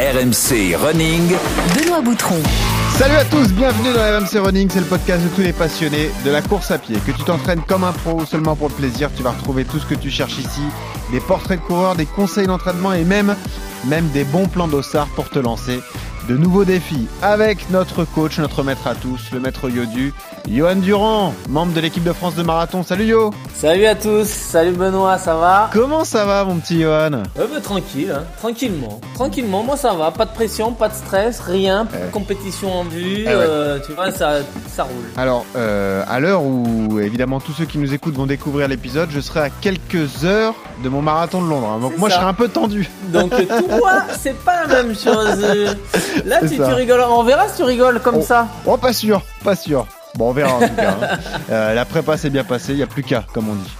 RMC 0.00 0.76
Running. 0.76 1.30
Benoît 1.76 2.00
Boutron. 2.00 2.42
Salut 2.96 3.16
à 3.16 3.24
tous, 3.26 3.52
bienvenue 3.52 3.92
dans 3.92 4.00
RMC 4.00 4.42
Running, 4.42 4.70
c'est 4.70 4.80
le 4.80 4.86
podcast 4.86 5.22
de 5.22 5.28
tous 5.28 5.42
les 5.42 5.52
passionnés 5.52 6.10
de 6.24 6.30
la 6.30 6.40
course 6.40 6.70
à 6.70 6.78
pied. 6.78 6.96
Que 7.04 7.12
tu 7.12 7.22
t'entraînes 7.22 7.60
comme 7.60 7.84
un 7.84 7.92
pro 7.92 8.14
ou 8.14 8.24
seulement 8.24 8.56
pour 8.56 8.70
le 8.70 8.74
plaisir, 8.74 9.10
tu 9.14 9.22
vas 9.22 9.32
retrouver 9.32 9.66
tout 9.66 9.78
ce 9.78 9.84
que 9.84 9.94
tu 9.94 10.10
cherches 10.10 10.38
ici. 10.38 10.62
Des 11.12 11.20
portraits 11.20 11.60
de 11.60 11.66
coureurs, 11.66 11.96
des 11.96 12.06
conseils 12.06 12.46
d'entraînement 12.46 12.94
et 12.94 13.04
même, 13.04 13.36
même 13.84 14.08
des 14.08 14.24
bons 14.24 14.48
plans 14.48 14.68
d'ossard 14.68 15.06
pour 15.08 15.28
te 15.28 15.38
lancer 15.38 15.80
de 16.30 16.36
nouveaux 16.36 16.64
défis 16.64 17.08
avec 17.22 17.70
notre 17.70 18.04
coach, 18.04 18.38
notre 18.38 18.62
maître 18.62 18.86
à 18.86 18.94
tous, 18.94 19.32
le 19.32 19.40
maître 19.40 19.68
Yodu, 19.68 20.14
Johan 20.48 20.76
Durand, 20.76 21.34
membre 21.48 21.72
de 21.72 21.80
l'équipe 21.80 22.04
de 22.04 22.12
France 22.12 22.36
de 22.36 22.44
marathon. 22.44 22.84
Salut 22.84 23.04
Yo 23.06 23.32
Salut 23.52 23.84
à 23.86 23.96
tous, 23.96 24.28
salut 24.28 24.70
Benoît, 24.70 25.18
ça 25.18 25.34
va? 25.34 25.70
Comment 25.72 26.04
ça 26.04 26.24
va 26.24 26.44
mon 26.44 26.54
petit 26.60 26.82
Johan? 26.82 27.12
Euh, 27.14 27.18
bah, 27.36 27.60
Tranquille, 27.60 28.14
hein. 28.16 28.22
tranquillement. 28.38 29.00
Tranquillement, 29.14 29.64
moi 29.64 29.76
ça 29.76 29.92
va, 29.92 30.12
pas 30.12 30.24
de 30.24 30.30
pression, 30.32 30.70
pas 30.72 30.88
de 30.88 30.94
stress, 30.94 31.40
rien, 31.40 31.84
pas 31.84 31.96
de 31.98 32.12
compétition 32.12 32.72
en 32.78 32.84
vue, 32.84 33.22
Eh 33.22 33.26
ouais. 33.26 33.32
euh, 33.34 33.78
tu 33.84 33.92
vois, 33.92 34.12
ça, 34.12 34.34
ça 34.72 34.84
roule. 34.84 34.92
Alors, 35.16 35.44
euh, 35.56 36.04
à 36.08 36.20
l'heure 36.20 36.44
où 36.44 37.00
évidemment 37.00 37.40
tous 37.40 37.52
ceux 37.52 37.64
qui 37.64 37.78
nous 37.78 37.92
écoutent 37.92 38.14
vont 38.14 38.26
découvrir 38.26 38.68
l'épisode, 38.68 39.08
je 39.10 39.18
serai 39.18 39.40
à 39.40 39.50
quelques 39.50 40.24
heures 40.24 40.54
de 40.84 40.88
mon 40.88 41.02
marathon 41.02 41.42
de 41.42 41.48
Londres. 41.48 41.72
hein. 41.76 41.80
Donc 41.80 41.98
moi 41.98 42.08
je 42.08 42.14
serai 42.14 42.24
un 42.26 42.34
peu 42.34 42.46
tendu. 42.48 42.88
Donc 43.08 43.32
euh, 43.32 43.42
tout 43.48 43.68
moi, 43.68 44.04
c'est 44.16 44.38
pas 44.44 44.64
la 44.68 44.82
même 44.82 44.94
chose. 44.94 45.44
Là 46.24 46.40
tu, 46.40 46.56
tu 46.56 46.62
rigoles, 46.62 47.00
on 47.08 47.22
verra 47.22 47.48
si 47.48 47.56
tu 47.56 47.62
rigoles 47.64 48.00
comme 48.00 48.16
Oh. 48.18 48.22
ça. 48.22 48.46
Oh, 48.66 48.76
pas 48.76 48.92
sûr, 48.92 49.22
pas 49.44 49.54
sûr. 49.56 49.86
Bon, 50.16 50.30
on 50.30 50.32
verra 50.32 50.54
en 50.56 50.60
tout 50.60 50.74
cas. 50.74 50.96
hein. 51.02 51.18
Euh, 51.50 51.74
la 51.74 51.84
prépa 51.84 52.16
s'est 52.16 52.30
bien 52.30 52.42
passée, 52.44 52.72
il 52.72 52.76
n'y 52.76 52.82
a 52.82 52.86
plus 52.88 53.02
qu'à, 53.04 53.24
comme 53.32 53.48
on 53.48 53.54
dit. 53.54 53.70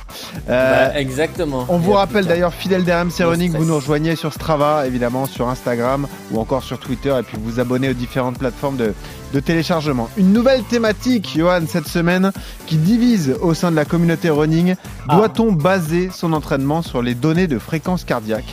Euh, 0.49 0.89
Bah, 0.89 0.99
exactement. 0.99 1.67
on 1.69 1.79
vous 1.79 1.93
rappelle 1.93 2.27
d'ailleurs, 2.27 2.53
fidèle 2.55 2.85
d'RMC 2.85 3.21
No 3.21 3.31
Running, 3.31 3.53
vous 3.57 3.65
nous 3.65 3.77
rejoignez 3.77 4.15
sur 4.17 4.33
Strava, 4.33 4.87
évidemment, 4.87 5.27
sur 5.27 5.49
Instagram 5.49 6.07
ou 6.33 6.39
encore 6.41 6.63
sur 6.65 6.79
Twitter, 6.79 7.15
et 7.19 7.23
puis 7.23 7.37
vous 7.43 7.59
abonnez 7.61 7.91
aux 7.91 7.95
différentes 7.95 8.39
plateformes 8.39 8.77
de, 8.77 8.95
de 9.35 9.41
téléchargement. 9.41 10.09
Une 10.17 10.33
nouvelle 10.33 10.63
thématique, 10.65 11.33
Johan, 11.37 11.63
cette 11.69 11.87
semaine, 11.89 12.31
qui 12.67 12.77
divise 12.77 13.35
au 13.41 13.55
sein 13.55 13.71
de 13.73 13.77
la 13.77 13.85
communauté 13.85 14.31
running. 14.31 14.75
Ah. 15.09 15.17
Doit-on 15.17 15.51
baser 15.53 16.11
son 16.13 16.33
entraînement 16.33 16.83
sur 16.83 17.03
les 17.03 17.15
données 17.15 17.47
de 17.49 17.59
fréquence 17.59 18.05
cardiaque? 18.05 18.53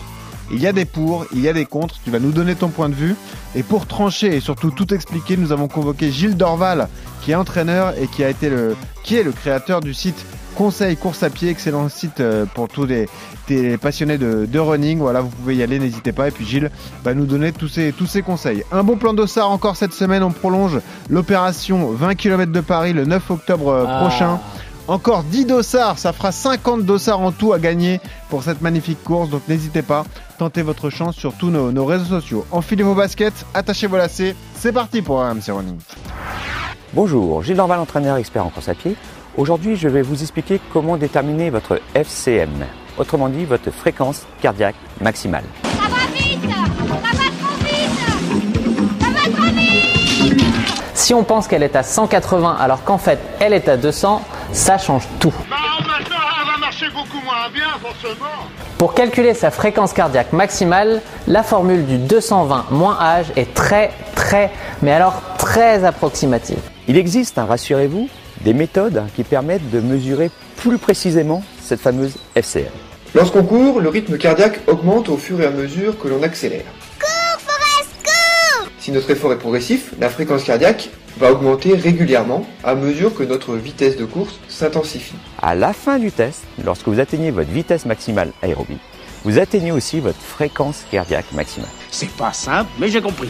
Il 0.51 0.59
y 0.61 0.67
a 0.67 0.73
des 0.73 0.85
pour, 0.85 1.25
il 1.33 1.41
y 1.41 1.47
a 1.49 1.53
des 1.53 1.65
contre, 1.65 1.95
tu 2.03 2.11
vas 2.11 2.19
nous 2.19 2.31
donner 2.31 2.55
ton 2.55 2.69
point 2.69 2.89
de 2.89 2.95
vue. 2.95 3.15
Et 3.55 3.63
pour 3.63 3.85
trancher 3.87 4.35
et 4.35 4.39
surtout 4.39 4.71
tout 4.71 4.93
expliquer, 4.93 5.37
nous 5.37 5.51
avons 5.51 5.67
convoqué 5.67 6.11
Gilles 6.11 6.37
Dorval, 6.37 6.87
qui 7.21 7.31
est 7.31 7.35
entraîneur 7.35 7.93
et 8.01 8.07
qui 8.07 8.23
a 8.23 8.29
été 8.29 8.49
le, 8.49 8.75
qui 9.03 9.15
est 9.15 9.23
le 9.23 9.31
créateur 9.31 9.81
du 9.81 9.93
site 9.93 10.25
Conseil 10.55 10.97
Course 10.97 11.21
à 11.21 11.29
Pied, 11.29 11.49
excellent 11.49 11.87
site 11.87 12.19
euh, 12.19 12.45
pour 12.45 12.67
tous 12.67 12.85
les, 12.85 13.07
les 13.47 13.77
passionnés 13.77 14.17
de, 14.17 14.47
de 14.51 14.59
running. 14.59 14.97
Voilà, 14.97 15.21
vous 15.21 15.29
pouvez 15.29 15.55
y 15.55 15.61
aller, 15.61 15.77
n'hésitez 15.77 16.11
pas. 16.11 16.29
Et 16.29 16.31
puis 16.31 16.45
Gilles 16.45 16.71
va 17.03 17.13
nous 17.13 17.25
donner 17.27 17.51
tous 17.51 17.67
ses, 17.67 17.91
tous 17.91 18.07
ses 18.07 18.23
conseils. 18.23 18.63
Un 18.71 18.83
bon 18.83 18.97
plan 18.97 19.13
d'ossard 19.13 19.51
encore 19.51 19.75
cette 19.75 19.93
semaine, 19.93 20.23
on 20.23 20.31
prolonge 20.31 20.79
l'opération 21.09 21.91
20 21.91 22.15
km 22.15 22.51
de 22.51 22.61
Paris 22.61 22.93
le 22.93 23.05
9 23.05 23.29
octobre 23.31 23.69
euh, 23.69 23.85
Ah. 23.87 23.99
prochain. 24.01 24.39
Encore 24.87 25.23
10 25.23 25.45
dossards, 25.45 25.99
ça 25.99 26.13
fera 26.13 26.31
50 26.31 26.85
dossards 26.85 27.19
en 27.19 27.33
tout 27.33 27.51
à 27.51 27.59
gagner 27.59 27.99
pour 28.29 28.43
cette 28.43 28.61
magnifique 28.61 29.03
course. 29.03 29.29
Donc 29.29 29.41
n'hésitez 29.49 29.81
pas, 29.81 30.05
tentez 30.37 30.61
votre 30.61 30.89
chance 30.89 31.15
sur 31.15 31.33
tous 31.33 31.49
nos, 31.49 31.73
nos 31.73 31.85
réseaux 31.85 32.05
sociaux. 32.05 32.45
Enfilez 32.51 32.83
vos 32.83 32.95
baskets, 32.95 33.45
attachez 33.53 33.87
vos 33.87 33.97
lacets. 33.97 34.33
C'est 34.55 34.71
parti 34.71 35.01
pour 35.01 35.21
un 35.21 35.33
MC 35.33 35.51
Running. 35.51 35.77
Bonjour, 36.93 37.43
Gilles 37.43 37.57
Dorval, 37.57 37.79
entraîneur 37.79 38.15
expert 38.15 38.45
en 38.45 38.49
course 38.49 38.69
à 38.69 38.75
pied. 38.75 38.95
Aujourd'hui, 39.35 39.75
je 39.75 39.89
vais 39.89 40.01
vous 40.01 40.21
expliquer 40.21 40.61
comment 40.71 40.95
déterminer 40.95 41.49
votre 41.49 41.81
FCM, 41.93 42.65
autrement 42.97 43.27
dit 43.27 43.43
votre 43.43 43.69
fréquence 43.71 44.21
cardiaque 44.41 44.75
maximale. 45.01 45.43
Ça 45.63 45.89
va 45.89 46.11
vite 46.15 46.39
Ça 46.43 47.11
va 47.11 47.29
trop 47.41 47.57
vite 47.65 49.01
Ça 49.01 49.07
va 49.09 49.35
trop 49.35 49.53
vite 49.53 50.43
Si 50.93 51.13
on 51.13 51.23
pense 51.25 51.49
qu'elle 51.49 51.63
est 51.63 51.75
à 51.75 51.83
180 51.83 52.55
alors 52.57 52.85
qu'en 52.85 52.97
fait 52.97 53.19
elle 53.41 53.51
est 53.51 53.67
à 53.67 53.75
200, 53.75 54.21
ça 54.57 54.77
change 54.77 55.03
tout. 55.19 55.33
Bah 55.49 55.55
maintenant, 55.87 56.15
elle 56.41 56.51
va 56.51 56.57
marcher 56.57 56.87
beaucoup 56.89 57.23
moins 57.23 57.49
bien, 57.53 57.67
forcément. 57.79 58.25
Pour 58.77 58.93
calculer 58.93 59.33
sa 59.33 59.51
fréquence 59.51 59.93
cardiaque 59.93 60.33
maximale, 60.33 61.01
la 61.27 61.43
formule 61.43 61.85
du 61.85 61.97
220 61.97 62.65
moins 62.71 62.97
âge 62.99 63.27
est 63.35 63.53
très 63.53 63.91
très, 64.15 64.51
mais 64.81 64.91
alors 64.91 65.21
très 65.37 65.83
approximative. 65.83 66.59
Il 66.87 66.97
existe, 66.97 67.37
hein, 67.37 67.45
rassurez-vous, 67.47 68.09
des 68.41 68.53
méthodes 68.53 69.03
qui 69.15 69.23
permettent 69.23 69.69
de 69.69 69.79
mesurer 69.79 70.31
plus 70.57 70.77
précisément 70.77 71.43
cette 71.61 71.79
fameuse 71.79 72.15
FCM. 72.35 72.65
Lorsqu'on 73.13 73.43
court, 73.43 73.79
le 73.79 73.89
rythme 73.89 74.17
cardiaque 74.17 74.59
augmente 74.67 75.09
au 75.09 75.17
fur 75.17 75.39
et 75.41 75.45
à 75.45 75.51
mesure 75.51 75.97
que 75.99 76.07
l'on 76.07 76.23
accélère. 76.23 76.65
Si 78.87 78.93
notre 78.93 79.11
effort 79.11 79.33
est 79.33 79.37
progressif, 79.37 79.91
la 79.99 80.07
fréquence 80.07 80.45
cardiaque 80.45 80.89
va 81.17 81.33
augmenter 81.33 81.75
régulièrement 81.75 82.45
à 82.63 82.73
mesure 82.73 83.13
que 83.13 83.23
notre 83.23 83.53
vitesse 83.57 83.97
de 83.97 84.05
course 84.05 84.39
s'intensifie. 84.47 85.15
À 85.41 85.55
la 85.55 85.73
fin 85.73 85.99
du 85.99 86.09
test, 86.09 86.43
lorsque 86.63 86.87
vous 86.87 87.01
atteignez 87.01 87.29
votre 87.31 87.49
vitesse 87.49 87.85
maximale 87.85 88.31
aérobie, 88.41 88.77
vous 89.25 89.39
atteignez 89.39 89.73
aussi 89.73 89.99
votre 89.99 90.21
fréquence 90.21 90.85
cardiaque 90.89 91.25
maximale. 91.33 91.67
C'est 91.91 92.09
pas 92.11 92.31
simple, 92.31 92.69
mais 92.79 92.87
j'ai 92.87 93.01
compris. 93.01 93.27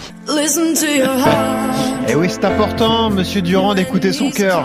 Et 2.07 2.13
oui, 2.13 2.27
c'est 2.29 2.45
important, 2.45 3.09
monsieur 3.09 3.41
Durand, 3.41 3.73
d'écouter 3.73 4.13
son 4.13 4.29
cœur. 4.29 4.63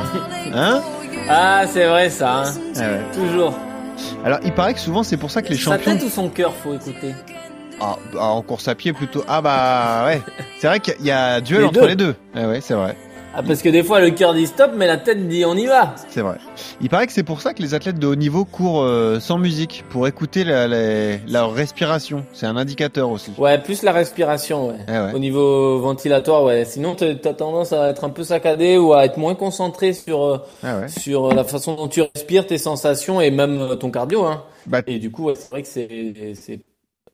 Hein 0.53 0.83
Ah 1.27 1.63
c'est 1.73 1.87
vrai 1.87 2.11
ça, 2.11 2.43
hein. 2.43 2.53
Ah 2.77 2.81
ouais. 2.81 3.01
toujours. 3.15 3.55
Alors, 4.27 4.41
il 4.45 4.53
paraît 4.53 4.75
que 4.75 4.81
souvent, 4.81 5.03
c'est 5.05 5.17
pour 5.17 5.31
ça 5.31 5.41
que 5.41 5.49
les 5.49 5.55
Sa 5.57 5.71
champions. 5.71 5.95
tête 5.97 6.05
ou 6.05 6.11
son 6.11 6.29
cœur 6.29 6.53
faut 6.63 6.75
écouter 6.75 7.15
Ah, 7.81 7.97
bah, 8.13 8.25
en 8.25 8.43
course 8.43 8.69
à 8.69 8.75
pied 8.75 8.93
plutôt. 8.93 9.25
Ah 9.29 9.41
bah 9.43 10.05
ouais. 10.07 10.21
C'est 10.59 10.67
vrai 10.69 10.81
qu'il 10.81 11.05
y 11.05 11.11
a 11.11 11.41
duel 11.41 11.61
Les 11.61 11.67
entre 11.67 11.81
deux. 11.81 11.87
les 11.89 11.97
deux. 11.97 12.15
Ah 12.35 12.47
ouais, 12.49 12.61
c'est 12.61 12.75
vrai. 12.75 12.97
Ah 13.35 13.43
parce 13.43 13.63
que 13.63 13.71
des 13.71 13.83
fois 13.83 13.99
le 14.01 14.11
cœur 14.11 14.35
dit 14.35 14.47
stop 14.47 14.73
mais 14.77 14.87
la 14.87 14.99
tête 14.99 15.27
dit 15.27 15.43
on 15.47 15.57
y 15.57 15.65
va. 15.65 15.95
C'est 16.11 16.21
vrai. 16.21 16.37
Il 16.83 16.91
paraît 16.91 17.07
que 17.07 17.15
c'est 17.15 17.23
pour 17.23 17.41
ça 17.41 17.55
que 17.55 17.63
les 17.63 17.73
athlètes 17.73 17.99
de 17.99 18.07
haut 18.07 18.15
niveau 18.15 18.45
courent 18.45 18.83
euh, 18.83 19.21
sans 19.21 19.39
musique, 19.39 19.85
pour 19.89 20.07
écouter 20.07 20.45
la, 20.45 20.69
la- 20.69 21.17
leur 21.27 21.55
respiration. 21.55 22.27
C'est 22.35 22.45
un 22.45 22.59
indicateur 22.59 23.09
aussi. 23.09 23.33
Ouais, 23.39 23.57
plus 23.59 23.83
la 23.85 23.93
respiration, 23.93 24.69
ouais. 24.69 24.75
Ouais. 24.87 25.15
Au 25.15 25.19
niveau 25.19 25.79
ventilatoire, 25.81 26.45
ouais. 26.45 26.67
Sinon, 26.67 26.95
t'as 26.95 27.15
tendance 27.33 27.73
à 27.73 27.89
être 27.89 28.05
un 28.05 28.11
peu 28.11 28.23
saccadé 28.23 28.77
ou 28.77 28.93
à 28.93 29.07
être 29.07 29.17
moins 29.17 29.35
concentré 29.35 29.95
sur 29.95 30.23
euh, 30.23 30.39
Ah 30.63 30.81
ouais. 30.81 30.89
sur 30.89 31.31
euh, 31.31 31.35
la 31.35 31.45
façon 31.45 31.75
dont 31.75 31.89
tu 31.89 32.03
respires, 32.15 32.47
tes 32.47 32.59
sensations 32.59 33.19
et 33.23 33.31
même 33.31 33.77
ton 33.81 33.91
cardio, 33.91 34.27
hein. 34.27 34.43
Bah, 34.67 34.83
Et 34.87 34.99
du 34.99 35.11
coup, 35.11 35.25
ouais, 35.25 35.35
c'est 35.37 35.51
vrai 35.51 35.63
que 35.63 35.69
c'est 35.69 36.61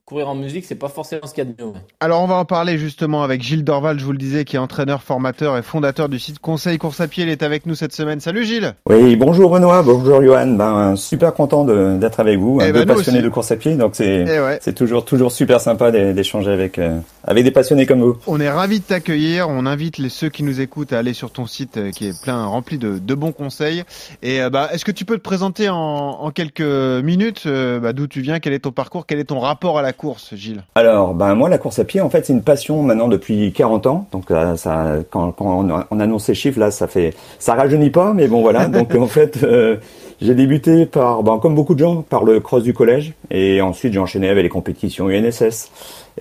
courir 0.09 0.27
en 0.27 0.33
musique, 0.35 0.65
c'est 0.65 0.73
pas 0.73 0.89
forcément 0.89 1.21
ce 1.27 1.33
qu'il 1.35 1.43
y 1.43 1.47
a 1.47 1.51
de 1.51 1.63
mieux. 1.63 1.71
Alors 1.99 2.23
on 2.23 2.25
va 2.25 2.33
en 2.35 2.45
parler 2.45 2.79
justement 2.79 3.21
avec 3.21 3.43
Gilles 3.43 3.63
Dorval, 3.63 3.99
je 3.99 4.05
vous 4.05 4.11
le 4.11 4.17
disais, 4.17 4.43
qui 4.43 4.55
est 4.55 4.59
entraîneur, 4.59 5.03
formateur 5.03 5.55
et 5.55 5.61
fondateur 5.61 6.09
du 6.09 6.17
site 6.17 6.39
Conseil 6.39 6.79
Course 6.79 6.99
à 6.99 7.07
Pied. 7.07 7.23
Il 7.25 7.29
est 7.29 7.43
avec 7.43 7.67
nous 7.67 7.75
cette 7.75 7.93
semaine. 7.93 8.19
Salut 8.19 8.43
Gilles 8.43 8.73
Oui, 8.87 9.15
bonjour 9.15 9.51
Benoît, 9.51 9.83
bonjour 9.83 10.23
Johan. 10.23 10.47
Ben, 10.47 10.95
super 10.95 11.33
content 11.35 11.63
d'être 11.63 12.19
avec 12.19 12.39
vous, 12.39 12.57
Eh 12.59 12.65
un 12.65 12.71
ben, 12.71 12.85
peu 12.87 12.95
passionné 12.95 13.19
aussi. 13.19 13.25
de 13.25 13.29
course 13.29 13.51
à 13.51 13.55
pied, 13.55 13.75
donc 13.75 13.91
c'est 13.93 14.25
Eh 14.27 14.39
ouais. 14.39 14.57
c'est 14.61 14.73
toujours 14.73 15.05
toujours 15.05 15.31
super 15.31 15.61
sympa 15.61 15.91
d'é- 15.91 16.13
d'échanger 16.13 16.49
avec 16.51 16.79
euh, 16.79 16.97
avec 17.23 17.43
des 17.43 17.51
passionnés 17.51 17.85
comme 17.85 18.01
vous. 18.01 18.17
On 18.25 18.39
est 18.39 18.49
ravis 18.49 18.79
de 18.79 18.85
t'accueillir. 18.85 19.47
On 19.47 19.67
invite 19.67 19.99
les 19.99 20.09
ceux 20.09 20.29
qui 20.29 20.41
nous 20.41 20.59
écoutent 20.59 20.91
à 20.91 20.97
aller 20.97 21.13
sur 21.13 21.29
ton 21.29 21.45
site 21.45 21.77
euh, 21.77 21.91
qui 21.91 22.07
est 22.07 22.19
plein, 22.19 22.45
rempli 22.45 22.79
de, 22.79 22.97
de 22.97 23.13
bons 23.13 23.31
conseils. 23.31 23.83
Et 24.23 24.41
euh, 24.41 24.49
bah, 24.49 24.69
est-ce 24.73 24.85
que 24.85 24.91
tu 24.91 25.05
peux 25.05 25.17
te 25.17 25.21
présenter 25.21 25.69
en, 25.69 25.75
en 25.77 26.31
quelques 26.31 26.61
minutes 26.61 27.43
euh, 27.45 27.79
bah, 27.79 27.93
d'où 27.93 28.07
tu 28.07 28.21
viens, 28.21 28.39
quel 28.39 28.53
est 28.53 28.59
ton 28.59 28.71
parcours, 28.71 29.05
quel 29.05 29.19
est 29.19 29.25
ton 29.25 29.39
rapport 29.39 29.77
à 29.77 29.81
la 29.83 29.93
course, 29.99 30.33
Gilles 30.33 30.63
Alors, 30.75 31.13
ben 31.13 31.35
moi 31.35 31.49
la 31.49 31.57
course 31.57 31.77
à 31.79 31.83
pied, 31.83 31.99
en 31.99 32.09
fait, 32.09 32.25
c'est 32.25 32.33
une 32.33 32.41
passion 32.41 32.81
maintenant 32.81 33.09
depuis 33.09 33.51
40 33.51 33.85
ans. 33.85 34.07
Donc 34.11 34.31
euh, 34.31 34.55
ça, 34.55 34.95
quand, 35.09 35.31
quand 35.33 35.45
on, 35.45 35.85
on 35.91 35.99
annonce 35.99 36.23
ces 36.23 36.33
chiffres 36.33 36.59
là, 36.59 36.71
ça 36.71 36.87
fait 36.87 37.13
ça 37.37 37.53
rajeunit 37.53 37.89
pas, 37.89 38.13
mais 38.13 38.27
bon 38.27 38.41
voilà. 38.41 38.67
Donc 38.67 38.95
en 38.95 39.07
fait, 39.07 39.43
euh, 39.43 39.75
j'ai 40.21 40.35
débuté 40.35 40.85
par, 40.85 41.21
ben, 41.23 41.37
comme 41.39 41.53
beaucoup 41.53 41.75
de 41.75 41.79
gens, 41.79 42.01
par 42.01 42.23
le 42.23 42.39
cross 42.39 42.63
du 42.63 42.73
collège, 42.73 43.13
et 43.29 43.61
ensuite 43.61 43.93
j'ai 43.93 43.99
enchaîné 43.99 44.29
avec 44.29 44.43
les 44.43 44.49
compétitions 44.49 45.09
UNSS. 45.09 45.69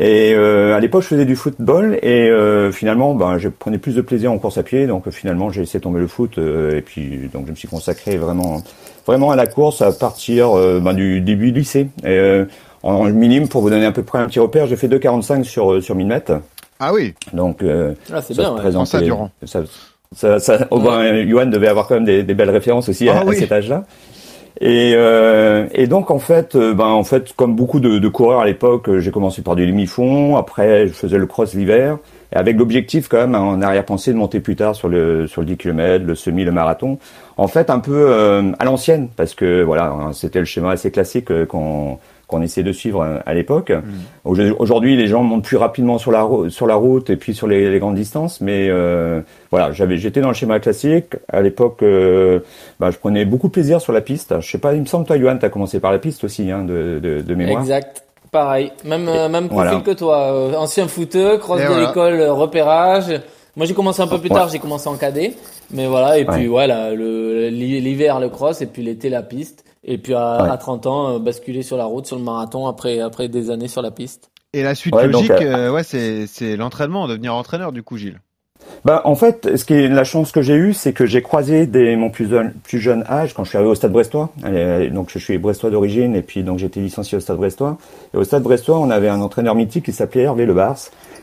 Et 0.01 0.33
euh, 0.35 0.77
à 0.77 0.81
l'époque, 0.81 1.03
je 1.03 1.09
faisais 1.09 1.25
du 1.25 1.35
football 1.35 1.99
et 2.03 2.29
euh, 2.31 2.71
finalement, 2.71 3.15
ben, 3.15 3.39
je 3.39 3.49
prenais 3.49 3.79
plus 3.79 3.97
de 3.97 4.01
plaisir 4.01 4.31
en 4.31 4.39
course 4.39 4.57
à 4.57 4.63
pied. 4.63 4.87
Donc 4.87 5.11
finalement, 5.11 5.51
j'ai 5.51 5.63
laissé 5.63 5.81
tomber 5.81 5.99
le 5.99 6.07
foot 6.07 6.39
euh, 6.39 6.77
et 6.77 6.83
puis 6.83 7.29
donc 7.33 7.47
je 7.47 7.51
me 7.51 7.57
suis 7.57 7.67
consacré 7.67 8.17
vraiment, 8.17 8.63
vraiment 9.07 9.33
à 9.33 9.37
la 9.37 9.49
course 9.49 9.83
à 9.83 9.91
partir 9.91 10.57
euh, 10.57 10.79
ben, 10.79 10.95
du 10.95 11.21
début 11.21 11.51
du 11.51 11.61
lycée. 11.61 11.89
En, 12.83 13.05
minime, 13.05 13.49
pour 13.49 13.63
vous 13.63 13.71
donner 13.71 13.87
à 13.87 13.93
peu 13.93 14.03
près 14.03 14.19
un 14.19 14.27
petit 14.27 14.41
repère, 14.41 14.67
j'ai 14.67 14.77
fait 14.77 14.89
2,45 14.89 15.45
sur 15.45 15.73
euh, 15.73 15.81
sur 15.81 15.95
1000 15.95 16.07
mètres. 16.07 16.33
Ah 16.81 16.93
oui, 16.93 17.15
Donc 17.33 17.63
euh, 17.63 17.95
Ah, 18.13 18.23
c'est 18.23 18.35
ça 18.35 18.43
bien, 18.43 18.51
se 18.51 18.63
ouais. 18.67 18.73
Prends 18.73 18.85
ça. 18.87 19.01
Ça, 19.45 19.61
ça, 20.15 20.39
ça, 20.39 20.67
au 20.71 20.79
moins, 20.79 21.13
Johan 21.27 21.47
devait 21.47 21.69
avoir 21.69 21.87
quand 21.87 21.95
même 21.97 22.05
des, 22.05 22.23
des 22.23 22.35
belles 22.35 22.51
références 22.51 22.89
aussi 22.89 23.09
à, 23.09 23.19
Ah 23.21 23.23
oui. 23.27 23.37
à 23.37 23.39
cet 23.41 23.53
âge-là. 23.53 23.85
Et, 24.61 24.95
euh, 24.97 25.67
et 25.73 25.87
donc 25.87 26.11
en 26.11 26.19
fait, 26.19 26.57
euh, 26.57 26.75
ben 26.75 26.87
en 26.87 27.05
fait, 27.05 27.33
comme 27.35 27.55
beaucoup 27.55 27.79
de, 27.79 27.99
de 27.99 28.09
coureurs 28.09 28.41
à 28.41 28.47
l'époque, 28.47 28.91
j'ai 28.99 29.11
commencé 29.13 29.43
par 29.43 29.55
du 29.55 29.67
demi-fond. 29.67 30.37
Après, 30.37 30.89
je 30.89 30.93
faisais 30.93 31.19
le 31.19 31.27
cross 31.27 31.55
l'hiver, 31.55 31.99
et 32.33 32.37
avec 32.37 32.57
l'objectif 32.59 33.07
quand 33.09 33.19
même 33.19 33.35
en 33.37 33.61
arrière-pensée 33.63 34.13
de 34.13 34.17
monter 34.19 34.41
plus 34.41 34.57
tard 34.57 34.75
sur 34.75 34.89
le 34.89 35.27
sur 35.29 35.43
le 35.43 35.47
10 35.47 35.57
km, 35.59 36.05
le 36.05 36.15
semi, 36.17 36.45
le 36.45 36.51
marathon. 36.53 36.99
En 37.37 37.47
fait, 37.47 37.71
un 37.71 37.79
peu 37.79 38.07
euh, 38.09 38.51
à 38.59 38.65
l'ancienne, 38.65 39.09
parce 39.15 39.35
que 39.35 39.63
voilà, 39.63 39.91
hein, 39.93 40.13
c'était 40.13 40.41
le 40.41 40.45
schéma 40.45 40.73
assez 40.73 40.91
classique 40.91 41.31
euh, 41.31 41.47
qu'on 41.47 41.99
qu'on 42.29 42.43
essayait 42.43 42.63
de 42.65 42.71
suivre 42.73 43.03
à, 43.03 43.17
à 43.27 43.35
l'époque. 43.35 43.73
Aujourd- 44.25 44.61
Aujourd'hui, 44.61 44.97
les 44.97 45.07
gens 45.09 45.23
montent 45.25 45.45
plus 45.45 45.57
rapidement 45.57 45.99
sur 45.99 46.13
la 46.13 46.23
rou- 46.23 46.51
sur 46.51 46.67
la 46.69 46.77
route 46.77 47.11
et 47.11 47.17
puis 47.17 47.35
sur 47.35 47.47
les, 47.49 47.71
les 47.71 47.79
grandes 47.81 47.97
distances, 47.97 48.41
mais 48.41 48.69
euh, 48.69 49.21
voilà, 49.51 49.73
j'avais 49.73 49.97
j'étais 49.97 50.21
dans 50.21 50.29
le 50.29 50.35
schéma 50.35 50.61
classique. 50.61 51.17
À 51.33 51.41
l'époque, 51.43 51.83
euh, 51.83 52.41
bah, 52.79 52.91
je 52.93 52.99
prenais 52.99 53.25
beaucoup 53.25 53.49
de 53.49 53.53
plaisir 53.53 53.81
sur 53.81 53.93
la 53.93 54.01
piste. 54.03 54.41
Je 54.41 54.49
sais 54.49 54.59
pas, 54.59 54.75
il 54.75 54.81
me 54.83 54.87
semble 54.87 55.07
toi, 55.07 55.19
Johan, 55.19 55.39
t'as 55.41 55.49
commencé 55.49 55.81
par 55.81 55.91
la 55.91 55.99
piste 55.99 56.23
aussi, 56.23 56.51
hein, 56.51 56.65
de, 56.65 57.01
de, 57.03 57.21
de 57.23 57.35
mémoire. 57.35 57.61
Exact. 57.63 58.05
Pareil, 58.31 58.73
même 58.85 59.09
euh, 59.09 59.31
même 59.31 59.49
profil 59.49 59.69
Voilà. 59.71 59.81
que 59.81 59.91
toi, 59.93 60.19
euh, 60.35 60.55
ancien 60.55 60.87
footeux, 60.87 61.39
cross 61.39 61.61
Et 61.61 61.65
de 61.65 61.69
voilà. 61.69 61.87
l'école, 61.89 62.21
repérage. 62.29 63.07
Moi 63.57 63.65
j'ai 63.65 63.73
commencé 63.75 64.03
un 64.03 64.07
peu 64.07 64.19
plus 64.19 64.29
Ouais. 64.29 64.37
tard, 64.37 64.51
j'ai 64.51 64.59
commencé 64.59 64.87
en 64.89 64.97
cadet, 64.97 65.33
mais 65.73 65.87
voilà 65.87 66.19
et 66.19 66.25
puis 66.27 66.43
Ouais. 66.43 66.47
voilà 66.47 66.93
le 66.95 67.49
l'hi- 67.49 67.81
l'hiver 67.81 68.21
le 68.21 68.29
cross 68.29 68.61
et 68.61 68.67
puis 68.67 68.83
l'été 68.83 69.09
la 69.09 69.23
piste 69.23 69.65
et 69.89 69.99
puis 69.99 70.15
à, 70.15 70.43
Ouais. 70.45 70.51
à 70.51 70.57
30 70.57 70.87
ans 70.87 71.15
euh, 71.15 71.19
basculer 71.19 71.63
sur 71.63 71.77
la 71.77 71.87
route 71.87 72.07
sur 72.07 72.17
le 72.17 72.23
marathon 72.23 72.67
après 72.69 73.01
après 73.01 73.29
des 73.29 73.51
années 73.51 73.69
sur 73.69 73.83
la 73.83 73.91
piste. 73.91 74.31
Et 74.53 74.63
la 74.63 74.75
suite 74.75 74.95
Ouais, 74.95 75.09
logique, 75.09 75.31
euh, 75.33 75.69
euh, 75.69 75.73
ouais, 75.73 75.83
c'est 75.83 76.27
c'est 76.27 76.57
l'entraînement, 76.57 77.09
devenir 77.09 77.35
entraîneur 77.35 77.73
du 77.73 77.83
coup, 77.83 77.97
Gilles. 77.97 78.21
Bah, 78.85 79.03
en 79.05 79.15
fait, 79.15 79.57
ce 79.57 79.65
qui 79.65 79.75
est 79.75 79.89
la 79.89 80.05
chance 80.05 80.31
que 80.31 80.41
j'ai 80.41 80.55
eue, 80.55 80.73
c'est 80.73 80.93
que 80.93 81.05
j'ai 81.05 81.21
croisé 81.23 81.67
dès 81.67 81.97
mon 81.97 82.11
plus 82.11 82.29
jeune, 82.29 82.53
plus 82.63 82.79
jeune 82.79 83.03
âge, 83.09 83.35
quand 83.35 83.43
je 83.43 83.49
suis 83.49 83.57
arrivé 83.59 83.71
au 83.71 83.75
Stade 83.75 83.91
Brestois. 83.93 84.31
Donc, 84.93 85.11
je 85.11 85.19
suis 85.19 85.37
brestois 85.39 85.71
d'origine, 85.71 86.15
et 86.15 86.23
puis 86.23 86.43
donc 86.45 86.59
j'ai 86.59 86.67
été 86.67 86.79
licencié 86.81 87.17
au 87.19 87.21
Stade 87.21 87.39
Brestois. 87.39 87.77
Et 88.15 88.17
au 88.17 88.25
Stade 88.25 88.43
Brestois, 88.43 88.79
on 88.79 88.91
avait 88.91 89.09
un 89.09 89.21
entraîneur 89.21 89.55
mythique 89.55 89.87
qui 89.87 89.93
s'appelait 89.93 90.23
Hervé 90.23 90.47
Lebars, 90.47 90.79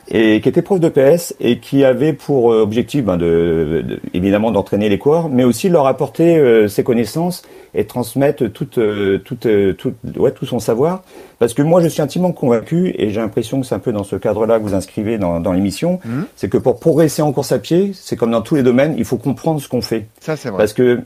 et 0.09 0.39
qui 0.41 0.49
était 0.49 0.61
prof 0.61 0.79
de 0.79 0.89
PS 0.89 1.35
et 1.39 1.59
qui 1.59 1.83
avait 1.83 2.13
pour 2.13 2.53
euh, 2.53 2.61
objectif, 2.61 3.03
ben, 3.03 3.17
de, 3.17 3.83
de- 3.87 3.99
évidemment, 4.13 4.51
d'entraîner 4.51 4.87
les 4.89 4.97
coureurs, 4.99 5.29
mais 5.29 5.43
aussi 5.43 5.67
de 5.67 5.73
leur 5.73 5.87
apporter 5.87 6.37
euh, 6.37 6.67
ses 6.67 6.83
connaissances 6.83 7.41
et 7.73 7.85
transmettre 7.85 8.49
toute, 8.51 8.77
euh, 8.77 9.17
toute, 9.17 9.45
euh, 9.47 9.73
toute- 9.73 9.95
ouais, 10.17 10.31
tout 10.31 10.45
son 10.45 10.59
savoir. 10.59 11.03
Parce 11.39 11.53
que 11.53 11.61
moi, 11.61 11.81
je 11.81 11.87
suis 11.87 12.01
intimement 12.01 12.31
convaincu, 12.31 12.93
et 12.97 13.09
j'ai 13.09 13.19
l'impression 13.19 13.59
que 13.61 13.65
c'est 13.67 13.75
un 13.75 13.79
peu 13.79 13.91
dans 13.91 14.03
ce 14.03 14.15
cadre-là 14.15 14.59
que 14.59 14.63
vous 14.63 14.75
inscrivez 14.75 15.17
dans, 15.17 15.39
dans 15.39 15.51
l'émission, 15.51 15.99
c'est 16.35 16.49
que 16.49 16.57
pour 16.57 16.79
progresser 16.79 17.21
en 17.21 17.31
course 17.33 17.51
à 17.51 17.59
pied, 17.59 17.91
c'est 17.93 18.15
comme 18.15 18.31
dans 18.31 18.41
tous 18.41 18.55
les 18.55 18.63
domaines, 18.63 18.95
il 18.97 19.05
faut 19.05 19.17
comprendre 19.17 19.59
ce 19.59 19.67
qu'on 19.67 19.81
fait. 19.81 20.05
Ça, 20.21 20.35
c'est 20.37 20.49
vrai. 20.49 20.57
Parce 20.59 20.73
que 20.73 21.01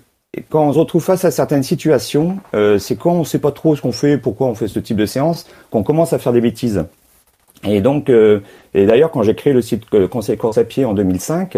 quand 0.49 0.67
on 0.67 0.73
se 0.73 0.77
retrouve 0.77 1.03
face 1.03 1.25
à 1.25 1.31
certaines 1.31 1.63
situations, 1.63 2.37
euh, 2.53 2.77
c'est 2.77 2.95
quand 2.95 3.13
on 3.13 3.23
sait 3.23 3.39
pas 3.39 3.51
trop 3.51 3.75
ce 3.75 3.81
qu'on 3.81 3.91
fait, 3.91 4.17
pourquoi 4.19 4.45
on 4.47 4.53
fait 4.53 4.67
ce 4.67 4.77
type 4.79 4.97
de 4.97 5.07
séance, 5.07 5.47
qu'on 5.71 5.81
commence 5.81 6.13
à 6.13 6.19
faire 6.19 6.33
des 6.33 6.41
bêtises. 6.41 6.83
Et 7.63 7.81
donc, 7.81 8.09
euh, 8.09 8.39
et 8.73 8.85
d'ailleurs, 8.85 9.11
quand 9.11 9.23
j'ai 9.23 9.35
créé 9.35 9.53
le 9.53 9.61
site 9.61 9.83
euh, 9.93 10.07
Conseil 10.07 10.37
Course 10.37 10.57
à 10.57 10.63
Pied 10.63 10.85
en 10.85 10.93
2005, 10.93 11.57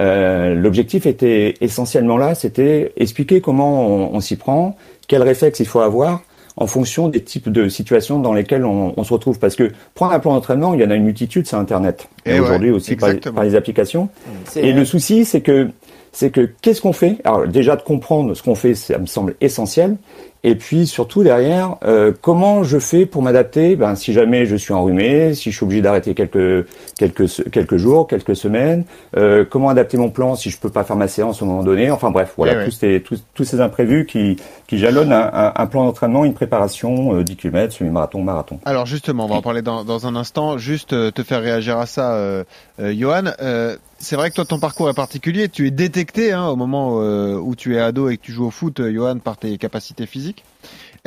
euh, 0.00 0.54
l'objectif 0.54 1.06
était 1.06 1.54
essentiellement 1.60 2.16
là, 2.16 2.34
c'était 2.34 2.92
expliquer 2.96 3.40
comment 3.40 3.86
on, 3.86 4.14
on 4.14 4.20
s'y 4.20 4.36
prend, 4.36 4.76
quels 5.06 5.22
réflexes 5.22 5.60
il 5.60 5.66
faut 5.66 5.80
avoir 5.80 6.22
en 6.60 6.66
fonction 6.66 7.08
des 7.08 7.22
types 7.22 7.50
de 7.50 7.68
situations 7.68 8.18
dans 8.18 8.34
lesquelles 8.34 8.64
on, 8.64 8.92
on 8.96 9.04
se 9.04 9.12
retrouve. 9.12 9.38
Parce 9.38 9.54
que 9.54 9.70
prendre 9.94 10.12
un 10.12 10.18
plan 10.18 10.34
d'entraînement, 10.34 10.74
il 10.74 10.80
y 10.80 10.84
en 10.84 10.90
a 10.90 10.96
une 10.96 11.04
multitude 11.04 11.46
sur 11.46 11.56
Internet. 11.56 12.08
Et 12.26 12.30
Et 12.30 12.32
ouais, 12.34 12.40
aujourd'hui 12.40 12.70
aussi 12.70 12.96
par, 12.96 13.10
les 13.44 13.54
applications. 13.54 14.08
C'est 14.44 14.64
Et 14.64 14.72
le 14.72 14.84
souci, 14.84 15.24
c'est 15.24 15.40
que 15.40 15.68
c'est 16.12 16.30
que 16.30 16.50
qu'est-ce 16.60 16.80
qu'on 16.80 16.92
fait? 16.92 17.18
Alors 17.24 17.46
déjà 17.46 17.76
de 17.76 17.82
comprendre 17.82 18.34
ce 18.34 18.42
qu'on 18.42 18.56
fait, 18.56 18.74
ça 18.74 18.98
me 18.98 19.06
semble 19.06 19.36
essentiel. 19.40 19.96
Et 20.44 20.54
puis 20.54 20.86
surtout 20.86 21.24
derrière, 21.24 21.76
euh, 21.84 22.12
comment 22.22 22.62
je 22.62 22.78
fais 22.78 23.06
pour 23.06 23.22
m'adapter? 23.22 23.74
Ben 23.74 23.96
si 23.96 24.12
jamais 24.12 24.46
je 24.46 24.54
suis 24.54 24.72
enrhumé, 24.72 25.34
si 25.34 25.50
je 25.50 25.56
suis 25.56 25.64
obligé 25.64 25.82
d'arrêter 25.82 26.14
quelques 26.14 26.64
quelques 26.96 27.50
quelques 27.50 27.76
jours, 27.76 28.06
quelques 28.06 28.36
semaines, 28.36 28.84
euh, 29.16 29.44
comment 29.48 29.68
adapter 29.68 29.96
mon 29.96 30.10
plan 30.10 30.36
si 30.36 30.50
je 30.50 30.58
peux 30.58 30.70
pas 30.70 30.84
faire 30.84 30.96
ma 30.96 31.08
séance 31.08 31.42
au 31.42 31.46
moment 31.46 31.64
donné? 31.64 31.90
Enfin 31.90 32.10
bref, 32.10 32.34
voilà 32.36 32.62
Eh 32.62 32.64
tous 32.66 32.70
ces 32.70 33.02
tous, 33.04 33.22
tous 33.34 33.44
ces 33.44 33.60
imprévus 33.60 34.06
qui 34.06 34.36
qui 34.68 34.78
jalonnent 34.78 35.12
un, 35.12 35.30
un- 35.32 35.52
un 35.56 35.66
plan 35.66 35.84
d'entraînement, 35.84 36.24
une 36.24 36.34
préparation 36.34 37.14
euh, 37.16 37.24
10 37.24 37.36
km, 37.36 37.72
semi-marathon, 37.72 38.22
marathon. 38.22 38.60
Alors 38.64 38.86
justement, 38.86 39.24
on 39.24 39.28
va 39.28 39.34
en 39.36 39.42
parler 39.42 39.62
dans, 39.62 39.84
dans 39.84 40.06
un 40.06 40.14
instant. 40.14 40.56
Juste 40.58 40.92
euh, 40.92 41.10
te 41.10 41.22
faire 41.22 41.42
réagir 41.42 41.78
à 41.78 41.86
ça, 41.86 42.14
euh, 42.14 42.44
euh, 42.80 42.94
Johan. 42.96 43.32
Euh, 43.42 43.76
c'est 44.00 44.14
vrai 44.14 44.30
que 44.30 44.36
toi, 44.36 44.44
ton 44.44 44.60
parcours 44.60 44.88
est 44.88 44.94
particulier. 44.94 45.48
Tu 45.48 45.66
es 45.66 45.70
détecté 45.72 46.30
hein, 46.32 46.46
au 46.46 46.54
moment 46.54 46.98
où 46.98 47.56
tu 47.56 47.74
es 47.74 47.80
ado 47.80 48.08
et 48.10 48.16
que 48.16 48.22
tu 48.22 48.30
joues 48.30 48.46
au 48.46 48.50
foot, 48.52 48.80
Johan, 48.80 49.18
par 49.18 49.36
tes 49.36 49.58
capacités 49.58 50.06
physiques 50.06 50.27
physique. 50.28 50.44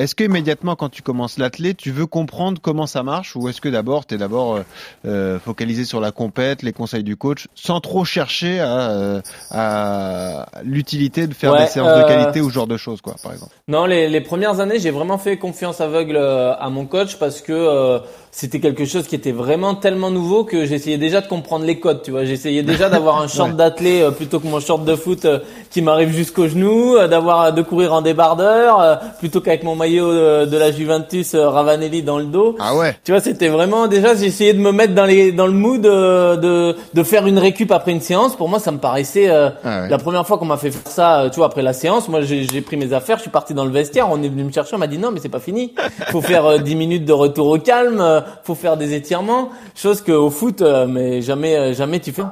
Est-ce 0.02 0.16
que 0.16 0.24
immédiatement, 0.24 0.76
quand 0.76 0.90
tu 0.90 1.04
commences 1.04 1.38
l'athlète, 1.38 1.78
tu 1.78 1.92
veux 1.92 2.08
comprendre 2.08 2.60
comment 2.60 2.88
ça 2.88 3.04
marche, 3.04 3.36
ou 3.36 3.48
est-ce 3.50 3.62
que 3.62 3.70
d'abord, 3.70 4.08
tu 4.08 4.16
es 4.16 4.18
d'abord 4.18 4.56
euh, 4.56 4.62
euh, 5.06 5.38
focalisé 5.40 5.86
sur 5.86 6.00
la 6.02 6.12
compète, 6.12 6.64
les 6.64 6.74
conseils 6.74 7.04
du 7.04 7.16
coach, 7.18 7.48
sans 7.54 7.82
trop 7.82 8.04
chercher 8.04 8.60
à, 8.62 8.90
euh, 8.90 9.22
à 9.52 10.48
l'utilité 10.64 11.28
de 11.28 11.36
faire 11.36 11.52
Ouais, 11.52 11.66
des 11.66 11.68
séances 11.68 11.96
de 11.96 12.04
qualité 12.08 12.42
ou 12.42 12.50
ce 12.50 12.54
genre 12.56 12.66
de 12.66 12.78
choses, 12.78 13.00
quoi, 13.02 13.14
par 13.22 13.34
exemple? 13.34 13.52
Non, 13.68 13.86
les, 13.86 14.10
les 14.10 14.22
premières 14.22 14.60
années, 14.60 14.80
j'ai 14.80 14.90
vraiment 14.90 15.20
fait 15.20 15.38
confiance 15.38 15.82
aveugle 15.82 16.18
à 16.18 16.68
mon 16.72 16.86
coach 16.88 17.18
parce 17.18 17.42
que 17.42 17.52
euh, 17.54 18.00
c'était 18.32 18.60
quelque 18.60 18.86
chose 18.86 19.06
qui 19.08 19.14
était 19.14 19.32
vraiment 19.34 19.76
tellement 19.76 20.10
nouveau 20.10 20.46
que 20.46 20.66
j'essayais 20.66 20.98
déjà 20.98 21.22
de 21.22 21.28
comprendre 21.28 21.64
les 21.66 21.80
codes. 21.80 22.02
Tu 22.02 22.10
vois, 22.10 22.26
j'essayais 22.26 22.64
déjà 22.64 22.90
d'avoir 22.90 23.22
un 23.22 23.28
short 23.36 23.52
Ouais. 23.52 23.56
d'athlé 23.56 24.02
euh, 24.02 24.10
plutôt 24.10 24.40
que 24.40 24.48
mon 24.48 24.60
short 24.60 24.84
de 24.84 24.96
foot 24.96 25.28
qui 25.70 25.84
m'arrive 25.84 26.10
jusqu'au 26.12 26.48
genou, 26.48 26.98
d'avoir 27.08 27.54
de 27.54 27.62
courir 27.62 27.94
en 27.94 28.02
débardeur 28.02 29.00
plutôt 29.20 29.42
qu'avec 29.42 29.64
mon 29.64 29.76
maillot 29.76 29.91
euh, 30.00 30.46
de 30.46 30.58
la 30.58 30.72
Juventus 30.72 31.34
euh, 31.34 31.50
Ravanelli 31.50 32.04
dans 32.04 32.18
le 32.18 32.26
dos. 32.26 32.56
Ah 32.60 32.76
ouais 32.76 32.96
Tu 33.04 33.12
vois, 33.12 33.22
c'était 33.22 33.48
vraiment 33.50 33.88
déjà 33.88 34.16
j'ai 34.16 34.26
essayé 34.26 34.54
de 34.54 34.60
me 34.60 34.72
mettre 34.72 34.94
dans 34.94 35.06
les 35.06 35.32
dans 35.32 35.48
le 35.48 35.54
mood 35.54 35.86
euh, 35.86 36.36
de 36.38 36.76
de 36.94 37.04
faire 37.04 37.28
une 37.28 37.38
récup 37.40 37.72
après 37.72 37.92
une 37.92 38.02
séance. 38.02 38.36
Pour 38.36 38.50
moi, 38.50 38.60
ça 38.60 38.72
me 38.72 38.78
paraissait 38.78 39.30
euh, 39.30 39.50
Ah 39.64 39.82
ouais. 39.82 39.90
la 39.90 39.98
première 39.98 40.26
fois 40.28 40.38
qu'on 40.38 40.46
m'a 40.46 40.58
fait 40.58 40.72
faire 40.72 40.92
ça, 40.92 41.30
tu 41.32 41.38
vois, 41.38 41.48
après 41.48 41.62
la 41.62 41.74
séance, 41.74 42.08
moi 42.10 42.22
j'ai 42.22 42.62
pris 42.62 42.78
mes 42.78 42.94
affaires, 42.94 43.18
je 43.18 43.24
suis 43.24 43.32
parti 43.32 43.54
dans 43.54 43.66
le 43.66 43.72
vestiaire, 43.72 44.08
on 44.12 44.22
est 44.24 44.30
venu 44.30 44.44
me 44.44 44.52
chercher, 44.52 44.76
on 44.76 44.80
m'a 44.80 44.88
dit 44.88 44.98
non 44.98 45.12
mais 45.12 45.20
c'est 45.20 45.30
pas 45.30 45.40
fini, 45.40 45.74
faut 46.10 46.22
faire 46.22 46.46
euh, 46.46 46.58
10 46.58 46.76
minutes 46.76 47.06
de 47.06 47.14
retour 47.14 47.48
au 47.48 47.58
calme, 47.58 48.00
euh, 48.02 48.22
faut 48.44 48.56
faire 48.56 48.78
des 48.78 48.94
étirements, 48.94 49.50
chose 49.76 50.02
que 50.02 50.12
au 50.12 50.30
foot, 50.30 50.62
euh, 50.62 50.86
mais 50.88 51.22
jamais 51.22 51.74
jamais 51.74 52.00
tu 52.00 52.12
fais. 52.12 52.24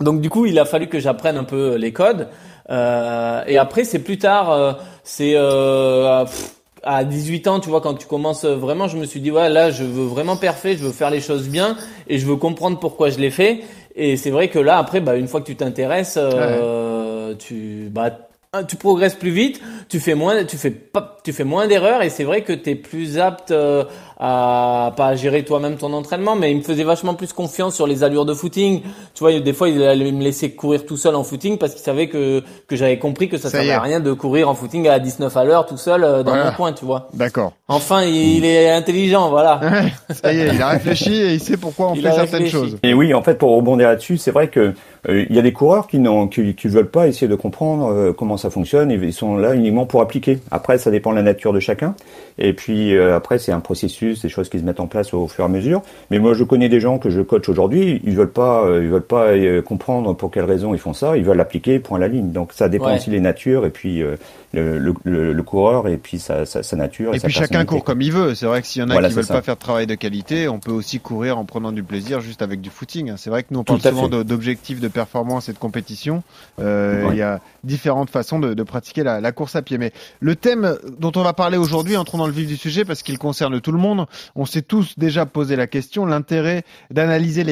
Donc 0.00 0.20
du 0.20 0.30
coup, 0.30 0.46
il 0.46 0.58
a 0.58 0.64
fallu 0.64 0.88
que 0.88 0.98
j'apprenne 0.98 1.36
un 1.36 1.44
peu 1.44 1.76
les 1.76 1.92
codes. 1.92 2.28
Euh, 2.70 3.42
et 3.46 3.58
après, 3.58 3.84
c'est 3.84 3.98
plus 3.98 4.18
tard, 4.18 4.50
euh, 4.50 4.72
c'est 5.04 5.32
euh, 5.36 6.24
à 6.82 7.04
18 7.04 7.48
ans, 7.48 7.60
tu 7.60 7.68
vois, 7.68 7.80
quand 7.80 7.94
tu 7.94 8.06
commences 8.06 8.44
euh, 8.44 8.56
vraiment, 8.56 8.88
je 8.88 8.96
me 8.96 9.04
suis 9.04 9.20
dit 9.20 9.30
ouais, 9.30 9.48
là, 9.48 9.70
je 9.70 9.84
veux 9.84 10.04
vraiment 10.04 10.36
parfait, 10.36 10.76
je 10.76 10.84
veux 10.84 10.92
faire 10.92 11.10
les 11.10 11.20
choses 11.20 11.48
bien 11.48 11.76
et 12.08 12.18
je 12.18 12.26
veux 12.26 12.36
comprendre 12.36 12.78
pourquoi 12.78 13.10
je 13.10 13.18
l'ai 13.18 13.30
fait. 13.30 13.60
Et 13.94 14.16
c'est 14.16 14.30
vrai 14.30 14.48
que 14.48 14.58
là, 14.58 14.78
après, 14.78 15.00
bah, 15.00 15.16
une 15.16 15.28
fois 15.28 15.40
que 15.40 15.46
tu 15.46 15.56
t'intéresses, 15.56 16.18
euh, 16.20 17.34
tu 17.38 17.88
bah 17.90 18.10
tu 18.68 18.76
progresses 18.76 19.14
plus 19.14 19.30
vite, 19.30 19.62
tu 19.88 19.98
fais 19.98 20.14
moins, 20.14 20.44
tu 20.44 20.58
fais 20.58 20.70
pas, 20.70 21.16
tu 21.24 21.32
fais 21.32 21.44
moins 21.44 21.66
d'erreurs 21.66 22.02
et 22.02 22.10
c'est 22.10 22.24
vrai 22.24 22.42
que 22.42 22.52
tu 22.52 22.68
es 22.68 22.74
plus 22.74 23.18
apte 23.18 23.50
euh, 23.50 23.84
à 24.24 24.92
pas 24.96 25.08
à 25.08 25.16
gérer 25.16 25.44
toi-même 25.44 25.76
ton 25.76 25.92
entraînement, 25.92 26.36
mais 26.36 26.52
il 26.52 26.58
me 26.58 26.62
faisait 26.62 26.84
vachement 26.84 27.14
plus 27.14 27.32
confiance 27.32 27.74
sur 27.74 27.88
les 27.88 28.04
allures 28.04 28.24
de 28.24 28.34
footing. 28.34 28.82
Tu 29.14 29.18
vois, 29.18 29.38
des 29.40 29.52
fois 29.52 29.68
il 29.68 29.82
allait 29.82 30.12
me 30.12 30.22
laisser 30.22 30.52
courir 30.52 30.86
tout 30.86 30.96
seul 30.96 31.16
en 31.16 31.24
footing 31.24 31.58
parce 31.58 31.72
qu'il 31.72 31.82
savait 31.82 32.06
que 32.08 32.40
que 32.68 32.76
j'avais 32.76 32.98
compris 33.00 33.28
que 33.28 33.36
ça, 33.36 33.50
Ça 33.50 33.58
servait 33.58 33.72
à 33.72 33.80
rien 33.80 33.98
de 33.98 34.12
courir 34.12 34.48
en 34.48 34.54
footing 34.54 34.86
à 34.86 35.00
19 35.00 35.36
à 35.36 35.44
l'heure 35.44 35.66
tout 35.66 35.76
seul 35.76 36.04
euh, 36.04 36.22
dans 36.22 36.30
Voilà. 36.30 36.50
mon 36.50 36.56
coin, 36.56 36.72
tu 36.72 36.84
vois. 36.84 37.08
D'accord. 37.14 37.52
Enfin, 37.66 38.02
il, 38.02 38.36
il 38.38 38.44
est 38.44 38.70
intelligent, 38.70 39.28
voilà. 39.28 39.60
Ça 40.10 40.32
y 40.32 40.38
est, 40.40 40.54
il 40.54 40.62
a 40.62 40.68
réfléchi 40.68 41.12
et 41.14 41.32
il 41.34 41.40
sait 41.40 41.56
pourquoi 41.56 41.90
on 41.90 41.94
Il 41.94 42.02
fait 42.02 42.08
a 42.08 42.12
certaines 42.14 42.46
choses. 42.46 42.78
Et 42.84 42.94
oui, 42.94 43.12
en 43.14 43.22
fait, 43.22 43.34
pour 43.38 43.56
rebondir 43.56 43.88
là-dessus, 43.88 44.18
c'est 44.18 44.30
vrai 44.30 44.48
que 44.48 44.72
euh, 45.08 45.24
il 45.28 45.34
y 45.34 45.38
a 45.38 45.42
des 45.42 45.52
coureurs 45.52 45.88
qui 45.88 45.98
n'ont, 45.98 46.28
qui, 46.28 46.54
qui 46.54 46.68
veulent 46.68 46.90
pas 46.90 47.08
essayer 47.08 47.26
de 47.28 47.34
comprendre 47.34 47.90
euh, 47.90 48.12
comment 48.12 48.36
ça 48.36 48.50
fonctionne. 48.50 48.90
Ils, 48.92 49.02
ils 49.02 49.12
sont 49.12 49.36
là 49.36 49.54
uniquement 49.54 49.84
pour 49.86 50.00
appliquer. 50.00 50.38
Après, 50.52 50.78
ça 50.78 50.90
dépend 50.92 51.10
de 51.10 51.16
la 51.16 51.22
nature 51.22 51.52
de 51.52 51.58
chacun. 51.60 51.94
Et 52.38 52.52
puis 52.52 52.94
euh, 52.94 53.16
après, 53.16 53.38
c'est 53.38 53.52
un 53.52 53.60
processus, 53.60 54.11
des 54.20 54.28
choses 54.28 54.48
qui 54.48 54.58
se 54.58 54.64
mettent 54.64 54.80
en 54.80 54.86
place 54.86 55.14
au 55.14 55.26
fur 55.28 55.44
et 55.44 55.46
à 55.46 55.48
mesure. 55.48 55.82
Mais 56.10 56.18
moi, 56.18 56.34
je 56.34 56.44
connais 56.44 56.68
des 56.68 56.80
gens 56.80 56.98
que 56.98 57.08
je 57.10 57.20
coach 57.22 57.48
aujourd'hui. 57.48 58.00
Ils 58.04 58.14
veulent 58.14 58.30
pas, 58.30 58.64
euh, 58.64 58.82
ils 58.82 58.90
veulent 58.90 59.02
pas 59.02 59.28
euh, 59.28 59.62
comprendre 59.62 60.14
pour 60.14 60.30
quelles 60.30 60.44
raisons 60.44 60.74
ils 60.74 60.80
font 60.80 60.92
ça. 60.92 61.16
Ils 61.16 61.24
veulent 61.24 61.36
l'appliquer 61.38 61.78
point 61.78 61.98
à 61.98 62.00
la 62.00 62.08
ligne. 62.08 62.32
Donc 62.32 62.52
ça 62.52 62.68
dépend 62.68 62.86
Ouais. 62.88 62.96
aussi 62.96 63.10
des 63.10 63.20
natures 63.20 63.64
et 63.64 63.70
puis 63.70 64.02
euh, 64.02 64.16
le, 64.52 64.78
le, 64.78 64.94
le- 65.04 65.32
le 65.32 65.42
coureur 65.42 65.88
et 65.88 65.96
puis 65.96 66.18
sa, 66.18 66.44
sa, 66.44 66.62
sa 66.62 66.76
nature. 66.76 67.14
Et 67.14 67.20
puis 67.20 67.32
chacun 67.32 67.64
court 67.64 67.84
comme 67.84 68.02
il 68.02 68.12
veut. 68.12 68.34
C'est 68.34 68.46
vrai 68.46 68.60
que 68.60 68.66
s'il 68.66 68.82
y 68.82 68.84
en 68.84 68.90
a 68.90 68.92
Voilà, 68.92 69.08
qui 69.08 69.14
veulent 69.14 69.24
ça. 69.24 69.34
pas 69.34 69.42
faire 69.42 69.54
de 69.56 69.60
travail 69.60 69.86
de 69.86 69.94
qualité, 69.94 70.48
on 70.48 70.58
peut 70.58 70.72
aussi 70.72 71.00
courir 71.00 71.38
en 71.38 71.44
prenant 71.44 71.72
du 71.72 71.82
plaisir 71.82 72.20
juste 72.20 72.42
avec 72.42 72.60
du 72.60 72.68
footing. 72.70 73.12
C'est 73.16 73.30
vrai 73.30 73.42
que 73.44 73.48
nous 73.52 73.60
on 73.60 73.64
Tout 73.64 73.78
parle 73.78 73.94
souvent 73.94 74.08
d'objectifs 74.08 74.80
de 74.80 74.88
performance 74.88 75.48
et 75.48 75.52
de 75.52 75.58
compétition. 75.58 76.22
Euh, 76.60 77.06
Il 77.12 77.16
y 77.16 77.22
a 77.22 77.40
différentes 77.64 78.10
façons 78.10 78.38
de, 78.38 78.54
de 78.54 78.62
pratiquer 78.62 79.02
la, 79.02 79.20
la 79.20 79.32
course 79.32 79.56
à 79.56 79.62
pied. 79.62 79.78
Mais 79.78 79.92
le 80.20 80.36
thème 80.36 80.76
dont 80.98 81.12
on 81.16 81.22
va 81.22 81.32
parler 81.32 81.56
aujourd'hui, 81.56 81.96
entrons 81.96 82.18
dans 82.18 82.26
le 82.26 82.32
vif 82.32 82.46
du 82.46 82.56
sujet 82.56 82.84
parce 82.84 83.02
qu'il 83.02 83.18
concerne 83.18 83.60
tout 83.60 83.72
le 83.72 83.78
monde. 83.78 84.01
On 84.34 84.46
s'est 84.46 84.62
tous 84.62 84.98
déjà 84.98 85.26
posé 85.26 85.56
la 85.56 85.66
question, 85.66 86.06
l'intérêt 86.06 86.64
d'analyser 86.90 87.44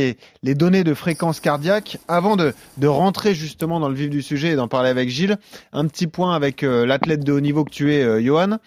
les, 0.43 0.55
données 0.55 0.85
de 0.85 0.95
fréquence 0.95 1.41
cardiaque 1.41 1.99
avant 2.09 2.37
de, 2.37 2.53
de 2.77 2.87
rentrer 2.87 3.35
justement 3.35 3.81
dans 3.81 3.89
le 3.89 3.95
vif 3.95 4.11
du 4.11 4.23
sujet 4.23 4.51
et 4.51 4.57
d'en 4.57 4.69
parler 4.69 4.91
avec 4.91 5.09
Gilles. 5.09 5.37
Un 5.73 5.87
petit 5.87 6.07
point 6.07 6.35
avec 6.35 6.63
euh, 6.63 6.87
l'athlète 6.87 7.25
de 7.25 7.33
haut 7.33 7.41
niveau 7.41 7.65
que 7.65 7.71
tu 7.71 7.95
es, 7.95 8.03
euh, 8.03 8.21
Johan. 8.23 8.59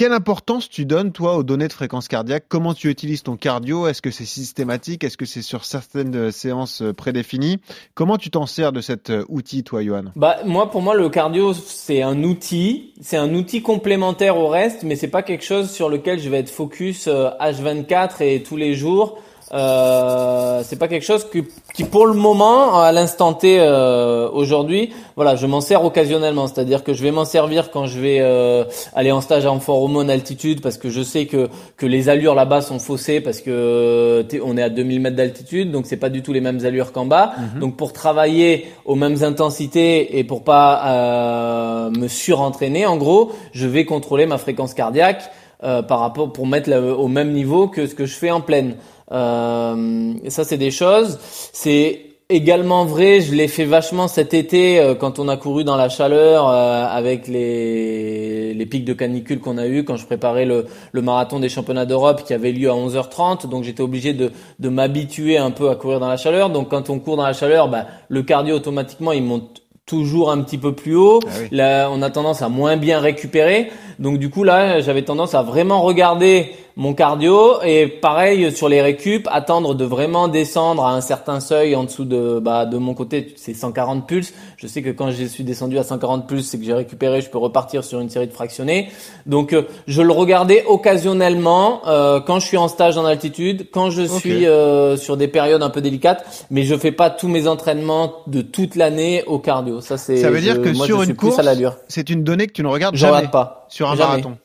Quelle 0.00 0.14
importance 0.14 0.70
tu 0.70 0.86
donnes, 0.86 1.12
toi, 1.12 1.36
aux 1.36 1.42
données 1.42 1.68
de 1.68 1.74
fréquence 1.74 2.08
cardiaque? 2.08 2.44
Comment 2.48 2.72
tu 2.72 2.88
utilises 2.88 3.22
ton 3.22 3.36
cardio? 3.36 3.86
Est-ce 3.86 4.00
que 4.00 4.10
c'est 4.10 4.24
systématique? 4.24 5.04
Est-ce 5.04 5.18
que 5.18 5.26
c'est 5.26 5.42
sur 5.42 5.66
certaines 5.66 6.16
euh, 6.16 6.30
séances 6.30 6.80
euh, 6.80 6.94
prédéfinies? 6.94 7.58
Comment 7.92 8.16
tu 8.16 8.30
t'en 8.30 8.46
sers 8.46 8.72
de 8.72 8.80
cet 8.80 9.10
euh, 9.10 9.26
outil, 9.28 9.62
toi, 9.62 9.84
Johan? 9.84 10.04
Bah 10.16 10.38
moi 10.46 10.70
pour 10.70 10.80
moi 10.80 10.94
le 10.94 11.10
cardio 11.10 11.52
c'est 11.52 12.00
un 12.00 12.22
outil, 12.22 12.94
c'est 13.02 13.18
un 13.18 13.34
outil 13.34 13.60
complémentaire 13.60 14.38
au 14.38 14.48
reste, 14.48 14.84
mais 14.84 14.96
c'est 14.96 15.06
pas 15.06 15.22
quelque 15.22 15.44
chose 15.44 15.70
sur 15.70 15.90
lequel 15.90 16.18
je 16.18 16.30
vais 16.30 16.38
être 16.38 16.48
focus 16.48 17.06
euh, 17.06 17.28
H24 17.38 18.22
et 18.22 18.42
tous 18.42 18.56
les 18.56 18.72
jours. 18.72 19.18
Euh, 19.52 20.62
c'est 20.64 20.78
pas 20.78 20.86
quelque 20.86 21.04
chose 21.04 21.24
que, 21.24 21.38
qui 21.74 21.82
pour 21.84 22.06
le 22.06 22.12
moment 22.14 22.78
à 22.80 22.92
l'instant 22.92 23.32
T 23.32 23.58
euh, 23.58 24.28
aujourd'hui 24.32 24.90
voilà 25.16 25.34
je 25.34 25.44
m'en 25.46 25.60
sers 25.60 25.84
occasionnellement. 25.84 26.46
C'est 26.46 26.60
à 26.60 26.64
dire 26.64 26.84
que 26.84 26.92
je 26.94 27.02
vais 27.02 27.10
m'en 27.10 27.24
servir 27.24 27.70
quand 27.72 27.86
je 27.86 27.98
vais 27.98 28.18
euh, 28.20 28.64
aller 28.94 29.10
en 29.10 29.20
stage 29.20 29.46
en 29.46 29.58
fort 29.58 29.82
hormone 29.82 30.08
altitude 30.08 30.60
parce 30.62 30.78
que 30.78 30.88
je 30.88 31.02
sais 31.02 31.26
que 31.26 31.48
que 31.76 31.84
les 31.86 32.08
allures 32.08 32.36
là-bas 32.36 32.60
sont 32.62 32.78
faussées 32.78 33.20
parce 33.20 33.40
que 33.40 34.22
t'es- 34.28 34.40
on 34.44 34.56
est 34.56 34.62
à 34.62 34.68
2000 34.70 35.00
mètres 35.00 35.16
d'altitude 35.16 35.72
donc 35.72 35.86
c'est 35.86 35.96
pas 35.96 36.10
du 36.10 36.22
tout 36.22 36.32
les 36.32 36.40
mêmes 36.40 36.64
allures 36.64 36.92
qu'en 36.92 37.06
bas. 37.06 37.32
Donc 37.58 37.76
pour 37.76 37.92
travailler 37.92 38.66
aux 38.84 38.94
mêmes 38.94 39.22
intensités 39.24 40.16
et 40.18 40.22
pour 40.24 40.44
pas 40.44 40.82
euh, 40.86 41.90
me 41.90 42.06
surentraîner 42.08 42.86
en 42.86 42.96
gros 42.96 43.32
je 43.52 43.66
vais 43.66 43.84
contrôler 43.84 44.26
ma 44.26 44.38
fréquence 44.38 44.74
cardiaque 44.74 45.28
euh, 45.64 45.82
par 45.82 45.98
rapport 46.00 46.32
pour 46.32 46.46
mettre 46.46 46.70
la- 46.70 46.80
au 46.80 47.08
même 47.08 47.32
niveau 47.32 47.66
que 47.68 47.86
ce 47.86 47.94
que 47.94 48.06
je 48.06 48.14
fais 48.14 48.30
en 48.30 48.40
pleine. 48.40 48.76
Euh, 49.12 50.14
ça 50.28 50.44
c'est 50.44 50.58
des 50.58 50.70
choses. 50.70 51.18
C'est 51.52 52.10
également 52.30 52.84
vrai, 52.84 53.20
je 53.20 53.34
l'ai 53.34 53.48
fait 53.48 53.64
vachement 53.64 54.08
cet 54.08 54.34
été 54.34 54.78
euh, 54.78 54.94
quand 54.94 55.18
on 55.18 55.28
a 55.28 55.36
couru 55.36 55.64
dans 55.64 55.76
la 55.76 55.88
chaleur 55.88 56.48
euh, 56.48 56.86
avec 56.86 57.26
les, 57.26 58.54
les 58.54 58.66
pics 58.66 58.84
de 58.84 58.92
canicule 58.92 59.40
qu'on 59.40 59.58
a 59.58 59.66
eu 59.66 59.84
quand 59.84 59.96
je 59.96 60.06
préparais 60.06 60.44
le, 60.44 60.66
le 60.92 61.02
marathon 61.02 61.40
des 61.40 61.48
championnats 61.48 61.86
d'Europe 61.86 62.22
qui 62.24 62.32
avait 62.32 62.52
lieu 62.52 62.70
à 62.70 62.74
11h30. 62.74 63.48
Donc 63.48 63.64
j'étais 63.64 63.82
obligé 63.82 64.12
de, 64.12 64.30
de 64.60 64.68
m'habituer 64.68 65.38
un 65.38 65.50
peu 65.50 65.70
à 65.70 65.74
courir 65.74 65.98
dans 65.98 66.08
la 66.08 66.16
chaleur. 66.16 66.50
Donc 66.50 66.70
quand 66.70 66.88
on 66.88 67.00
court 67.00 67.16
dans 67.16 67.26
la 67.26 67.32
chaleur, 67.32 67.68
bah, 67.68 67.86
le 68.08 68.22
cardio 68.22 68.54
automatiquement 68.54 69.12
il 69.12 69.24
monte 69.24 69.62
toujours 69.84 70.30
un 70.30 70.40
petit 70.42 70.58
peu 70.58 70.72
plus 70.72 70.94
haut. 70.94 71.18
Ah 71.26 71.30
oui. 71.40 71.48
Là, 71.50 71.90
on 71.90 72.00
a 72.00 72.10
tendance 72.10 72.42
à 72.42 72.48
moins 72.48 72.76
bien 72.76 73.00
récupérer. 73.00 73.70
Donc 73.98 74.18
du 74.18 74.30
coup 74.30 74.44
là, 74.44 74.80
j'avais 74.80 75.02
tendance 75.02 75.34
à 75.34 75.42
vraiment 75.42 75.82
regarder 75.82 76.52
mon 76.80 76.94
cardio 76.94 77.60
et 77.62 77.86
pareil 77.86 78.50
sur 78.56 78.70
les 78.70 78.80
récup, 78.80 79.28
attendre 79.30 79.74
de 79.74 79.84
vraiment 79.84 80.28
descendre 80.28 80.82
à 80.86 80.94
un 80.94 81.02
certain 81.02 81.38
seuil 81.38 81.76
en 81.76 81.84
dessous 81.84 82.06
de 82.06 82.40
bah 82.40 82.64
de 82.64 82.78
mon 82.78 82.94
côté, 82.94 83.34
c'est 83.36 83.52
140 83.52 84.06
pulses. 84.06 84.32
Je 84.56 84.66
sais 84.66 84.80
que 84.80 84.88
quand 84.88 85.10
je 85.10 85.24
suis 85.26 85.44
descendu 85.44 85.78
à 85.78 85.82
140 85.82 86.26
pulses, 86.26 86.46
c'est 86.46 86.58
que 86.58 86.64
j'ai 86.64 86.72
récupéré, 86.72 87.20
je 87.20 87.28
peux 87.28 87.36
repartir 87.36 87.84
sur 87.84 88.00
une 88.00 88.08
série 88.08 88.28
de 88.28 88.32
fractionnés. 88.32 88.88
Donc 89.26 89.52
euh, 89.52 89.64
je 89.86 90.00
le 90.00 90.10
regardais 90.10 90.64
occasionnellement 90.66 91.82
euh, 91.86 92.18
quand 92.20 92.40
je 92.40 92.46
suis 92.46 92.56
en 92.56 92.68
stage 92.68 92.96
en 92.96 93.04
altitude, 93.04 93.68
quand 93.70 93.90
je 93.90 94.04
suis 94.04 94.46
euh, 94.46 94.96
sur 94.96 95.18
des 95.18 95.28
périodes 95.28 95.62
un 95.62 95.68
peu 95.68 95.82
délicates, 95.82 96.46
mais 96.50 96.62
je 96.62 96.74
fais 96.76 96.92
pas 96.92 97.10
tous 97.10 97.28
mes 97.28 97.46
entraînements 97.46 98.14
de 98.26 98.40
toute 98.40 98.74
l'année 98.74 99.22
au 99.26 99.38
cardio. 99.38 99.82
Ça 99.82 99.98
c'est 99.98 100.16
Ça 100.16 100.30
veut 100.30 100.40
dire 100.40 100.62
que 100.62 100.70
moi, 100.70 100.86
sur 100.86 101.02
je 101.02 101.10
une 101.10 101.14
course, 101.14 101.34
plus 101.34 101.40
à 101.40 101.44
l'allure. 101.44 101.76
c'est 101.88 102.08
une 102.08 102.24
donnée 102.24 102.46
que 102.46 102.52
tu 102.52 102.62
ne 102.62 102.68
regardes 102.68 102.94
Je 102.96 103.00
jamais 103.00 103.16
regarde 103.16 103.32
pas. 103.32 103.66
sur 103.68 103.90
un 103.90 103.96
Jamais. 103.96 104.08
marathon. 104.22 104.36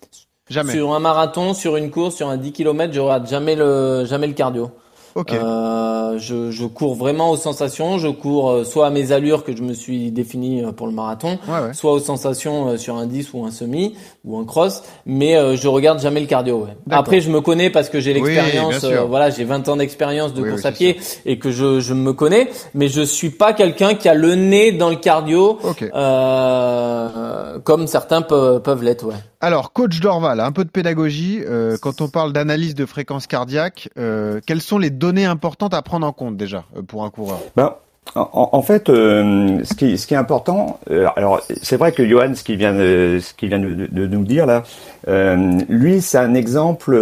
Jamais. 0.49 0.73
Sur 0.73 0.93
un 0.93 0.99
marathon, 0.99 1.53
sur 1.53 1.75
une 1.75 1.89
course, 1.89 2.15
sur 2.15 2.29
un 2.29 2.37
10 2.37 2.51
km, 2.51 2.93
je 2.93 2.99
regarde 2.99 3.27
jamais 3.27 3.55
le 3.55 4.05
jamais 4.05 4.27
le 4.27 4.33
cardio. 4.33 4.71
Ok. 5.15 5.31
Euh, 5.33 6.17
je, 6.19 6.51
je 6.51 6.65
cours 6.65 6.93
vraiment 6.95 7.31
aux 7.31 7.37
sensations. 7.37 7.97
Je 7.97 8.09
cours 8.09 8.49
euh, 8.51 8.63
soit 8.65 8.87
à 8.87 8.89
mes 8.89 9.13
allures 9.13 9.43
que 9.45 9.55
je 9.55 9.61
me 9.63 9.73
suis 9.73 10.11
défini 10.11 10.61
euh, 10.63 10.71
pour 10.73 10.87
le 10.87 10.93
marathon, 10.93 11.39
Ouais, 11.47 11.67
ouais. 11.67 11.73
soit 11.73 11.93
aux 11.93 11.99
sensations 11.99 12.69
euh, 12.71 12.77
sur 12.77 12.95
un 12.97 13.05
10 13.05 13.29
ou 13.33 13.45
un 13.45 13.51
semi 13.51 13.95
ou 14.25 14.37
un 14.37 14.43
cross. 14.45 14.83
Mais 15.05 15.37
euh, 15.37 15.55
je 15.55 15.67
regarde 15.69 15.99
jamais 16.01 16.19
le 16.19 16.27
cardio. 16.27 16.65
Ouais. 16.65 16.75
Après, 16.91 17.21
je 17.21 17.29
me 17.31 17.39
connais 17.41 17.69
parce 17.69 17.87
que 17.89 17.99
j'ai 18.01 18.13
l'expérience. 18.13 18.83
euh, 18.83 19.03
voilà, 19.03 19.29
j'ai 19.29 19.45
20 19.45 19.69
ans 19.69 19.77
d'expérience 19.77 20.33
de 20.33 20.41
Oui, 20.41 20.49
course 20.49 20.63
oui, 20.63 20.67
à 20.67 20.71
pied 20.73 20.99
et 21.25 21.39
que 21.39 21.49
je, 21.51 21.79
je 21.79 21.93
me 21.93 22.11
connais. 22.13 22.49
Mais 22.73 22.87
je 22.89 23.01
suis 23.01 23.29
pas 23.29 23.53
quelqu'un 23.53 23.95
qui 23.95 24.09
a 24.09 24.13
le 24.13 24.35
nez 24.35 24.73
dans 24.73 24.89
le 24.89 24.97
cardio. 24.97 25.59
Ok. 25.63 25.83
Euh, 25.93 27.59
comme 27.63 27.87
certains 27.87 28.21
peuvent, 28.21 28.61
peuvent 28.61 28.83
l'être, 28.83 29.05
ouais. 29.05 29.15
Alors, 29.41 29.73
coach 29.73 29.99
Dorval, 29.99 30.39
un 30.39 30.51
peu 30.51 30.63
de 30.65 30.69
pédagogie. 30.69 31.41
euh, 31.47 31.77
quand 31.79 32.01
on 32.01 32.07
parle 32.07 32.33
d'analyse 32.33 32.73
de 32.73 32.85
fréquence 32.85 33.27
cardiaque, 33.27 33.89
euh, 33.97 34.39
quelles 34.45 34.61
sont 34.61 34.79
les 34.79 34.89
données 35.05 35.25
importantes 35.25 35.73
à 35.73 35.81
prendre 35.81 36.07
en 36.07 36.13
compte 36.13 36.37
déjà 36.37 36.65
euh, 36.75 36.81
pour 36.81 37.03
un 37.03 37.09
coureur. 37.09 37.39
Ben, 37.55 37.75
en, 38.13 38.61
fait, 38.61 38.87
euh, 38.89 39.61
ce, 39.63 39.73
qui, 39.73 39.93
est 39.93 40.13
important, 40.15 40.79
euh, 40.91 41.07
alors 41.15 41.41
c'est 41.61 41.75
vrai 41.75 41.91
que 41.91 42.07
Johan, 42.07 42.35
ce 42.35 42.43
qu'il 42.43 42.57
vient, 42.57 42.73
de, 42.73 43.19
ce 43.19 43.45
vient 43.45 43.59
de, 43.59 44.05
nous 44.05 44.23
dire 44.23 44.45
là, 44.45 44.63
lui, 45.67 46.01
c'est 46.01 46.19
un 46.19 46.35
exemple 46.35 46.95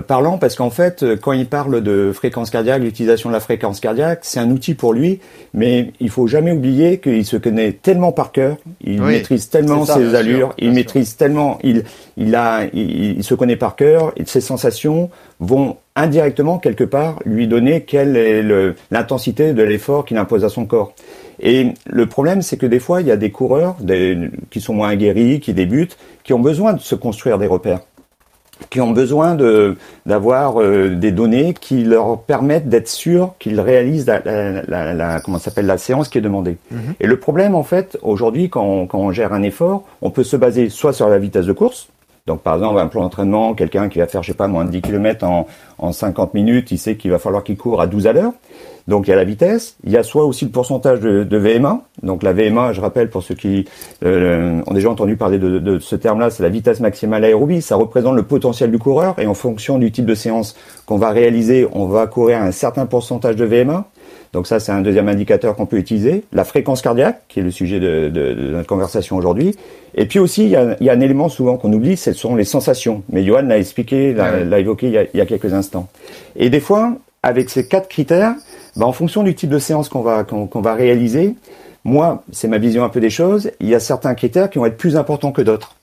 parlant 0.00 0.38
parce 0.38 0.56
qu'en 0.56 0.70
fait, 0.70 1.02
euh, 1.02 1.16
quand 1.16 1.32
il 1.32 1.46
parle 1.46 1.80
de 1.80 2.10
fréquence 2.12 2.50
cardiaque, 2.50 2.82
l'utilisation 2.82 3.28
de 3.30 3.34
la 3.34 3.40
fréquence 3.40 3.78
cardiaque, 3.80 4.20
c'est 4.22 4.40
un 4.40 4.50
outil 4.50 4.74
pour 4.74 4.92
lui, 4.92 5.20
mais 5.54 5.92
il 6.00 6.10
faut 6.10 6.26
jamais 6.26 6.50
oublier 6.52 6.98
qu'il 6.98 7.24
se 7.24 7.36
connaît 7.36 7.72
tellement 7.72 8.10
par 8.12 8.32
cœur, 8.32 8.56
il 8.82 9.00
Oui, 9.00 9.12
maîtrise 9.12 9.48
tellement 9.48 9.84
ça, 9.84 9.94
ses 9.94 10.08
sûr, 10.08 10.18
allures, 10.18 10.54
il 10.58 10.66
sûr. 10.66 10.74
maîtrise 10.74 11.16
tellement, 11.16 11.58
il, 11.62 11.84
il 12.16 12.34
a, 12.34 12.64
il, 12.72 13.18
il 13.18 13.24
se 13.24 13.34
connaît 13.34 13.56
par 13.56 13.76
cœur, 13.76 14.12
et 14.16 14.24
ses 14.24 14.40
sensations 14.40 15.08
vont 15.38 15.76
indirectement 15.94 16.58
quelque 16.58 16.84
part 16.84 17.20
lui 17.24 17.46
donner 17.46 17.82
quelle 17.82 18.16
est 18.16 18.42
le- 18.42 18.74
l'intensité 18.90 19.52
de 19.54 19.62
l'effort 19.62 20.04
qu'il 20.04 20.16
impose 20.18 20.44
à 20.44 20.48
son 20.48 20.66
corps. 20.66 20.92
Et 21.40 21.68
le 21.86 22.06
problème, 22.06 22.42
c'est 22.42 22.56
que 22.56 22.66
des 22.66 22.80
fois, 22.80 23.02
il 23.02 23.06
y 23.06 23.10
a 23.10 23.16
des 23.16 23.30
coureurs 23.30 23.76
des- 23.80 24.30
qui 24.50 24.60
sont 24.60 24.74
moins 24.74 24.88
aguerris, 24.88 25.38
qui 25.40 25.54
débutent, 25.54 25.96
qui 26.24 26.32
ont 26.32 26.38
besoin 26.40 26.72
de 26.72 26.80
se 26.80 26.94
construire 26.94 27.38
des 27.38 27.46
repères, 27.46 27.80
qui 28.70 28.80
ont 28.80 28.90
besoin 28.92 29.34
de 29.34 29.76
d'avoir 30.06 30.60
euh, 30.60 30.90
des 30.90 31.12
données 31.12 31.54
qui 31.54 31.84
leur 31.84 32.18
permettent 32.20 32.68
d'être 32.68 32.88
sûrs 32.88 33.34
qu'ils 33.38 33.60
réalisent 33.60 34.06
la, 34.06 34.20
la, 34.24 34.62
la- 34.62 34.94
la- 34.94 35.20
comment 35.20 35.38
ça 35.38 35.46
s'appelle 35.50 35.66
la 35.66 35.78
séance 35.78 36.08
qui 36.08 36.18
est 36.18 36.22
demandée. 36.22 36.56
Et 37.00 37.06
le 37.06 37.18
problème, 37.18 37.54
en 37.54 37.62
fait, 37.62 37.98
aujourd'hui, 38.02 38.48
quand, 38.48 38.64
on- 38.64 38.86
quand 38.86 38.98
on 38.98 39.12
gère 39.12 39.32
un 39.32 39.42
effort, 39.42 39.82
on 40.02 40.10
peut 40.10 40.24
se 40.24 40.36
baser 40.36 40.68
soit 40.70 40.92
sur 40.92 41.08
la 41.08 41.18
vitesse 41.18 41.46
de 41.46 41.52
course, 41.52 41.88
donc 42.26 42.40
par 42.40 42.54
exemple 42.54 42.78
un 42.80 42.86
plan 42.88 43.02
d'entraînement, 43.02 43.54
quelqu'un 43.54 43.88
qui 43.88 43.98
va 43.98 44.06
faire 44.06 44.22
je 44.22 44.28
sais 44.32 44.36
pas 44.36 44.48
moins 44.48 44.64
de 44.64 44.70
10 44.70 44.80
km 44.82 45.24
en, 45.24 45.46
en 45.78 45.92
50 45.92 46.34
minutes, 46.34 46.70
il 46.72 46.78
sait 46.78 46.96
qu'il 46.96 47.10
va 47.10 47.18
falloir 47.18 47.44
qu'il 47.44 47.56
court 47.56 47.80
à 47.80 47.86
12 47.86 48.06
à 48.06 48.12
l'heure. 48.12 48.32
Donc 48.88 49.08
il 49.08 49.10
y 49.10 49.12
a 49.12 49.16
la 49.16 49.24
vitesse, 49.24 49.76
il 49.84 49.90
y 49.90 49.96
a 49.96 50.04
soit 50.04 50.24
aussi 50.24 50.44
le 50.44 50.52
pourcentage 50.52 51.00
de, 51.00 51.24
de 51.24 51.36
VMA. 51.36 51.80
Donc 52.04 52.22
la 52.22 52.32
VMA, 52.32 52.72
je 52.72 52.80
rappelle 52.80 53.10
pour 53.10 53.22
ceux 53.24 53.34
qui 53.34 53.64
euh, 54.04 54.60
ont 54.66 54.72
déjà 54.74 54.90
entendu 54.90 55.16
parler 55.16 55.38
de, 55.38 55.58
de 55.58 55.78
ce 55.80 55.96
terme-là, 55.96 56.30
c'est 56.30 56.42
la 56.44 56.48
vitesse 56.48 56.78
maximale 56.80 57.24
aérobie. 57.24 57.62
Ça 57.62 57.74
représente 57.76 58.14
le 58.14 58.22
potentiel 58.22 58.70
du 58.70 58.78
coureur 58.78 59.16
et 59.18 59.26
en 59.26 59.34
fonction 59.34 59.78
du 59.78 59.90
type 59.90 60.06
de 60.06 60.14
séance 60.14 60.56
qu'on 60.86 60.98
va 60.98 61.10
réaliser, 61.10 61.66
on 61.72 61.86
va 61.86 62.06
courir 62.06 62.40
un 62.40 62.52
certain 62.52 62.86
pourcentage 62.86 63.34
de 63.34 63.44
VMA. 63.44 63.86
Donc 64.32 64.46
ça, 64.46 64.60
c'est 64.60 64.72
un 64.72 64.82
deuxième 64.82 65.08
indicateur 65.08 65.56
qu'on 65.56 65.66
peut 65.66 65.78
utiliser. 65.78 66.24
La 66.32 66.44
fréquence 66.44 66.82
cardiaque, 66.82 67.22
qui 67.28 67.40
est 67.40 67.42
le 67.42 67.50
sujet 67.50 67.80
de, 67.80 68.08
de- 68.08 68.34
de 68.34 68.50
notre 68.52 68.68
conversation 68.68 69.16
aujourd'hui. 69.16 69.56
Et 69.94 70.06
puis 70.06 70.18
aussi, 70.18 70.42
il 70.44 70.50
y 70.50 70.56
a, 70.56 70.76
il 70.78 70.86
y 70.86 70.90
a 70.90 70.92
un 70.92 71.00
élément 71.00 71.28
souvent 71.28 71.56
qu'on 71.56 71.72
oublie, 71.72 71.96
ce 71.96 72.12
sont 72.12 72.36
les 72.36 72.44
sensations. 72.44 73.02
Mais 73.10 73.24
Johan 73.24 73.42
l'a 73.42 73.58
expliqué, 73.58 74.12
l'a 74.12 74.58
évoqué 74.60 74.86
il 74.88 74.92
y, 74.92 74.98
a, 74.98 75.04
il 75.04 75.16
y 75.16 75.20
a 75.20 75.26
quelques 75.26 75.54
instants. 75.54 75.88
Et 76.36 76.50
des 76.50 76.60
fois, 76.60 76.92
avec 77.22 77.48
ces 77.50 77.66
quatre 77.66 77.88
critères, 77.88 78.34
bah, 78.76 78.86
en 78.86 78.92
fonction 78.92 79.22
du 79.22 79.34
type 79.34 79.50
de 79.50 79.58
séance 79.58 79.88
qu'on 79.88 80.02
va, 80.02 80.24
qu'on 80.24 80.60
va 80.60 80.74
réaliser, 80.74 81.34
moi, 81.84 82.24
c'est 82.32 82.48
ma 82.48 82.58
vision 82.58 82.84
un 82.84 82.88
peu 82.88 83.00
des 83.00 83.10
choses, 83.10 83.50
il 83.60 83.68
y 83.68 83.74
a 83.74 83.80
certains 83.80 84.14
critères 84.14 84.50
qui 84.50 84.58
vont 84.58 84.66
être 84.66 84.76
plus 84.76 84.96
importants 84.96 85.32
que 85.32 85.42
d'autres. 85.42 85.76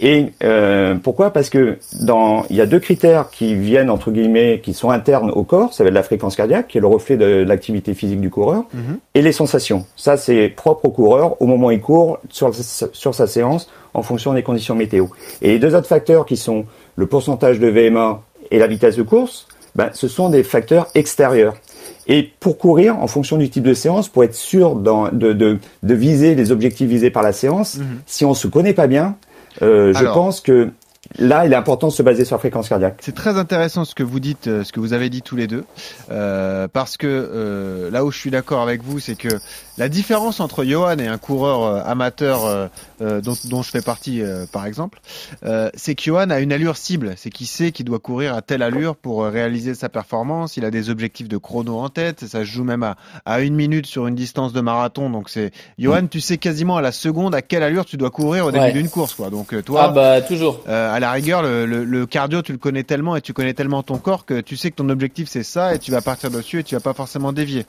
Et 0.00 0.32
euh, 0.42 0.96
pourquoi? 0.96 1.30
Parce 1.30 1.48
que 1.48 1.78
dans, 2.00 2.44
il 2.50 2.56
y 2.56 2.60
a 2.60 2.66
deux 2.66 2.80
critères 2.80 3.30
qui 3.30 3.54
viennent 3.54 3.90
entre 3.90 4.10
guillemets, 4.10 4.60
qui 4.60 4.74
sont 4.74 4.90
internes 4.90 5.30
au 5.30 5.44
corps. 5.44 5.72
Ça 5.72 5.84
va 5.84 5.88
être 5.88 5.94
la 5.94 6.02
fréquence 6.02 6.34
cardiaque, 6.34 6.68
qui 6.68 6.78
est 6.78 6.80
le 6.80 6.88
reflet 6.88 7.16
de, 7.16 7.44
l'activité 7.44 7.94
physique 7.94 8.20
du 8.20 8.30
coureur, 8.30 8.64
et 9.14 9.22
les 9.22 9.30
sensations. 9.30 9.86
Ça, 9.94 10.16
c'est 10.16 10.48
propre 10.48 10.86
au 10.86 10.90
coureur 10.90 11.40
au 11.40 11.46
moment 11.46 11.68
où 11.68 11.70
il 11.70 11.80
court 11.80 12.18
sur, 12.30 12.52
sur 12.54 13.14
sa 13.14 13.26
séance, 13.26 13.70
en 13.94 14.02
fonction 14.02 14.32
des 14.32 14.42
conditions 14.42 14.74
météo. 14.74 15.06
Et 15.42 15.48
les 15.48 15.58
deux 15.58 15.74
autres 15.74 15.86
facteurs 15.86 16.26
qui 16.26 16.36
sont 16.36 16.64
le 16.96 17.06
pourcentage 17.06 17.60
de 17.60 17.68
VMA 17.68 18.22
et 18.50 18.58
la 18.58 18.66
vitesse 18.66 18.96
de 18.96 19.02
course, 19.02 19.46
ben, 19.74 19.90
ce 19.92 20.08
sont 20.08 20.28
des 20.28 20.42
facteurs 20.42 20.88
extérieurs. 20.94 21.54
Et 22.06 22.30
pour 22.40 22.58
courir, 22.58 22.98
en 22.98 23.06
fonction 23.06 23.36
du 23.36 23.48
type 23.48 23.62
de 23.62 23.74
séance, 23.74 24.08
pour 24.08 24.24
être 24.24 24.34
sûr 24.34 24.74
de, 24.74 25.32
de, 25.32 25.58
de 25.82 25.94
viser 25.94 26.34
les 26.34 26.50
objectifs 26.50 26.88
visés 26.88 27.10
par 27.10 27.22
la 27.22 27.32
séance, 27.32 27.78
si 28.06 28.24
on 28.24 28.34
se 28.34 28.48
connaît 28.48 28.74
pas 28.74 28.88
bien, 28.88 29.16
euh, 29.62 29.92
je 29.94 30.04
pense 30.04 30.40
que 30.40 30.70
là, 31.18 31.46
il 31.46 31.52
est 31.52 31.56
important 31.56 31.88
de 31.88 31.92
se 31.92 32.02
baser 32.02 32.24
sur 32.24 32.36
la 32.36 32.40
fréquence 32.40 32.68
cardiaque. 32.68 32.96
C'est 33.00 33.14
très 33.14 33.36
intéressant 33.36 33.84
ce 33.84 33.94
que 33.94 34.02
vous 34.02 34.20
dites, 34.20 34.46
euh, 34.46 34.64
ce 34.64 34.72
que 34.72 34.80
vous 34.80 34.92
avez 34.92 35.10
dit 35.10 35.22
tous 35.22 35.36
les 35.36 35.46
deux, 35.46 35.64
euh, 36.10 36.68
parce 36.72 36.96
que 36.96 37.06
euh, 37.06 37.90
là 37.90 38.04
où 38.04 38.10
je 38.10 38.18
suis 38.18 38.30
d'accord 38.30 38.62
avec 38.62 38.82
vous, 38.82 38.98
c'est 38.98 39.16
que 39.16 39.28
La 39.78 39.88
différence 39.88 40.40
entre 40.40 40.64
Johan 40.64 40.98
et 40.98 41.06
un 41.06 41.16
coureur 41.16 41.62
euh, 41.62 41.82
amateur 41.86 42.44
euh, 42.44 42.66
euh, 43.00 43.20
dont, 43.22 43.34
dont 43.46 43.62
je 43.62 43.70
fais 43.70 43.80
partie, 43.80 44.20
euh, 44.20 44.44
par 44.52 44.66
exemple, 44.66 45.00
euh, 45.46 45.70
c'est 45.74 45.94
que 45.94 46.02
Johan 46.02 46.28
a 46.28 46.40
une 46.40 46.52
allure 46.52 46.76
cible. 46.76 47.14
C'est 47.16 47.30
qu'il 47.30 47.46
sait 47.46 47.72
qu'il 47.72 47.86
doit 47.86 47.98
courir 47.98 48.34
à 48.34 48.42
telle 48.42 48.62
allure 48.62 48.96
pour 48.96 49.24
réaliser 49.24 49.74
sa 49.74 49.88
performance. 49.88 50.58
Il 50.58 50.66
a 50.66 50.70
des 50.70 50.90
objectifs 50.90 51.26
de 51.28 51.38
chrono 51.38 51.78
en 51.78 51.88
tête. 51.88 52.20
Ça 52.26 52.40
se 52.40 52.44
joue 52.44 52.64
même 52.64 52.82
à, 52.82 52.96
à 53.24 53.40
une 53.40 53.54
minute 53.54 53.86
sur 53.86 54.06
une 54.06 54.14
distance 54.14 54.52
de 54.52 54.60
marathon. 54.60 55.08
Donc 55.08 55.30
c'est 55.30 55.52
Johan, 55.78 56.06
tu 56.06 56.20
sais 56.20 56.36
quasiment 56.36 56.76
à 56.76 56.82
la 56.82 56.92
seconde 56.92 57.34
à 57.34 57.40
quelle 57.40 57.62
allure 57.62 57.86
tu 57.86 57.96
dois 57.96 58.10
courir 58.10 58.44
au 58.46 58.50
début 58.52 58.62
Ouais. 58.64 58.72
d'une 58.72 58.90
course, 58.90 59.14
quoi. 59.14 59.30
Donc 59.30 59.54
toi, 59.64 59.84
Ah 59.84 59.88
bah 59.88 60.20
toujours. 60.20 60.60
euh, 60.68 60.94
à 60.94 61.00
la 61.00 61.10
rigueur, 61.12 61.42
le, 61.42 61.64
le- 61.64 61.84
le 61.84 62.06
cardio, 62.06 62.42
tu 62.42 62.52
le 62.52 62.58
connais 62.58 62.82
tellement 62.84 63.16
et 63.16 63.22
tu 63.22 63.32
connais 63.32 63.54
tellement 63.54 63.82
ton 63.82 63.96
corps 63.96 64.26
que 64.26 64.40
tu 64.42 64.56
sais 64.58 64.70
que 64.70 64.76
ton 64.76 64.88
objectif 64.90 65.28
c'est 65.30 65.42
ça 65.42 65.74
et 65.74 65.78
tu 65.78 65.90
vas 65.90 66.02
partir 66.02 66.30
dessus 66.30 66.60
et 66.60 66.62
tu 66.64 66.74
vas 66.74 66.80
pas 66.82 66.92
forcément 66.94 67.32
dévier. 67.32 67.64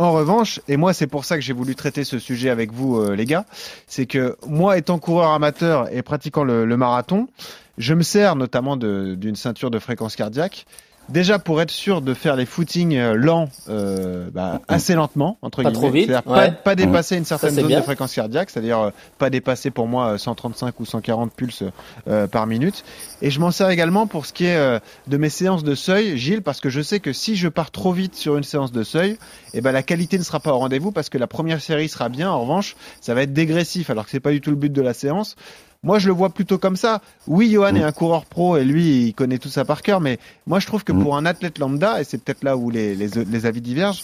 En 0.00 0.12
revanche, 0.12 0.60
et 0.66 0.78
moi 0.78 0.94
c'est 0.94 1.06
pour 1.06 1.26
ça 1.26 1.34
que 1.34 1.42
j'ai 1.42 1.52
voulu 1.52 1.74
traiter 1.74 2.04
ce 2.04 2.18
sujet 2.18 2.48
avec 2.48 2.72
vous 2.72 2.98
euh, 2.98 3.14
les 3.14 3.26
gars, 3.26 3.44
c'est 3.86 4.06
que 4.06 4.34
moi 4.46 4.78
étant 4.78 4.98
coureur 4.98 5.32
amateur 5.32 5.94
et 5.94 6.00
pratiquant 6.00 6.42
le, 6.42 6.64
marathon, 6.74 7.28
je 7.76 7.92
me 7.92 8.02
sers 8.02 8.34
notamment 8.34 8.78
d'une 8.78 9.36
ceinture 9.36 9.70
de 9.70 9.78
fréquence 9.78 10.16
cardiaque. 10.16 10.64
Déjà 11.10 11.38
pour 11.38 11.60
être 11.60 11.70
sûr 11.70 12.02
de 12.02 12.14
faire 12.14 12.36
les 12.36 12.46
footings 12.46 12.96
euh, 12.96 13.14
lents, 13.14 13.48
euh, 13.68 14.28
bah, 14.32 14.60
assez 14.68 14.94
lentement 14.94 15.38
entre 15.42 15.62
Pas 15.62 15.70
guillemets, 15.70 15.80
trop 15.82 15.90
vite, 15.90 16.06
c'est-à-dire 16.06 16.30
ouais. 16.30 16.50
pas, 16.50 16.52
pas 16.52 16.74
dépasser 16.76 17.16
une 17.16 17.24
certaine 17.24 17.54
zone 17.54 17.66
bien. 17.66 17.80
de 17.80 17.84
fréquence 17.84 18.14
cardiaque, 18.14 18.50
c'est-à-dire 18.50 18.78
euh, 18.78 18.90
pas 19.18 19.28
dépasser 19.28 19.70
pour 19.70 19.88
moi 19.88 20.12
euh, 20.12 20.18
135 20.18 20.78
ou 20.78 20.86
140 20.86 21.32
pulses 21.32 21.64
euh, 22.08 22.26
par 22.26 22.46
minute. 22.46 22.84
Et 23.22 23.30
je 23.30 23.40
m'en 23.40 23.50
sers 23.50 23.70
également 23.70 24.06
pour 24.06 24.24
ce 24.24 24.32
qui 24.32 24.46
est 24.46 24.56
euh, 24.56 24.78
de 25.08 25.16
mes 25.16 25.30
séances 25.30 25.64
de 25.64 25.74
seuil, 25.74 26.16
Gilles, 26.16 26.42
parce 26.42 26.60
que 26.60 26.70
je 26.70 26.80
sais 26.80 27.00
que 27.00 27.12
si 27.12 27.34
je 27.36 27.48
pars 27.48 27.70
trop 27.70 27.92
vite 27.92 28.14
sur 28.14 28.36
une 28.36 28.44
séance 28.44 28.70
de 28.70 28.82
seuil, 28.84 29.18
eh 29.52 29.60
ben 29.60 29.72
la 29.72 29.82
qualité 29.82 30.16
ne 30.16 30.22
sera 30.22 30.38
pas 30.38 30.52
au 30.52 30.58
rendez-vous 30.58 30.92
parce 30.92 31.08
que 31.08 31.18
la 31.18 31.26
première 31.26 31.60
série 31.60 31.88
sera 31.88 32.08
bien. 32.08 32.30
En 32.30 32.40
revanche, 32.40 32.76
ça 33.00 33.14
va 33.14 33.22
être 33.22 33.32
dégressif, 33.32 33.90
alors 33.90 34.04
que 34.04 34.10
c'est 34.10 34.20
pas 34.20 34.30
du 34.30 34.40
tout 34.40 34.50
le 34.50 34.56
but 34.56 34.72
de 34.72 34.82
la 34.82 34.94
séance. 34.94 35.36
Moi, 35.82 35.98
je 35.98 36.08
le 36.08 36.12
vois 36.14 36.28
plutôt 36.28 36.58
comme 36.58 36.76
ça. 36.76 37.00
Oui, 37.26 37.50
Johan 37.50 37.74
est 37.74 37.82
un 37.82 37.92
coureur 37.92 38.26
pro 38.26 38.58
et 38.58 38.64
lui, 38.64 39.06
il 39.06 39.14
connaît 39.14 39.38
tout 39.38 39.48
ça 39.48 39.64
par 39.64 39.80
cœur, 39.80 40.00
mais 40.00 40.18
moi, 40.46 40.60
je 40.60 40.66
trouve 40.66 40.84
que 40.84 40.92
Mm. 40.92 41.02
pour 41.02 41.16
un 41.16 41.24
athlète 41.24 41.58
lambda, 41.58 42.00
et 42.00 42.04
c'est 42.04 42.18
peut-être 42.18 42.44
là 42.44 42.56
où 42.56 42.68
les, 42.70 42.94
les, 42.94 43.08
les 43.08 43.46
avis 43.46 43.62
divergent, 43.62 44.02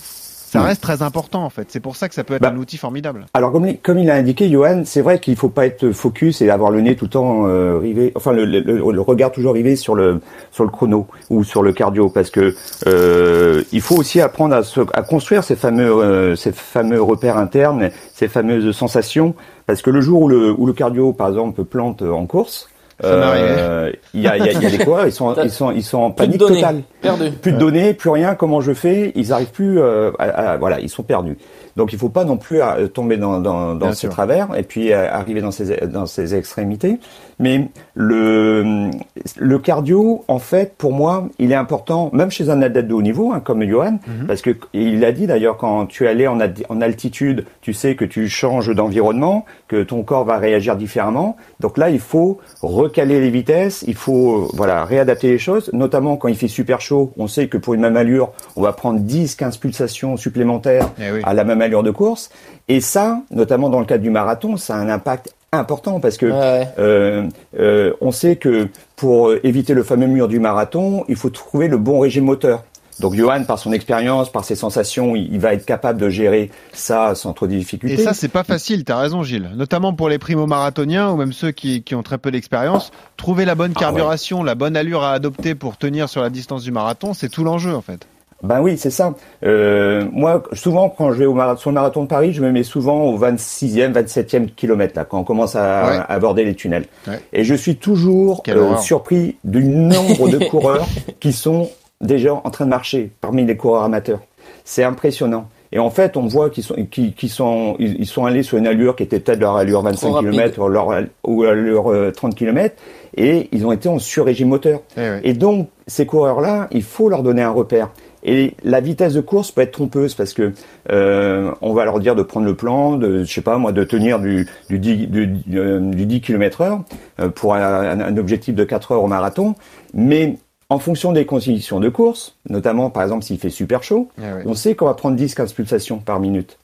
ça 0.52 0.62
reste 0.62 0.82
très 0.82 1.02
important 1.02 1.44
en 1.44 1.50
fait. 1.50 1.66
C'est 1.70 1.80
pour 1.80 1.96
ça 1.96 2.08
que 2.08 2.14
ça 2.14 2.24
peut 2.24 2.34
être 2.34 2.42
Bah, 2.42 2.52
un 2.54 2.56
outil 2.58 2.76
formidable. 2.78 3.26
Alors 3.34 3.52
comme, 3.52 3.66
il- 3.66 3.78
comme 3.78 3.98
il 3.98 4.10
a 4.10 4.14
indiqué, 4.14 4.48
Johan, 4.50 4.82
c'est 4.84 5.00
vrai 5.02 5.18
qu'il 5.20 5.36
faut 5.36 5.48
pas 5.48 5.66
être 5.66 5.90
focus 5.92 6.40
et 6.40 6.50
avoir 6.50 6.70
le 6.70 6.80
nez 6.80 6.94
tout 6.96 7.06
le 7.06 7.10
temps 7.10 7.46
euh, 7.46 7.78
rivé, 7.78 8.12
enfin 8.14 8.32
le- 8.32 8.44
le- 8.44 8.60
le 8.60 9.00
regard 9.00 9.32
toujours 9.32 9.54
rivé 9.54 9.76
sur 9.76 9.94
le 9.94 10.20
sur 10.52 10.64
le 10.64 10.70
chrono 10.70 11.06
ou 11.30 11.44
sur 11.44 11.62
le 11.62 11.72
cardio, 11.72 12.08
parce 12.08 12.30
que 12.30 12.54
euh, 12.86 13.62
il 13.72 13.80
faut 13.80 13.96
aussi 13.96 14.20
apprendre 14.20 14.54
à, 14.54 14.62
se, 14.62 14.80
à 14.92 15.02
construire 15.02 15.44
ces 15.44 15.56
fameux 15.56 15.90
euh, 15.90 16.36
ces 16.36 16.52
fameux 16.52 17.02
repères 17.02 17.36
internes, 17.38 17.90
ces 18.14 18.28
fameuses 18.28 18.70
sensations, 18.76 19.34
parce 19.66 19.82
que 19.82 19.90
le 19.90 20.00
jour 20.00 20.22
où 20.22 20.28
le 20.28 20.52
où 20.56 20.66
le 20.66 20.72
cardio, 20.72 21.12
par 21.12 21.28
exemple, 21.28 21.64
plante 21.64 22.02
en 22.02 22.26
course. 22.26 22.68
Euh, 23.04 23.92
Il 24.14 24.22
y, 24.22 24.26
a, 24.28 24.36
il 24.38 24.44
y, 24.44 24.48
a, 24.48 24.52
il 24.52 24.62
y 24.62 24.66
a 24.66 24.70
des 24.70 24.78
coureurs, 24.78 25.06
ils 25.06 25.12
sont, 25.12 25.34
ils 25.42 25.50
sont, 25.50 25.70
ils 25.70 25.82
sont 25.84 25.98
en 25.98 26.10
Plus 26.10 26.26
de 26.26 26.32
panique 26.32 26.40
données. 26.40 26.54
totale 26.60 26.82
Perdu. 27.02 27.30
plus 27.32 27.52
de 27.52 27.58
données, 27.58 27.92
plus 27.94 28.08
rien. 28.10 28.34
Comment 28.34 28.60
je 28.62 28.72
fais 28.72 29.12
Ils 29.14 29.32
arrivent 29.34 29.50
plus. 29.50 29.78
euh, 29.80 30.10
à- 30.18 30.52
à- 30.52 30.56
voilà, 30.56 30.80
ils 30.80 30.88
sont 30.88 31.02
perdus. 31.02 31.36
Donc 31.76 31.92
il 31.92 31.98
faut 31.98 32.08
pas 32.08 32.24
non 32.24 32.36
plus 32.38 32.62
euh, 32.62 32.86
tomber 32.88 33.16
dans, 33.16 33.38
dans, 33.40 33.74
dans 33.74 33.86
Bien 33.86 33.92
ces 33.92 34.00
sûr. 34.00 34.10
travers 34.10 34.48
et 34.56 34.62
puis 34.62 34.92
euh, 34.92 35.10
arriver 35.12 35.40
dans 35.40 35.50
ces 35.50 35.76
dans 35.86 36.06
ces 36.06 36.34
extrémités. 36.34 36.98
Mais 37.38 37.68
le 37.94 38.90
le 39.38 39.58
cardio, 39.58 40.24
en 40.28 40.38
fait, 40.38 40.74
pour 40.78 40.92
moi, 40.92 41.28
il 41.38 41.52
est 41.52 41.56
important, 41.56 42.10
même 42.12 42.30
chez 42.30 42.48
un 42.48 42.62
athlète 42.62 42.88
de 42.88 42.94
haut 42.94 43.02
niveau, 43.02 43.32
hein, 43.32 43.40
comme 43.40 43.62
Johan, 43.64 43.98
Mhm. 44.06 44.26
parce 44.26 44.40
que 44.42 44.50
il 44.72 45.00
l'a 45.00 45.12
dit 45.12 45.26
d'ailleurs 45.26 45.56
quand 45.56 45.86
tu 45.86 46.04
es 46.04 46.08
allé 46.08 46.26
en, 46.26 46.38
en 46.68 46.80
altitude, 46.80 47.44
tu 47.60 47.72
sais 47.72 47.94
que 47.96 48.04
tu 48.04 48.28
changes 48.28 48.74
d'environnement, 48.74 49.44
que 49.68 49.82
ton 49.82 50.02
corps 50.02 50.24
va 50.24 50.38
réagir 50.38 50.76
différemment. 50.76 51.36
Donc 51.60 51.76
là, 51.78 51.90
il 51.90 51.98
faut 52.00 52.38
recaler 52.62 53.20
les 53.20 53.30
vitesses, 53.30 53.84
il 53.86 53.94
faut 53.94 54.44
euh, 54.44 54.48
voilà 54.54 54.84
réadapter 54.84 55.28
les 55.28 55.38
choses, 55.38 55.70
notamment 55.72 56.16
quand 56.16 56.28
il 56.28 56.36
fait 56.36 56.48
super 56.48 56.80
chaud. 56.80 57.12
On 57.18 57.26
sait 57.28 57.48
que 57.48 57.58
pour 57.58 57.74
une 57.74 57.80
même 57.80 57.96
allure, 57.96 58.30
on 58.56 58.62
va 58.62 58.72
prendre 58.72 59.00
10-15 59.00 59.58
pulsations 59.58 60.16
supplémentaires 60.16 60.88
Eh 61.00 61.10
oui. 61.12 61.20
à 61.24 61.34
la 61.34 61.44
même 61.44 61.60
allure 61.66 61.82
de 61.82 61.90
course. 61.90 62.30
Et 62.68 62.80
ça, 62.80 63.20
notamment 63.30 63.68
dans 63.68 63.80
le 63.80 63.86
cadre 63.86 64.02
du 64.02 64.10
marathon, 64.10 64.56
ça 64.56 64.74
a 64.74 64.78
un 64.78 64.88
impact 64.88 65.34
important 65.52 66.00
parce 66.00 66.16
que 66.16 66.26
Ouais, 66.26 66.68
euh, 66.78 67.28
euh, 67.58 67.92
on 68.00 68.12
sait 68.12 68.36
que 68.36 68.68
pour 68.96 69.28
euh, 69.28 69.40
éviter 69.44 69.74
le 69.74 69.82
fameux 69.82 70.06
mur 70.06 70.28
du 70.28 70.40
marathon, 70.40 71.04
il 71.08 71.16
faut 71.16 71.30
trouver 71.30 71.68
le 71.68 71.78
bon 71.78 72.00
régime 72.00 72.24
moteur. 72.24 72.64
Donc 72.98 73.14
Johan, 73.14 73.44
par 73.44 73.58
son 73.58 73.72
expérience, 73.72 74.32
par 74.32 74.44
ses 74.44 74.54
sensations, 74.54 75.14
il, 75.16 75.38
va 75.38 75.52
être 75.52 75.66
capable 75.66 76.00
de 76.00 76.08
gérer 76.08 76.50
ça 76.72 77.14
sans 77.14 77.34
trop 77.34 77.46
de 77.46 77.52
difficultés. 77.52 78.00
Et 78.00 78.02
ça, 78.02 78.14
c'est 78.14 78.28
pas 78.28 78.42
facile, 78.42 78.84
t'as 78.84 78.96
raison 78.96 79.22
Gilles. 79.22 79.50
Notamment 79.54 79.92
pour 79.92 80.08
les 80.08 80.18
primo-marathoniens 80.18 81.10
ou 81.10 81.16
même 81.16 81.34
ceux 81.34 81.50
qui, 81.50 81.82
qui 81.82 81.94
ont 81.94 82.02
très 82.02 82.16
peu 82.16 82.30
d'expérience. 82.30 82.90
Trouver 83.18 83.44
la 83.44 83.54
bonne 83.54 83.72
Ah 83.76 83.80
carburation, 83.80 84.42
la 84.42 84.54
bonne 84.54 84.76
allure 84.78 85.02
à 85.02 85.12
adopter 85.12 85.54
pour 85.54 85.76
tenir 85.76 86.08
sur 86.08 86.22
la 86.22 86.30
distance 86.30 86.62
du 86.62 86.72
marathon, 86.72 87.12
c'est 87.12 87.28
tout 87.28 87.44
l'enjeu 87.44 87.74
en 87.74 87.82
fait. 87.82 88.06
Ben 88.42 88.60
oui, 88.60 88.76
c'est 88.76 88.90
ça. 88.90 89.14
Euh, 89.44 90.04
moi, 90.12 90.42
souvent, 90.52 90.88
quand 90.90 91.12
je 91.12 91.18
vais 91.18 91.26
au 91.26 91.32
marathon, 91.34 91.60
sur 91.60 91.70
le 91.70 91.74
marathon 91.74 92.02
de 92.02 92.08
Paris, 92.08 92.32
je 92.32 92.42
me 92.42 92.52
mets 92.52 92.62
souvent 92.62 93.04
au 93.04 93.18
26e, 93.18 93.92
27e 93.92 94.50
kilomètre, 94.54 94.92
là, 94.96 95.04
quand 95.04 95.18
on 95.18 95.24
commence 95.24 95.56
à, 95.56 95.86
Ouais. 95.86 95.96
à 95.96 96.12
aborder 96.12 96.44
les 96.44 96.54
tunnels. 96.54 96.84
Ouais. 97.08 97.18
Et 97.32 97.44
je 97.44 97.54
suis 97.54 97.76
toujours 97.76 98.42
euh, 98.48 98.76
surpris 98.76 99.36
du 99.44 99.64
nombre 99.64 100.28
de 100.28 100.38
coureurs 100.50 100.86
qui 101.20 101.32
sont 101.32 101.70
déjà 102.00 102.34
en 102.34 102.50
train 102.50 102.66
de 102.66 102.70
marcher 102.70 103.10
parmi 103.20 103.44
les 103.46 103.56
coureurs 103.56 103.82
amateurs. 103.84 104.20
C'est 104.64 104.84
impressionnant. 104.84 105.48
Et 105.72 105.78
en 105.80 105.90
fait, 105.90 106.16
on 106.16 106.26
voit 106.26 106.48
qu'ils 106.48 106.62
sont, 106.62 106.74
qu'ils, 106.90 107.28
sont, 107.28 107.74
ils 107.80 108.06
sont 108.06 108.24
allés 108.24 108.42
sur 108.44 108.56
une 108.56 108.66
allure 108.68 108.94
qui 108.94 109.02
était 109.02 109.18
peut-être 109.18 109.40
leur 109.40 109.56
allure 109.56 109.82
25 109.82 110.10
rapide. 110.12 110.30
km 110.30 110.58
ou 110.62 110.68
leur, 110.68 110.88
ou 111.26 111.42
euh, 111.44 112.10
30 112.12 112.34
km, 112.36 112.74
et 113.16 113.48
ils 113.50 113.66
ont 113.66 113.72
été 113.72 113.88
en 113.88 113.98
sur-régime 113.98 114.48
moteur. 114.48 114.80
Eh. 114.96 115.18
Et 115.24 115.32
donc, 115.32 115.68
ces 115.88 116.06
coureurs-là, 116.06 116.68
il 116.70 116.82
faut 116.84 117.08
leur 117.08 117.22
donner 117.24 117.42
un 117.42 117.50
repère. 117.50 117.90
Et 118.28 118.54
la 118.64 118.80
vitesse 118.80 119.14
de 119.14 119.20
course 119.20 119.52
peut 119.52 119.60
être 119.60 119.70
trompeuse 119.70 120.14
parce 120.14 120.32
que 120.34 120.52
euh, 120.90 121.52
on 121.62 121.72
va 121.72 121.84
leur 121.84 122.00
dire 122.00 122.16
de 122.16 122.22
prendre 122.22 122.44
le 122.44 122.54
plan, 122.56 122.96
de, 122.96 123.22
je 123.22 123.32
sais 123.32 123.40
pas 123.40 123.56
moi, 123.56 123.70
de 123.70 123.84
tenir 123.84 124.18
du, 124.18 124.48
du 124.68 124.78
10, 124.80 125.06
du, 125.06 125.42
euh, 125.54 125.78
du 125.78 126.06
10 126.06 126.20
km 126.22 126.60
heure 126.60 126.80
euh, 127.20 127.28
pour 127.28 127.54
un, 127.54 128.00
un- 128.00 128.16
objectif 128.16 128.54
de 128.54 128.64
4 128.64 128.92
heures 128.92 129.02
au 129.04 129.06
marathon. 129.06 129.54
Mais 129.94 130.36
en 130.70 130.80
fonction 130.80 131.12
des 131.12 131.24
conditions 131.24 131.78
de 131.78 131.88
course, 131.88 132.36
notamment 132.50 132.90
par 132.90 133.04
exemple 133.04 133.22
s'il 133.24 133.38
fait 133.38 133.50
super 133.50 133.84
chaud, 133.84 134.08
ouais. 134.18 134.42
on 134.44 134.54
sait 134.54 134.74
qu'on 134.74 134.86
va 134.86 134.94
prendre 134.94 135.16
10-15 135.16 135.54
pulsations 135.54 135.98
par 135.98 136.18
minute. 136.18 136.58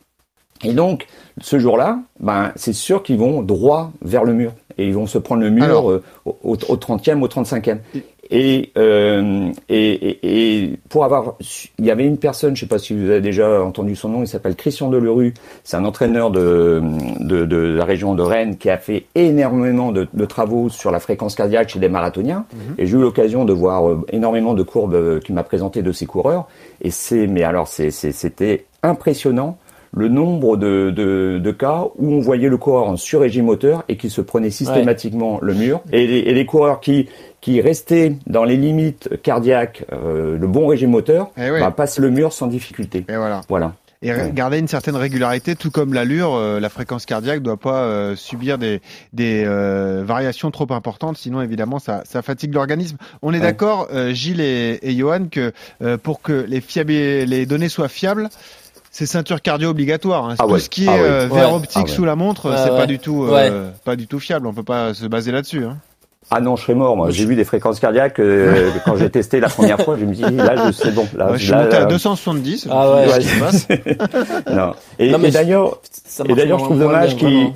Et 0.64 0.74
donc, 0.74 1.06
ce 1.40 1.58
jour-là, 1.58 1.98
ben, 2.20 2.52
c'est 2.54 2.72
sûr 2.72 3.02
qu'ils 3.02 3.18
vont 3.18 3.42
droit 3.42 3.90
vers 4.02 4.22
le 4.24 4.32
mur. 4.32 4.52
Et 4.78 4.86
ils 4.86 4.94
vont 4.94 5.06
se 5.06 5.18
prendre 5.18 5.42
le 5.42 5.50
mur 5.50 5.64
Alors. 5.64 5.90
euh, 5.90 6.02
au, 6.24 6.36
au 6.44 6.56
30e, 6.56 7.20
au 7.20 7.26
35e. 7.28 7.78
Et, 8.34 8.72
euh, 8.78 9.50
et, 9.68 9.92
et, 9.92 10.62
et 10.62 10.78
pour 10.88 11.04
avoir, 11.04 11.34
il 11.78 11.84
y 11.84 11.90
avait 11.90 12.06
une 12.06 12.16
personne, 12.16 12.56
je 12.56 12.60
sais 12.62 12.66
pas 12.66 12.78
si 12.78 12.94
vous 12.94 13.10
avez 13.10 13.20
déjà 13.20 13.62
entendu 13.62 13.94
son 13.94 14.08
nom, 14.08 14.22
il 14.22 14.26
s'appelle 14.26 14.56
Christian 14.56 14.88
Delerue. 14.88 15.34
C'est 15.64 15.76
un 15.76 15.84
entraîneur 15.84 16.30
de, 16.30 16.82
de, 17.20 17.44
de 17.44 17.56
la 17.56 17.84
région 17.84 18.14
de 18.14 18.22
Rennes 18.22 18.56
qui 18.56 18.70
a 18.70 18.78
fait 18.78 19.04
énormément 19.14 19.92
de, 19.92 20.08
de 20.14 20.24
travaux 20.24 20.70
sur 20.70 20.90
la 20.90 20.98
fréquence 20.98 21.34
cardiaque 21.34 21.68
chez 21.68 21.78
des 21.78 21.90
marathoniens. 21.90 22.46
Et 22.78 22.86
j'ai 22.86 22.96
eu 22.96 23.00
l'occasion 23.00 23.44
de 23.44 23.52
voir 23.52 23.86
euh, 23.86 24.06
énormément 24.10 24.54
de 24.54 24.62
courbes 24.62 24.94
euh, 24.94 25.20
qu'il 25.20 25.34
m'a 25.34 25.44
présentées 25.44 25.82
de 25.82 25.92
ces 25.92 26.06
coureurs. 26.06 26.48
Et 26.80 26.90
c'est, 26.90 27.26
mais 27.26 27.42
alors 27.42 27.68
c'était 27.68 28.64
impressionnant 28.82 29.58
le 29.94 30.08
nombre 30.08 30.56
de, 30.56 30.90
de, 30.90 31.38
de 31.38 31.50
cas 31.50 31.84
où 31.98 32.14
on 32.14 32.20
voyait 32.20 32.48
le 32.48 32.56
coureur 32.56 32.86
en 32.86 32.96
sur-régime 32.96 33.44
moteur 33.44 33.84
et 33.90 33.98
qui 33.98 34.08
se 34.08 34.22
prenait 34.22 34.48
systématiquement 34.48 35.38
le 35.42 35.52
mur. 35.52 35.82
Et 35.92 36.06
les, 36.06 36.18
et 36.20 36.32
les 36.32 36.46
coureurs 36.46 36.80
qui, 36.80 37.08
qui 37.42 37.60
restaient 37.60 38.14
dans 38.26 38.44
les 38.44 38.56
limites 38.56 39.10
cardiaques, 39.22 39.84
euh, 39.92 40.38
le 40.38 40.46
bon 40.46 40.66
régime 40.66 40.90
moteur, 40.90 41.30
Eh 41.36 41.50
oui. 41.50 41.60
bah, 41.60 41.70
passent 41.70 41.98
le 41.98 42.08
mur 42.08 42.32
sans 42.32 42.46
difficulté. 42.46 43.04
Et 43.08 43.16
voilà. 43.16 43.42
Voilà. 43.50 43.74
Et 44.04 44.10
Ouais. 44.12 44.32
garder 44.34 44.58
une 44.58 44.66
certaine 44.66 44.96
régularité, 44.96 45.54
tout 45.54 45.70
comme 45.70 45.94
l'allure, 45.94 46.34
euh, 46.34 46.58
la 46.58 46.68
fréquence 46.68 47.06
cardiaque 47.06 47.40
doit 47.40 47.56
pas 47.56 47.82
euh, 47.82 48.16
subir 48.16 48.58
des, 48.58 48.80
des 49.12 49.44
euh, 49.46 50.02
variations 50.04 50.50
trop 50.50 50.66
importantes, 50.72 51.16
sinon 51.18 51.40
évidemment 51.40 51.78
ça, 51.78 52.02
ça 52.04 52.20
fatigue 52.22 52.52
l'organisme. 52.54 52.96
On 53.22 53.32
est 53.32 53.36
Ouais. 53.36 53.42
d'accord, 53.42 53.86
euh, 53.92 54.12
Gilles 54.12 54.40
et, 54.40 54.80
et 54.82 54.96
Johan, 54.96 55.26
que 55.30 55.52
euh, 55.82 55.98
pour 55.98 56.20
que 56.20 56.46
les, 56.48 57.26
les 57.26 57.46
données 57.46 57.68
soient 57.68 57.86
fiables, 57.88 58.28
c'est 58.90 59.06
ceinture 59.06 59.40
cardio 59.40 59.68
obligatoire. 59.70 60.24
Hein. 60.30 60.34
Ah 60.40 60.44
Tout 60.44 60.50
ouais. 60.54 60.58
ce 60.60 60.68
qui 60.68 60.84
est 60.86 60.88
Ah 60.88 60.94
ouais. 60.94 61.00
euh, 61.00 61.28
verre 61.32 61.50
Ouais. 61.50 61.56
optique 61.58 61.76
Ah 61.76 61.82
ouais. 61.82 61.88
sous 61.88 62.04
la 62.04 62.16
montre, 62.16 62.52
c'est 62.56 62.70
pas 62.70 62.86
du 62.86 62.98
tout, 62.98 63.24
euh, 63.24 63.70
pas 63.84 63.94
du 63.94 64.08
tout 64.08 64.18
fiable. 64.18 64.48
On 64.48 64.52
peut 64.52 64.64
pas 64.64 64.94
se 64.94 65.06
baser 65.06 65.30
là-dessus. 65.30 65.64
Hein. 65.64 65.78
Ah 66.30 66.40
non, 66.40 66.56
je 66.56 66.62
serais 66.62 66.74
mort, 66.74 66.96
moi. 66.96 67.10
J'ai 67.10 67.26
vu 67.26 67.34
des 67.36 67.44
fréquences 67.44 67.78
cardiaques 67.80 68.18
euh, 68.18 68.70
quand 68.84 68.96
j'ai 68.96 69.10
testé 69.10 69.38
la 69.40 69.48
première 69.48 69.80
fois. 69.80 69.96
Je 69.98 70.04
me 70.04 70.14
dis, 70.14 70.22
là, 70.22 70.66
je 70.66 70.72
sais 70.72 70.90
bon. 70.90 71.06
Là, 71.16 71.26
Moi, 71.28 71.36
je 71.36 71.42
suis 71.44 71.52
là, 71.52 71.64
monté 71.64 71.76
à 71.76 71.80
là, 71.80 71.86
270. 71.86 72.68
Ah 72.70 72.86
je 72.86 73.08
me 73.08 73.12
ouais. 73.12 73.18
qui 73.18 73.26
se 73.26 73.40
passe 73.40 73.68
non. 74.50 74.72
Et, 74.98 75.10
Non, 75.10 75.18
mais 75.18 75.28
et 75.28 75.30
je- 75.30 75.34
d'ailleurs, 75.34 75.78
Et 76.28 76.34
d'ailleurs, 76.34 76.58
je 76.60 76.64
trouve 76.64 76.78
dommage 76.78 77.16
vraiment. 77.16 77.52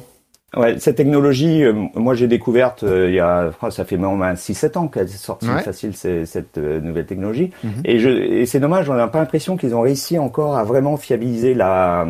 ouais, 0.57 0.77
cette 0.79 0.97
technologie, 0.97 1.63
euh, 1.65 1.73
moi 1.95 2.15
j'ai 2.15 2.27
découverte 2.29 2.83
euh, 2.83 3.09
il 3.09 3.15
y 3.15 3.21
a, 3.21 3.51
oh, 3.63 3.71
ça 3.71 3.85
fait 3.85 3.97
moins 3.97 4.35
6-7 4.35 4.77
ans 4.79 4.89
qu'elle 4.89 5.05
est 5.05 5.09
sortie 5.09 5.49
Ouais. 5.49 5.63
facile 5.63 5.93
cette 5.95 6.59
euh, 6.59 6.81
nouvelle 6.81 7.07
technologie. 7.07 7.51
Mhm. 7.65 7.71
Et, 7.85 7.99
je, 7.99 8.09
et 8.09 8.47
c'est 8.47 8.61
dommage, 8.61 8.91
on 8.91 8.95
n'a 8.95 9.09
pas 9.09 9.19
l'impression 9.21 9.57
qu'ils 9.57 9.75
ont 9.75 9.81
réussi 9.83 10.19
encore 10.19 10.57
à 10.57 10.65
vraiment 10.65 10.97
fiabiliser 10.97 11.55
la, 11.55 12.07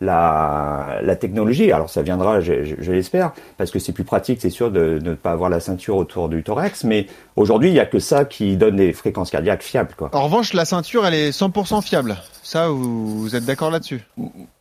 la, 0.00 0.98
la 1.02 1.16
technologie. 1.16 1.72
Alors 1.72 1.90
ça 1.90 2.02
viendra, 2.02 2.40
je, 2.40 2.64
je- 2.64 2.74
je 2.80 2.92
l'espère, 2.92 3.32
parce 3.56 3.70
que 3.70 3.78
c'est 3.78 3.92
plus 3.92 4.04
pratique, 4.04 4.38
c'est 4.40 4.50
sûr, 4.50 4.70
de, 4.70 4.98
de 4.98 5.10
ne 5.10 5.14
pas 5.14 5.32
avoir 5.32 5.50
la 5.50 5.60
ceinture 5.60 5.96
autour 5.96 6.28
du 6.28 6.42
thorax. 6.42 6.84
Mais 6.84 7.06
aujourd'hui, 7.36 7.68
il 7.70 7.74
y 7.74 7.80
a 7.80 7.86
que 7.86 7.98
ça 7.98 8.24
qui 8.24 8.56
donne 8.56 8.76
des 8.76 8.92
fréquences 8.92 9.30
cardiaques 9.30 9.62
fiables, 9.62 9.94
quoi. 9.96 10.10
En 10.12 10.24
revanche, 10.24 10.52
la 10.52 10.64
ceinture, 10.64 11.06
elle 11.06 11.14
est 11.14 11.30
100% 11.30 11.82
fiable. 11.82 12.16
Ça, 12.42 12.68
vous, 12.68 13.18
vous 13.20 13.36
êtes 13.36 13.44
d'accord 13.46 13.70
là-dessus? 13.70 14.02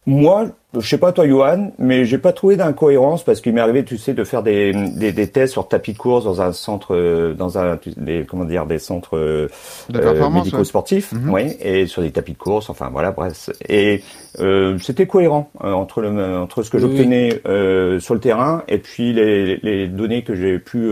Moi, 0.06 0.48
je 0.78 0.86
sais 0.86 0.98
pas 0.98 1.14
toi, 1.14 1.26
Johan, 1.28 1.72
mais 1.80 2.04
j'ai 2.04 2.18
pas 2.18 2.34
trouvé 2.34 2.58
d'incohérence 2.58 3.24
parce 3.24 3.40
qu'il 3.40 3.54
m'est 3.54 3.62
arrivé, 3.62 3.86
tu 3.86 3.98
sais, 3.98 4.14
de 4.14 4.24
faire 4.26 4.44
des, 4.44 4.74
des, 4.74 5.14
des 5.14 5.28
tests 5.28 5.54
sur 5.54 5.68
tapis 5.70 5.94
de 5.94 5.98
course 5.98 6.26
dans 6.26 6.42
un 6.42 6.52
centre, 6.52 6.94
euh, 6.94 7.34
dans 7.34 7.58
un, 7.58 7.80
des, 7.96 8.26
comment 8.30 8.44
dire, 8.44 8.66
des 8.66 8.80
centres 8.80 9.18
euh, 9.18 9.48
De 9.90 10.00
performance, 10.00 10.44
médico-sportifs, 10.46 11.14
Mhm. 11.14 11.30
oui, 11.34 11.56
et 11.62 11.86
sur 11.88 12.02
des 12.02 12.12
tapis 12.12 12.34
de 12.34 12.38
course, 12.38 12.70
enfin 12.70 12.90
voilà, 12.92 13.12
bref. 13.12 13.50
Et 13.70 14.04
euh, 14.42 14.78
c'était 14.80 15.08
cohérent 15.08 15.23
euh, 15.28 15.72
entre 15.72 16.02
le, 16.02 16.38
entre 16.38 16.64
ce 16.64 16.70
que 16.70 16.80
j'obtenais 16.80 17.42
euh, 17.46 18.00
sur 18.00 18.14
le 18.14 18.20
terrain 18.20 18.64
et 18.68 18.78
puis 18.78 19.14
les, 19.14 19.58
les 19.58 19.88
données 19.88 20.24
que 20.24 20.36
j'ai 20.36 20.60
pu 20.60 20.92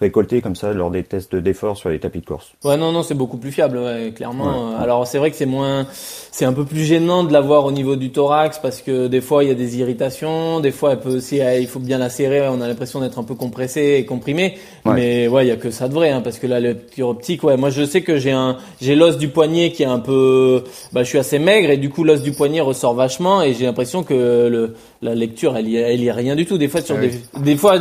euh, 0.00 0.04
récolter 0.04 0.40
comme 0.40 0.56
ça 0.56 0.72
lors 0.72 0.90
des 0.90 1.02
tests 1.02 1.34
d'effort 1.36 1.76
sur 1.76 1.88
les 1.90 1.98
tapis 1.98 2.20
de 2.20 2.26
course. 2.26 2.52
Ouais, 2.64 2.76
non, 2.76 2.92
non, 2.92 3.02
c'est 3.02 3.14
beaucoup 3.14 3.36
plus 3.36 3.52
fiable, 3.52 3.78
ouais, 3.78 4.12
clairement. 4.14 4.76
Alors, 4.76 5.06
c'est 5.06 5.18
vrai 5.18 5.30
que 5.30 5.36
c'est 5.36 5.46
moins, 5.46 5.86
c'est 6.30 6.44
un 6.44 6.52
peu 6.52 6.64
plus 6.64 6.84
gênant 6.84 7.24
de 7.24 7.32
l'avoir 7.32 7.64
au 7.64 7.72
niveau 7.72 7.96
du 7.96 8.10
thorax 8.10 8.58
parce 8.58 8.82
que 8.82 9.06
des 9.08 9.20
fois, 9.20 9.44
il 9.44 9.48
y 9.48 9.52
a 9.52 9.54
des 9.54 9.78
irritations, 9.78 10.60
des 10.60 10.70
fois, 10.70 10.92
elle 10.92 11.00
peut 11.00 11.16
aussi, 11.16 11.40
euh, 11.40 11.58
il 11.58 11.66
faut 11.66 11.80
bien 11.80 11.98
la 11.98 12.08
serrer, 12.08 12.48
on 12.48 12.60
a 12.60 12.68
l'impression 12.68 13.00
d'être 13.00 13.18
un 13.18 13.24
peu 13.24 13.34
compressé 13.34 13.96
et 13.98 14.04
comprimé. 14.04 14.58
Mais 14.86 15.28
ouais, 15.28 15.44
il 15.44 15.48
y 15.48 15.52
a 15.52 15.56
que 15.56 15.70
ça 15.70 15.88
de 15.88 15.94
vrai, 15.94 16.10
hein, 16.10 16.20
parce 16.22 16.38
que 16.38 16.46
la 16.46 16.60
lecture 16.60 17.08
optique, 17.08 17.44
ouais, 17.44 17.56
moi, 17.56 17.70
je 17.70 17.84
sais 17.84 18.02
que 18.02 18.16
j'ai 18.16 18.32
un, 18.32 18.56
j'ai 18.80 18.94
l'os 18.94 19.18
du 19.18 19.28
poignet 19.28 19.72
qui 19.72 19.82
est 19.82 19.86
un 19.86 19.98
peu, 19.98 20.64
bah, 20.92 21.02
je 21.02 21.08
suis 21.08 21.18
assez 21.18 21.38
maigre 21.38 21.70
et 21.70 21.76
du 21.76 21.90
coup, 21.90 22.04
l'os 22.04 22.22
du 22.22 22.32
poignet 22.32 22.60
ressort 22.60 22.94
vachement 22.94 23.42
et 23.42 23.54
j'ai 23.54 23.66
l'impression 23.66 24.02
que 24.02 24.14
le, 24.14 24.74
la 25.02 25.14
lecture, 25.14 25.56
elle 25.56 25.68
y, 25.68 25.76
elle 25.76 26.00
y 26.00 26.06
est 26.06 26.12
rien 26.12 26.36
du 26.36 26.46
tout. 26.46 26.58
Des 26.58 26.68
fois, 26.68 26.80
sur 26.80 26.96
Ah 26.96 27.00
des, 27.00 27.12
des 27.42 27.56
fois, 27.56 27.76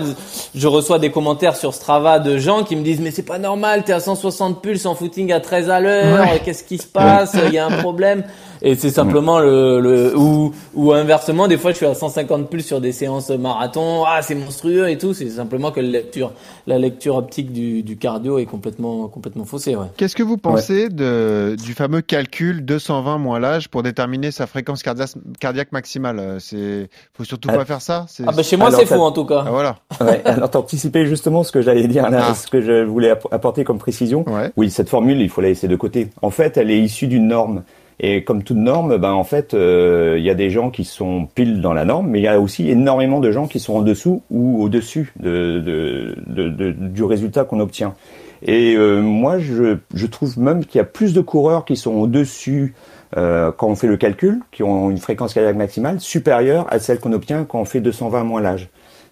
je 0.56 0.68
reçois 0.68 1.00
des 1.00 1.12
commentaires 1.12 1.56
sur 1.56 1.74
Strava 1.74 2.09
de 2.18 2.40
gens 2.40 2.64
qui 2.64 2.76
me 2.76 2.82
disent 2.82 3.00
mais 3.00 3.12
c'est 3.12 3.22
pas 3.22 3.38
normal, 3.38 3.84
t'es 3.84 3.94
à 3.94 4.00
160 4.00 4.64
pulses 4.64 4.88
en 4.88 4.96
footing 4.96 5.32
à 5.32 5.40
13 5.40 5.70
à 5.70 5.80
l'heure, 5.80 6.26
qu'est-ce 6.44 6.64
qui 6.64 6.80
se 6.80 6.88
passe, 6.88 7.38
il 7.46 7.54
y 7.54 7.60
a 7.60 7.68
un 7.68 7.78
problème. 7.78 8.24
Et 8.62 8.76
c'est 8.76 8.90
simplement 8.90 9.40
le, 9.40 9.80
le 9.80 10.18
ou 10.18 10.54
ou 10.76 10.92
inversement, 10.94 11.48
des 11.48 11.58
fois 11.58 11.72
je 11.72 11.78
suis 11.78 11.86
à 11.86 11.94
150 11.94 12.50
pulses 12.50 12.66
sur 12.66 12.82
des 12.82 12.92
séances 12.92 13.30
marathon, 13.30 14.04
ah 14.06 14.22
c'est 14.22 14.36
monstrueux 14.36 14.90
et 14.90 14.98
tout. 14.98 15.14
C'est 15.14 15.30
simplement 15.30 15.72
que 15.72 15.80
la 15.80 15.88
lecture, 15.88 16.34
la 16.68 16.78
lecture 16.78 17.16
optique 17.16 17.54
du, 17.54 17.84
du 17.84 17.98
cardio 17.98 18.38
est 18.38 18.46
complètement 18.46 19.08
complètement 19.08 19.46
faussée. 19.46 19.76
Ouais. 19.76 19.88
Qu'est-ce 19.98 20.16
que 20.16 20.24
vous 20.24 20.38
pensez 20.38 20.90
de, 20.90 21.56
du 21.64 21.74
fameux 21.74 22.02
calcul 22.02 22.66
220 22.66 23.18
moins 23.18 23.40
l'âge 23.40 23.70
pour 23.70 23.82
déterminer 23.84 24.32
sa 24.32 24.46
fréquence 24.48 24.84
cardia- 24.84 25.16
cardiaque 25.40 25.72
maximale? 25.72 26.20
Euh, 26.20 26.40
C'est, 26.40 26.90
faut 27.14 27.24
surtout 27.24 27.50
Ah. 27.52 27.58
pas 27.58 27.66
faire 27.66 27.82
ça. 27.82 28.06
Ah 28.28 28.32
bah 28.36 28.44
chez 28.44 28.58
moi 28.58 28.72
c'est 28.72 28.86
faux 28.86 29.02
en 29.02 29.12
tout 29.12 29.26
cas. 29.26 29.44
Ah, 29.48 29.52
voilà. 29.52 29.76
Ouais, 30.02 30.22
alors 30.26 30.50
t'anticipais 30.50 31.06
justement 31.06 31.44
ce 31.44 31.52
que 31.52 31.62
j'allais 31.62 31.88
dire 31.88 32.10
là, 32.10 32.28
Ah. 32.30 32.34
ce 32.36 32.48
que 32.48 32.62
je 32.62 32.84
voulais 32.84 33.12
app- 33.12 33.28
apporter 33.32 33.64
comme 33.64 33.80
précision. 33.80 34.24
Ouais. 34.28 34.52
Oui, 34.58 34.70
cette 34.70 34.90
formule, 34.90 35.22
il 35.22 35.30
faut 35.30 35.42
la 35.42 35.50
laisser 35.50 35.68
de 35.68 35.76
côté. 35.76 36.10
En 36.22 36.30
fait, 36.30 36.58
elle 36.58 36.72
est 36.72 36.80
issue 36.80 37.08
d'une 37.08 37.28
norme. 37.28 37.64
Et 38.00 38.24
comme 38.24 38.44
toute 38.44 38.58
norme, 38.58 38.98
ben 38.98 39.12
en 39.12 39.24
fait, 39.26 39.54
euh, 39.54 40.16
il 40.18 40.24
y 40.24 40.30
a 40.30 40.34
des 40.36 40.50
gens 40.50 40.70
qui 40.70 40.86
sont 40.86 41.28
pile 41.36 41.60
dans 41.62 41.74
la 41.74 41.84
norme, 41.84 42.08
mais 42.08 42.20
il 42.20 42.24
y 42.24 42.28
a 42.28 42.40
aussi 42.40 42.70
énormément 42.70 43.20
de 43.20 43.32
gens 43.32 43.48
qui 43.48 43.60
sont 43.60 43.74
en 43.76 43.82
dessous 43.82 44.22
ou 44.32 44.64
au-dessus 44.64 45.12
de, 45.20 45.60
de, 45.60 46.16
de- 46.28 46.50
de- 46.50 46.72
du 46.72 47.04
résultat 47.04 47.44
qu'on 47.44 47.60
obtient. 47.60 47.94
Et 48.42 48.76
euh, 48.78 49.02
moi, 49.02 49.38
je, 49.40 49.78
je 49.94 50.06
trouve 50.06 50.40
même 50.40 50.64
qu'il 50.64 50.78
y 50.78 50.82
a 50.82 50.86
plus 50.86 51.14
de 51.14 51.20
coureurs 51.20 51.66
qui 51.66 51.76
sont 51.76 51.92
au-dessus 51.96 52.74
euh, 53.18 53.52
quand 53.52 53.68
on 53.68 53.76
fait 53.76 53.88
le 53.88 53.98
calcul, 53.98 54.40
qui 54.52 54.64
ont 54.64 54.90
une 54.90 54.98
fréquence 54.98 55.34
cardiaque 55.34 55.58
maximale 55.58 56.00
supérieure 56.00 56.68
à 56.70 56.80
celle 56.80 57.00
qu'on 57.02 57.12
obtient 57.12 57.44
quand 57.44 57.60
on 57.60 57.66
fait 57.66 57.82
220 57.82 58.24
moins 58.24 58.40
l'âge. 58.40 58.70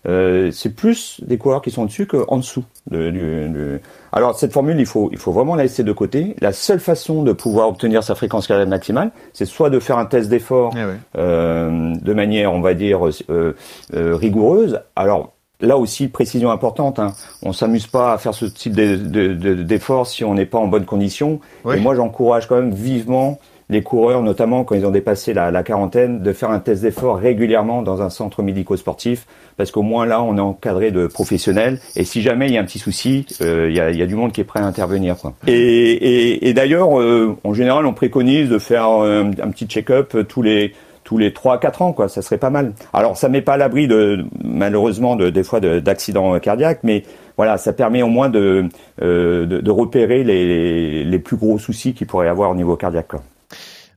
Euh, 0.07 0.51
c'est 0.51 0.73
plus 0.75 1.19
des 1.25 1.37
coureurs 1.37 1.61
qui 1.61 1.71
sont 1.71 1.85
dessus 1.85 2.05
qu'en 2.07 2.37
dessous. 2.37 2.63
de- 2.91 3.09
du- 3.09 3.49
du- 3.49 3.81
Alors 4.13 4.37
cette 4.39 4.53
formule, 4.53 4.79
il 4.79 4.85
faut, 4.85 5.09
il 5.11 5.17
faut 5.17 5.31
vraiment 5.33 5.55
la 5.55 5.63
laisser 5.63 5.83
de 5.83 5.91
côté. 5.91 6.35
La 6.39 6.53
seule 6.53 6.79
façon 6.79 7.23
de 7.23 7.33
pouvoir 7.33 7.67
obtenir 7.67 8.03
sa 8.03 8.15
fréquence 8.15 8.47
cardiaque 8.47 8.69
maximale, 8.69 9.11
c'est 9.33 9.45
soit 9.45 9.69
de 9.69 9.79
faire 9.79 9.97
un 9.97 10.05
test 10.05 10.29
d'effort 10.29 10.73
Eh 10.77 10.83
euh, 11.17 11.93
de 12.01 12.13
manière, 12.13 12.53
on 12.53 12.61
va 12.61 12.73
dire, 12.73 13.05
euh, 13.07 13.55
euh, 13.93 14.15
rigoureuse. 14.15 14.79
Alors 14.95 15.33
là 15.59 15.77
aussi, 15.77 16.07
précision 16.07 16.51
importante. 16.51 16.99
Hein. 16.99 17.13
On 17.43 17.51
s'amuse 17.51 17.87
pas 17.87 18.13
à 18.13 18.17
faire 18.17 18.33
ce 18.33 18.45
type 18.45 18.73
de- 18.75 18.95
de- 18.95 19.33
de- 19.33 19.55
d'effort 19.63 20.07
si 20.07 20.23
on 20.23 20.35
n'est 20.35 20.45
pas 20.45 20.59
en 20.59 20.67
bonne 20.67 20.85
condition. 20.85 21.39
Oui. 21.65 21.77
Et 21.77 21.79
moi, 21.81 21.95
j'encourage 21.95 22.47
quand 22.47 22.55
même 22.55 22.73
vivement 22.73 23.39
les 23.69 23.83
coureurs, 23.83 24.21
notamment 24.23 24.63
quand 24.63 24.75
ils 24.75 24.85
ont 24.85 24.91
dépassé 24.91 25.33
la, 25.33 25.51
la 25.51 25.61
quarantaine, 25.63 26.21
de 26.21 26.31
faire 26.33 26.49
un 26.51 26.59
test 26.59 26.83
d'effort 26.83 27.17
régulièrement 27.17 27.81
dans 27.81 28.01
un 28.01 28.09
centre 28.09 28.41
médico-sportif, 28.41 29.25
parce 29.57 29.71
qu'au 29.71 29.81
moins 29.81 30.05
là, 30.05 30.21
on 30.23 30.37
est 30.37 30.41
encadré 30.41 30.91
de 30.91 31.07
professionnels. 31.07 31.79
Et 31.97 32.05
si 32.05 32.21
jamais 32.21 32.47
il 32.47 32.53
y 32.53 32.57
a 32.57 32.61
un 32.61 32.65
petit 32.65 32.79
souci, 32.79 33.25
euh, 33.41 33.67
il 33.69 33.75
y, 33.75 33.79
a, 33.81 33.91
y 33.91 34.01
a 34.01 34.05
du 34.05 34.15
monde 34.15 34.31
qui 34.31 34.39
est 34.41 34.45
prêt 34.45 34.61
à 34.61 34.65
intervenir. 34.65 35.17
Quoi. 35.17 35.33
Et, 35.47 35.53
et, 35.53 36.47
et 36.47 36.53
d'ailleurs, 36.53 36.97
euh, 36.99 37.35
en 37.43 37.53
général, 37.53 37.85
on 37.85 37.93
préconise 37.93 38.49
de 38.49 38.57
faire 38.57 38.85
un, 38.87 39.31
un 39.31 39.49
petit 39.51 39.65
check-up 39.65 40.15
tous 40.29 40.41
les 40.41 40.73
tous 41.03 41.17
les 41.17 41.31
3 41.31 41.57
4 41.61 41.81
ans 41.83 41.93
quoi, 41.93 42.09
ça 42.09 42.21
serait 42.21 42.37
pas 42.37 42.49
mal. 42.49 42.73
Alors 42.91 43.15
ça 43.15 43.29
met 43.29 43.41
pas 43.41 43.53
à 43.53 43.57
l'abri 43.57 43.87
de 43.87 44.25
malheureusement 44.43 45.15
de 45.15 45.29
des 45.29 45.43
fois 45.43 45.61
de- 45.61 45.79
d'accidents 45.79 46.37
cardiaques 46.39 46.81
mais 46.83 47.03
voilà, 47.37 47.57
ça 47.57 47.71
permet 47.71 48.01
au 48.01 48.07
moins 48.09 48.27
de 48.27 48.65
euh, 49.01 49.45
de, 49.45 49.59
de 49.61 49.71
repérer 49.71 50.25
les, 50.25 51.05
les 51.05 51.19
plus 51.19 51.37
gros 51.37 51.59
soucis 51.59 51.93
qu'il 51.93 52.07
pourrait 52.07 52.27
avoir 52.27 52.51
au 52.51 52.55
niveau 52.55 52.75
cardiaque 52.75 53.07
quoi. 53.07 53.21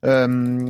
Euh, 0.04 0.68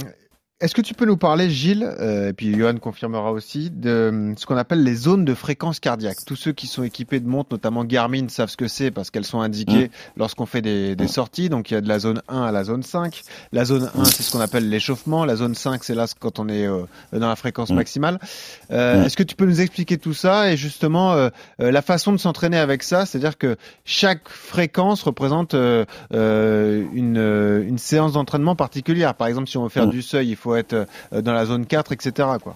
Est-ce 0.60 0.74
que 0.74 0.82
tu 0.82 0.92
peux 0.92 1.06
nous 1.06 1.16
parler, 1.16 1.48
Gilles, 1.48 1.88
euh, 2.00 2.28
et 2.28 2.32
puis 2.34 2.54
Johan 2.54 2.76
confirmera 2.76 3.32
aussi, 3.32 3.70
de 3.70 3.88
euh, 3.88 4.34
ce 4.36 4.44
qu'on 4.44 4.58
appelle 4.58 4.82
les 4.84 4.94
zones 4.94 5.24
de 5.24 5.32
fréquence 5.32 5.80
cardiaque? 5.80 6.18
Tous 6.26 6.36
ceux 6.36 6.52
qui 6.52 6.66
sont 6.66 6.82
équipés 6.82 7.18
de 7.18 7.26
montres, 7.26 7.48
notamment 7.52 7.82
Garmin, 7.82 8.28
savent 8.28 8.50
ce 8.50 8.58
que 8.58 8.68
c'est 8.68 8.90
parce 8.90 9.10
qu'elles 9.10 9.24
sont 9.24 9.40
indiquées 9.40 9.90
lorsqu'on 10.18 10.44
fait 10.44 10.60
des, 10.60 10.96
des 10.96 11.08
sorties. 11.08 11.48
Donc 11.48 11.70
il 11.70 11.74
y 11.74 11.76
a 11.78 11.80
de 11.80 11.88
la 11.88 11.98
zone 11.98 12.20
1 12.28 12.42
à 12.42 12.52
la 12.52 12.64
zone 12.64 12.82
5. 12.82 13.22
La 13.52 13.64
zone 13.64 13.90
1, 13.96 14.04
c'est 14.04 14.22
ce 14.22 14.30
qu'on 14.32 14.40
appelle 14.40 14.68
l'échauffement. 14.68 15.24
La 15.24 15.34
zone 15.36 15.54
5, 15.54 15.82
c'est 15.82 15.94
là 15.94 16.04
quand 16.18 16.38
on 16.38 16.48
est 16.50 16.66
euh, 16.66 16.82
dans 17.14 17.28
la 17.28 17.36
fréquence 17.36 17.70
Mm. 17.70 17.76
maximale. 17.76 18.18
Euh, 18.70 19.00
Mm. 19.00 19.06
Est-ce 19.06 19.16
que 19.16 19.22
tu 19.22 19.36
peux 19.36 19.46
nous 19.46 19.62
expliquer 19.62 19.96
tout 19.96 20.12
ça 20.14 20.52
et 20.52 20.58
justement 20.58 21.30
la 21.58 21.82
façon 21.82 22.12
de 22.12 22.18
s'entraîner 22.18 22.58
avec 22.58 22.82
ça? 22.82 23.06
C'est-à-dire 23.06 23.38
que 23.38 23.56
chaque 23.86 24.28
fréquence 24.28 25.02
représente 25.04 25.54
une, 25.54 27.16
une 27.66 27.78
séance 27.78 28.12
d'entraînement 28.12 28.56
particulière. 28.56 29.14
Par 29.14 29.26
exemple, 29.28 29.48
si 29.48 29.56
on 29.56 29.62
veut 29.62 29.68
faire 29.70 29.86
Mm. 29.86 29.90
du 29.90 30.02
seuil, 30.02 30.28
il 30.28 30.36
faut 30.36 30.49
être 30.56 30.86
euh, 31.12 31.22
dans 31.22 31.32
la 31.32 31.44
zone 31.44 31.66
4, 31.66 31.92
etc. 31.92 32.28
Quoi. 32.42 32.54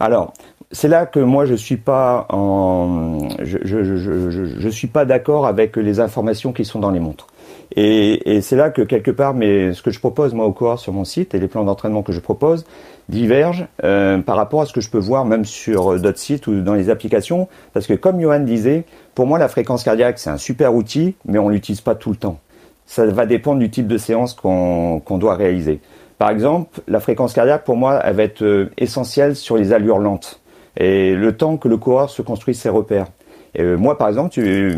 Alors, 0.00 0.32
c'est 0.72 0.88
là 0.88 1.06
que 1.06 1.20
moi 1.20 1.44
je 1.46 1.54
suis 1.54 1.76
pas 1.76 2.26
en 2.30 3.18
je 3.40 4.68
suis 4.68 4.88
pas 4.88 5.04
d'accord 5.04 5.46
avec 5.46 5.76
les 5.76 6.00
informations 6.00 6.52
qui 6.52 6.64
sont 6.64 6.80
dans 6.80 6.90
les 6.90 7.00
montres. 7.00 7.28
Et, 7.74 8.40
c'est 8.42 8.56
là 8.56 8.70
que 8.70 8.82
quelque 8.82 9.10
part, 9.10 9.34
mais 9.34 9.72
ce 9.72 9.82
que 9.82 9.90
je 9.90 9.98
propose 9.98 10.34
moi 10.34 10.46
au 10.46 10.52
coureur 10.52 10.78
sur 10.78 10.92
mon 10.92 11.04
site 11.04 11.34
et 11.34 11.38
les 11.38 11.48
plans 11.48 11.64
d'entraînement 11.64 12.02
que 12.02 12.12
je 12.12 12.20
propose 12.20 12.64
divergent 13.08 13.66
euh, 13.84 14.18
par 14.18 14.36
rapport 14.36 14.62
à 14.62 14.66
ce 14.66 14.72
que 14.72 14.80
je 14.80 14.90
peux 14.90 14.98
voir 14.98 15.24
même 15.24 15.44
sur 15.44 15.92
euh, 15.92 15.98
d'autres 15.98 16.18
sites 16.18 16.46
ou 16.46 16.60
dans 16.60 16.74
les 16.74 16.90
applications. 16.90 17.48
Parce 17.72 17.86
que 17.86 17.94
comme 17.94 18.20
Johan 18.20 18.40
disait, 18.40 18.84
pour 19.14 19.26
moi 19.26 19.38
la 19.38 19.48
fréquence 19.48 19.84
cardiaque 19.84 20.18
c'est 20.18 20.30
un 20.30 20.38
super 20.38 20.74
outil, 20.74 21.14
mais 21.24 21.38
on 21.38 21.48
l'utilise 21.48 21.80
pas 21.80 21.94
tout 21.94 22.10
le 22.10 22.16
temps. 22.16 22.40
Ça 22.86 23.04
va 23.06 23.26
dépendre 23.26 23.58
du 23.58 23.70
type 23.70 23.88
de 23.88 23.98
séance 23.98 24.34
qu'on 24.34 25.00
doit 25.18 25.34
réaliser. 25.34 25.80
Par 26.18 26.30
exemple, 26.30 26.80
la 26.88 27.00
fréquence 27.00 27.32
cardiaque, 27.34 27.64
pour 27.64 27.76
moi, 27.76 28.00
elle 28.04 28.16
va 28.16 28.22
être 28.22 28.42
euh, 28.42 28.70
essentielle 28.78 29.36
sur 29.36 29.56
les 29.56 29.72
allures 29.72 29.98
lentes 29.98 30.40
et 30.78 31.14
le 31.14 31.36
temps 31.36 31.56
que 31.56 31.68
le 31.68 31.76
coureur 31.76 32.08
se 32.10 32.22
construise 32.22 32.58
ses 32.58 32.68
repères. 32.70 33.06
Et 33.54 33.62
euh, 33.62 33.76
moi, 33.76 33.96
par 33.96 34.08
exemple, 34.08 34.30
tu- 34.30 34.74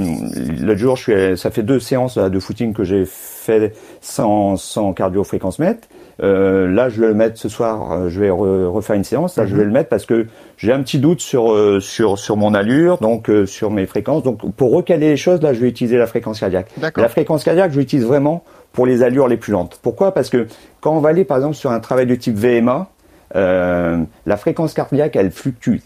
l'autre 0.61 0.79
jour, 0.79 0.96
je 0.96 1.03
suis, 1.03 1.38
ça 1.38 1.51
fait 1.51 1.62
deux 1.64 1.81
séances 1.81 2.16
de 2.18 2.38
footing 2.40 2.72
que 2.72 2.85
j'ai 2.85 3.05
fait 3.07 3.72
sans, 4.01 4.57
sans 4.57 4.92
cardio-fréquence 4.92 5.59
mètre. 5.59 5.88
Euh, 6.22 6.68
là, 6.72 6.88
je 6.88 7.01
vais 7.01 7.09
le 7.09 7.14
mettre 7.14 7.38
ce 7.38 7.48
soir. 7.48 7.92
euh, 7.92 8.09
je 8.09 8.20
vais 8.20 8.29
re- 8.29 8.66
refaire 8.66 8.96
une 8.96 9.05
séance. 9.05 9.37
Là, 9.37 9.46
je 9.46 9.55
vais 9.55 9.64
le 9.64 9.70
mettre 9.70 9.88
parce 9.88 10.07
que 10.07 10.27
j'ai 10.57 10.72
un 10.72 10.83
petit 10.83 10.98
doute 10.98 11.20
sur 11.20 11.53
euh, 11.53 11.79
sur 11.81 12.18
sur 12.18 12.37
mon 12.37 12.55
allure, 12.55 12.98
donc 12.98 13.31
euh, 13.31 13.46
sur 13.46 13.70
mes 13.70 13.87
fréquences. 13.87 14.24
Donc, 14.24 14.40
pour 14.57 14.72
recaler 14.72 15.11
les 15.11 15.16
choses, 15.16 15.40
là, 15.42 15.53
je 15.53 15.61
vais 15.61 15.68
utiliser 15.68 15.96
la 15.96 16.07
fréquence 16.09 16.40
cardiaque. 16.40 16.68
D'accord. 16.77 17.03
La 17.03 17.09
fréquence 17.09 17.44
cardiaque, 17.44 17.70
je 17.72 17.79
l'utilise 17.79 18.05
vraiment 18.05 18.42
pour 18.78 18.86
les 18.86 19.02
allures 19.02 19.26
les 19.26 19.36
plus 19.36 19.50
lentes. 19.50 19.80
Pourquoi? 19.82 20.14
Parce 20.14 20.30
que 20.30 20.46
quand 20.80 20.96
on 20.96 21.00
va 21.00 21.08
aller, 21.08 21.24
par 21.24 21.38
exemple, 21.38 21.56
sur 21.56 21.72
un 21.72 21.80
travail 21.80 22.06
de 22.06 22.14
type 22.14 22.36
VMA, 22.36 22.88
euh, 23.34 24.04
la 24.24 24.36
fréquence 24.36 24.72
cardiaque, 24.72 25.16
elle 25.16 25.32
fluctue 25.32 25.78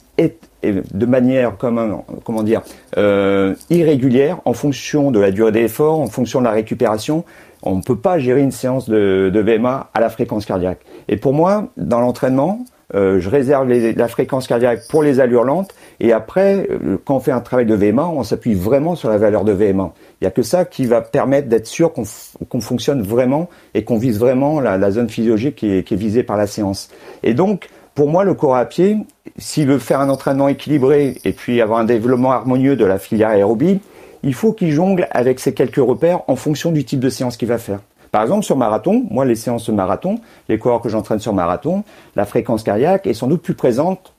de 0.63 1.07
manière, 1.07 1.57
comment, 1.57 2.43
dire, 2.43 2.61
euh, 2.99 3.55
irrégulière 3.71 4.41
en 4.45 4.53
fonction 4.53 5.11
de 5.11 5.19
la 5.19 5.31
durée 5.31 5.53
d'effort, 5.53 6.01
en 6.01 6.07
fonction 6.09 6.41
de 6.41 6.45
la 6.45 6.51
récupération. 6.51 7.25
On 7.63 7.77
ne 7.77 7.83
peut 7.83 7.97
pas 7.97 8.19
gérer 8.19 8.43
une 8.43 8.53
séance 8.53 8.91
de 8.91 9.41
VMA 9.41 9.89
à 9.95 10.01
la 10.01 10.11
fréquence 10.11 10.45
cardiaque. 10.45 10.81
Et 11.09 11.17
pour 11.17 11.33
moi, 11.33 11.69
dans 11.79 12.01
l'entraînement, 12.01 12.67
euh, 12.95 13.21
je 13.21 13.29
réserve 13.31 13.69
les- 13.69 13.93
la 13.95 14.09
fréquence 14.09 14.47
cardiaque 14.47 14.81
pour 14.89 15.03
les 15.03 15.21
allures 15.21 15.45
lentes. 15.45 15.75
Et 16.01 16.13
après, 16.13 16.67
euh, 16.71 16.97
quand 17.05 17.17
on 17.17 17.21
fait 17.21 17.33
un 17.33 17.41
travail 17.41 17.67
de 17.67 17.75
VMA, 17.75 18.07
on 18.09 18.23
s'appuie 18.23 18.55
vraiment 18.55 18.95
sur 18.95 19.09
la 19.09 19.19
valeur 19.19 19.45
de 19.45 19.53
VMA. 19.53 19.93
Il 20.21 20.25
n'y 20.25 20.29
a 20.29 20.31
que 20.31 20.43
ça 20.43 20.65
qui 20.65 20.85
va 20.87 21.01
permettre 21.01 21.49
d'être 21.49 21.67
sûr 21.67 21.93
qu'on 21.93 22.61
fonctionne 22.61 23.03
vraiment 23.03 23.49
et 23.75 23.85
qu'on 23.85 23.99
vise 23.99 24.19
vraiment 24.19 24.61
la, 24.61 24.79
la 24.79 24.91
zone 24.91 25.09
physiologique 25.09 25.57
qui 25.57 25.73
est, 25.79 25.83
qui 25.83 25.95
est 25.95 25.97
visée 25.97 26.23
par 26.23 26.37
la 26.37 26.47
séance. 26.47 26.91
Et 27.23 27.35
donc, 27.35 27.69
pour 27.95 28.09
moi, 28.09 28.25
le 28.25 28.35
coureur 28.35 28.57
à 28.57 28.65
pied, 28.65 28.97
s'il 29.37 29.67
veut 29.69 29.79
faire 29.79 30.01
un 30.01 30.09
entraînement 30.09 30.49
équilibré 30.49 31.19
et 31.25 31.33
puis 31.33 31.61
avoir 31.61 31.79
un 31.79 31.85
développement 31.85 32.33
harmonieux 32.33 32.77
de 32.77 32.85
la 32.85 32.99
filière 32.99 33.29
aérobie, 33.31 33.81
il 34.23 34.35
faut 34.35 34.53
qu'il 34.53 34.71
jongle 34.71 35.09
avec 35.11 35.41
ces 35.41 35.53
quelques 35.53 35.77
repères 35.77 36.21
en 36.29 36.37
fonction 36.37 36.71
du 36.73 36.85
type 36.85 37.01
de 37.01 37.09
séance 37.11 37.37
qu'il 37.37 37.49
va 37.49 37.59
faire. 37.59 37.81
Par 38.13 38.23
exemple, 38.23 38.45
sur 38.45 38.57
marathon, 38.59 39.05
moi, 39.11 39.25
les 39.25 39.35
séances 39.35 39.69
de 39.69 39.75
marathon, 39.75 40.21
les 40.51 40.59
coureurs 40.59 40.83
que 40.83 40.89
j'entraîne 40.91 41.19
sur 41.19 41.33
marathon, 41.33 41.83
la 42.15 42.27
fréquence 42.27 42.63
cardiaque 42.63 43.07
est 43.07 43.15
sans 43.15 43.27
doute 43.27 43.43
plus 43.43 43.55
présente 43.55 44.13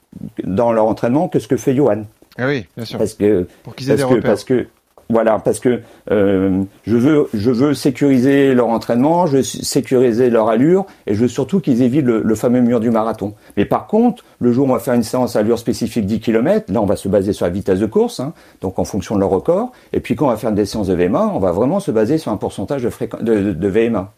dans 0.44 0.72
leur 0.74 0.86
entraînement 0.88 1.28
que 1.28 1.38
ce 1.40 1.48
que 1.48 1.58
fait 1.58 1.76
Johan. 1.76 2.04
Ah 2.40 2.48
oui, 2.48 2.66
bien 2.76 2.86
sûr. 2.86 2.98
Parce 2.98 3.14
que, 3.14 3.48
Pour 3.64 3.76
qu'ils 3.76 3.92
aient 3.92 3.96
parce 3.96 4.02
des 4.02 4.10
que, 4.10 4.16
repères. 4.16 4.32
parce 4.32 4.44
que, 4.44 4.68
voilà, 5.10 5.40
parce 5.40 5.60
que 5.60 5.82
euh, 6.12 6.64
je 6.86 6.96
veux, 6.98 7.28
je 7.34 7.52
veux 7.52 7.74
sécuriser 7.74 8.54
leur 8.54 8.68
entraînement, 8.70 9.28
je 9.28 9.38
veux 9.38 9.44
sécuriser 9.44 10.30
leur 10.30 10.50
allure, 10.50 10.86
et 11.08 11.14
je 11.14 11.20
veux 11.22 11.28
surtout 11.28 11.60
qu'ils 11.60 11.82
évitent 11.82 12.06
le, 12.06 12.36
fameux 12.36 12.62
mur 12.62 12.80
du 12.80 12.90
marathon. 12.90 13.34
Mais 13.58 13.66
par 13.66 13.88
contre, 13.88 14.24
le 14.40 14.52
jour 14.52 14.68
où 14.68 14.72
on 14.72 14.74
va 14.74 14.80
faire 14.80 14.94
une 14.94 15.04
séance 15.04 15.36
allure 15.36 15.60
spécifique 15.60 16.06
10 16.06 16.20
km, 16.20 16.72
là, 16.72 16.82
on 16.82 16.86
va 16.86 16.96
se 16.96 17.08
baser 17.08 17.34
sur 17.34 17.46
la 17.46 17.52
vitesse 17.52 17.80
de 17.80 17.86
course, 17.86 18.20
hein, 18.20 18.34
donc 18.62 18.80
en 18.80 18.86
fonction 18.86 19.16
de 19.16 19.20
leur 19.20 19.30
record. 19.30 19.72
Et 19.92 20.00
puis 20.00 20.16
quand 20.16 20.26
on 20.26 20.30
va 20.30 20.38
faire 20.38 20.52
des 20.52 20.66
séances 20.66 20.88
de 20.88 20.96
VMA, 20.96 21.32
on 21.34 21.40
va 21.40 21.52
vraiment 21.52 21.80
se 21.80 21.92
baser 21.92 22.18
sur 22.18 22.32
un 22.32 22.38
pourcentage 22.38 22.84
de, 22.84 22.90
de- 23.22 23.54
de 23.54 23.68
VMA. 23.68 24.12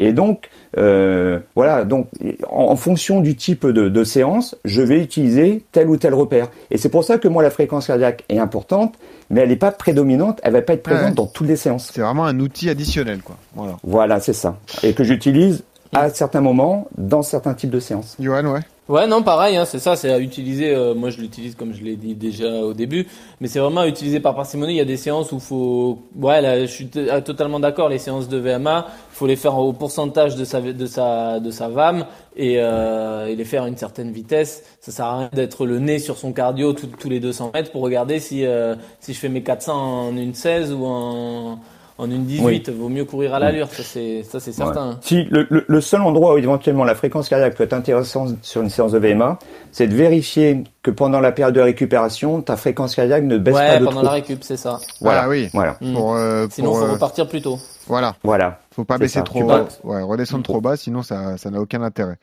Et 0.00 0.12
donc, 0.12 0.48
euh, 0.78 1.40
voilà, 1.56 1.84
donc 1.84 2.06
en, 2.48 2.66
en 2.70 2.76
fonction 2.76 3.20
du 3.20 3.34
type 3.36 3.66
de, 3.66 3.88
de 3.88 4.04
séance, 4.04 4.56
je 4.64 4.80
vais 4.80 5.00
utiliser 5.02 5.64
tel 5.72 5.88
ou 5.88 5.96
tel 5.96 6.14
repère. 6.14 6.48
Et 6.70 6.78
c'est 6.78 6.88
pour 6.88 7.02
ça 7.04 7.18
que 7.18 7.26
moi, 7.26 7.42
la 7.42 7.50
fréquence 7.50 7.88
cardiaque 7.88 8.24
est 8.28 8.38
importante, 8.38 8.94
mais 9.28 9.40
elle 9.40 9.48
n'est 9.48 9.56
pas 9.56 9.72
prédominante, 9.72 10.40
elle 10.44 10.52
va 10.52 10.62
pas 10.62 10.74
être 10.74 10.82
présente 10.84 11.08
Ouais. 11.08 11.14
dans 11.14 11.26
toutes 11.26 11.48
les 11.48 11.56
séances. 11.56 11.90
C'est 11.92 12.00
vraiment 12.00 12.24
un 12.26 12.38
outil 12.38 12.70
additionnel, 12.70 13.22
quoi. 13.22 13.36
Voilà. 13.54 13.76
Voilà, 13.82 14.20
c'est 14.20 14.32
ça. 14.32 14.56
Et 14.84 14.94
que 14.94 15.02
j'utilise 15.04 15.64
à 15.92 16.10
certains 16.10 16.40
moments 16.42 16.86
dans 16.96 17.22
certains 17.22 17.54
types 17.54 17.70
de 17.70 17.80
séances. 17.80 18.16
Johan, 18.20 18.44
ouais. 18.46 18.60
Ouais, 18.88 19.06
non, 19.06 19.22
pareil, 19.22 19.54
hein, 19.56 19.66
c'est 19.66 19.80
ça, 19.80 19.96
c'est 19.96 20.10
à 20.10 20.18
utiliser. 20.18 20.74
euh, 20.74 20.94
moi, 20.94 21.10
je 21.10 21.20
l'utilise 21.20 21.54
comme 21.54 21.74
je 21.74 21.84
l'ai 21.84 21.94
dit 21.96 22.14
déjà 22.14 22.50
au 22.62 22.72
début, 22.72 23.06
mais 23.38 23.46
c'est 23.46 23.58
vraiment 23.58 23.82
à 23.82 23.86
utiliser 23.86 24.18
par 24.18 24.34
parcimonie. 24.34 24.72
Il 24.72 24.76
y 24.76 24.80
a 24.80 24.86
des 24.86 24.96
séances 24.96 25.30
où 25.30 25.40
faut, 25.40 25.98
ouais, 26.16 26.40
là, 26.40 26.60
je 26.64 26.70
suis 26.70 26.88
ah, 27.10 27.20
totalement 27.20 27.60
d'accord. 27.60 27.90
Les 27.90 27.98
séances 27.98 28.28
de 28.28 28.38
VMA, 28.38 28.86
faut 29.10 29.26
les 29.26 29.36
faire 29.36 29.58
au 29.58 29.74
pourcentage 29.74 30.36
de 30.36 30.44
sa 30.46 30.62
de 30.62 30.86
sa 30.86 31.38
de 31.38 31.50
sa 31.50 31.68
VAM 31.68 32.06
et, 32.34 32.54
euh, 32.62 33.26
et 33.26 33.36
les 33.36 33.44
faire 33.44 33.64
à 33.64 33.68
une 33.68 33.76
certaine 33.76 34.10
vitesse. 34.10 34.64
Ça 34.80 34.90
sert 34.90 35.04
à 35.04 35.18
rien 35.18 35.30
d'être 35.34 35.66
le 35.66 35.78
nez 35.80 35.98
sur 35.98 36.16
son 36.16 36.32
cardio 36.32 36.72
tous 36.72 37.08
les 37.10 37.20
200 37.20 37.50
mètres 37.52 37.70
pour 37.72 37.82
regarder 37.82 38.20
si 38.20 38.46
euh, 38.46 38.74
si 39.00 39.12
je 39.12 39.18
fais 39.18 39.28
mes 39.28 39.42
400 39.42 40.08
en 40.08 40.16
une 40.16 40.32
16 40.32 40.72
ou 40.72 40.86
en 40.86 41.58
en 41.98 42.10
une 42.10 42.24
18. 42.24 42.70
Vaut 42.70 42.88
mieux 42.88 43.04
courir 43.04 43.34
à 43.34 43.38
l'allure, 43.38 43.68
ça 43.68 43.82
c'est 43.82 44.22
ça 44.22 44.40
c'est 44.40 44.52
certain. 44.52 44.90
Ouais. 44.90 44.94
Si 45.00 45.24
le, 45.30 45.46
le- 45.50 45.64
le 45.66 45.80
seul 45.80 46.00
endroit 46.02 46.34
où 46.34 46.38
éventuellement 46.38 46.84
la 46.84 46.94
fréquence 46.94 47.28
cardiaque 47.28 47.54
peut 47.56 47.64
être 47.64 47.72
intéressante 47.72 48.36
sur 48.42 48.62
une 48.62 48.70
séance 48.70 48.92
de 48.92 48.98
VMA, 48.98 49.38
c'est 49.72 49.86
de 49.88 49.94
vérifier 49.94 50.64
que 50.82 50.90
pendant 50.90 51.20
la 51.20 51.32
période 51.32 51.54
de 51.54 51.60
récupération, 51.60 52.40
ta 52.40 52.56
fréquence 52.56 52.94
cardiaque 52.94 53.24
ne 53.24 53.36
baisse 53.36 53.54
Ouais, 53.54 53.68
pas 53.68 53.78
de 53.80 53.84
pendant 53.84 53.96
trop. 53.96 54.06
la 54.06 54.10
récup, 54.12 54.38
c'est 54.42 54.56
ça. 54.56 54.78
Voilà. 55.00 55.22
Ah 55.24 55.28
oui. 55.28 55.48
Voilà. 55.52 55.76
Mm. 55.80 55.94
Pour, 55.94 56.14
euh, 56.14 56.46
Sinon, 56.50 56.68
pour, 56.70 56.78
faut 56.78 56.84
euh, 56.86 56.92
repartir 56.92 57.28
plus 57.28 57.42
tôt. 57.42 57.58
voilà. 57.86 58.14
Voilà. 58.22 58.60
Faut 58.74 58.84
pas 58.84 58.96
baisser 58.96 59.14
ça. 59.18 59.22
trop 59.22 59.42
bas. 59.42 59.66
vas- 59.82 59.90
Ouais, 59.90 60.02
redescendre 60.02 60.44
trop 60.44 60.60
bas, 60.60 60.76
sinon 60.76 61.02
ça, 61.02 61.36
ça 61.36 61.50
n'a 61.50 61.60
aucun 61.60 61.82
intérêt. 61.82 62.14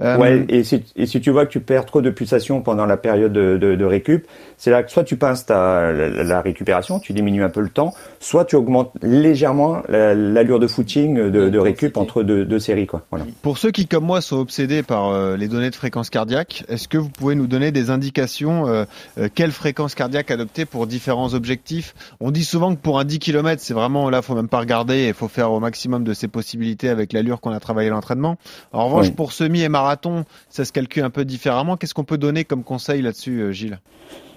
Euh, 0.00 0.16
Ouais, 0.16 0.44
et 0.48 0.62
si, 0.62 0.84
et 0.94 1.06
si 1.06 1.20
tu 1.20 1.30
vois 1.32 1.44
que 1.44 1.50
tu 1.50 1.58
perds 1.58 1.86
trop 1.86 2.00
de 2.02 2.10
pulsations 2.10 2.62
pendant 2.62 2.86
la 2.86 2.96
période 2.96 3.32
de, 3.32 3.56
de, 3.56 3.74
de 3.74 3.84
récup, 3.84 4.24
c'est 4.56 4.70
là 4.70 4.84
que 4.84 4.92
soit 4.92 5.02
tu 5.02 5.16
pinces 5.16 5.44
ta, 5.46 5.90
la, 5.90 6.08
la 6.22 6.40
récupération, 6.40 7.00
tu 7.00 7.12
diminues 7.14 7.42
un 7.42 7.48
peu 7.50 7.60
le 7.62 7.68
temps, 7.68 7.92
soit 8.24 8.46
tu 8.46 8.56
augmentes 8.56 8.90
légèrement 9.02 9.82
la- 9.88 10.14
l'allure 10.14 10.58
de 10.58 10.66
footing 10.66 11.16
de, 11.30 11.48
de 11.50 11.58
récup 11.58 11.96
entre 11.98 12.22
deux, 12.22 12.44
deux 12.46 12.58
séries. 12.58 12.86
Quoi. 12.86 13.02
Voilà. 13.10 13.26
Pour 13.42 13.58
ceux 13.58 13.70
qui, 13.70 13.86
comme 13.86 14.04
moi, 14.04 14.20
sont 14.22 14.36
obsédés 14.38 14.82
par 14.82 15.08
euh, 15.10 15.36
les 15.36 15.46
données 15.46 15.68
de 15.68 15.74
fréquence 15.74 16.08
cardiaque, 16.08 16.64
est-ce 16.68 16.88
que 16.88 16.96
vous 16.96 17.10
pouvez 17.10 17.34
nous 17.34 17.46
donner 17.46 17.70
des 17.70 17.90
indications 17.90 18.66
euh, 18.66 18.84
euh, 19.18 19.28
quelle 19.34 19.52
fréquence 19.52 19.94
cardiaque 19.94 20.30
adopter 20.30 20.64
pour 20.64 20.86
différents 20.86 21.34
objectifs? 21.34 21.94
On 22.20 22.30
dit 22.30 22.44
souvent 22.44 22.74
que 22.74 22.80
pour 22.80 22.98
un 22.98 23.04
10 23.04 23.18
km, 23.18 23.60
c'est 23.62 23.74
vraiment 23.74 24.08
là, 24.08 24.22
faut 24.22 24.34
même 24.34 24.48
pas 24.48 24.60
regarder, 24.60 25.08
il 25.08 25.14
faut 25.14 25.28
faire 25.28 25.52
au 25.52 25.60
maximum 25.60 26.02
de 26.04 26.14
ses 26.14 26.28
possibilités 26.28 26.88
avec 26.88 27.12
l'allure 27.12 27.40
qu'on 27.42 27.52
a 27.52 27.60
travaillé 27.60 27.88
à 27.88 27.92
l'entraînement. 27.92 28.38
En 28.72 28.86
revanche, 28.86 29.06
Oui. 29.08 29.12
pour 29.12 29.32
semi 29.32 29.60
et 29.60 29.68
marathon, 29.68 30.24
ça 30.48 30.64
se 30.64 30.72
calcule 30.72 31.04
un 31.04 31.10
peu 31.10 31.26
différemment. 31.26 31.76
Qu'est-ce 31.76 31.92
qu'on 31.94 32.04
peut 32.04 32.18
donner 32.18 32.44
comme 32.44 32.64
conseil 32.64 33.02
là-dessus, 33.02 33.52
Gilles? 33.52 33.78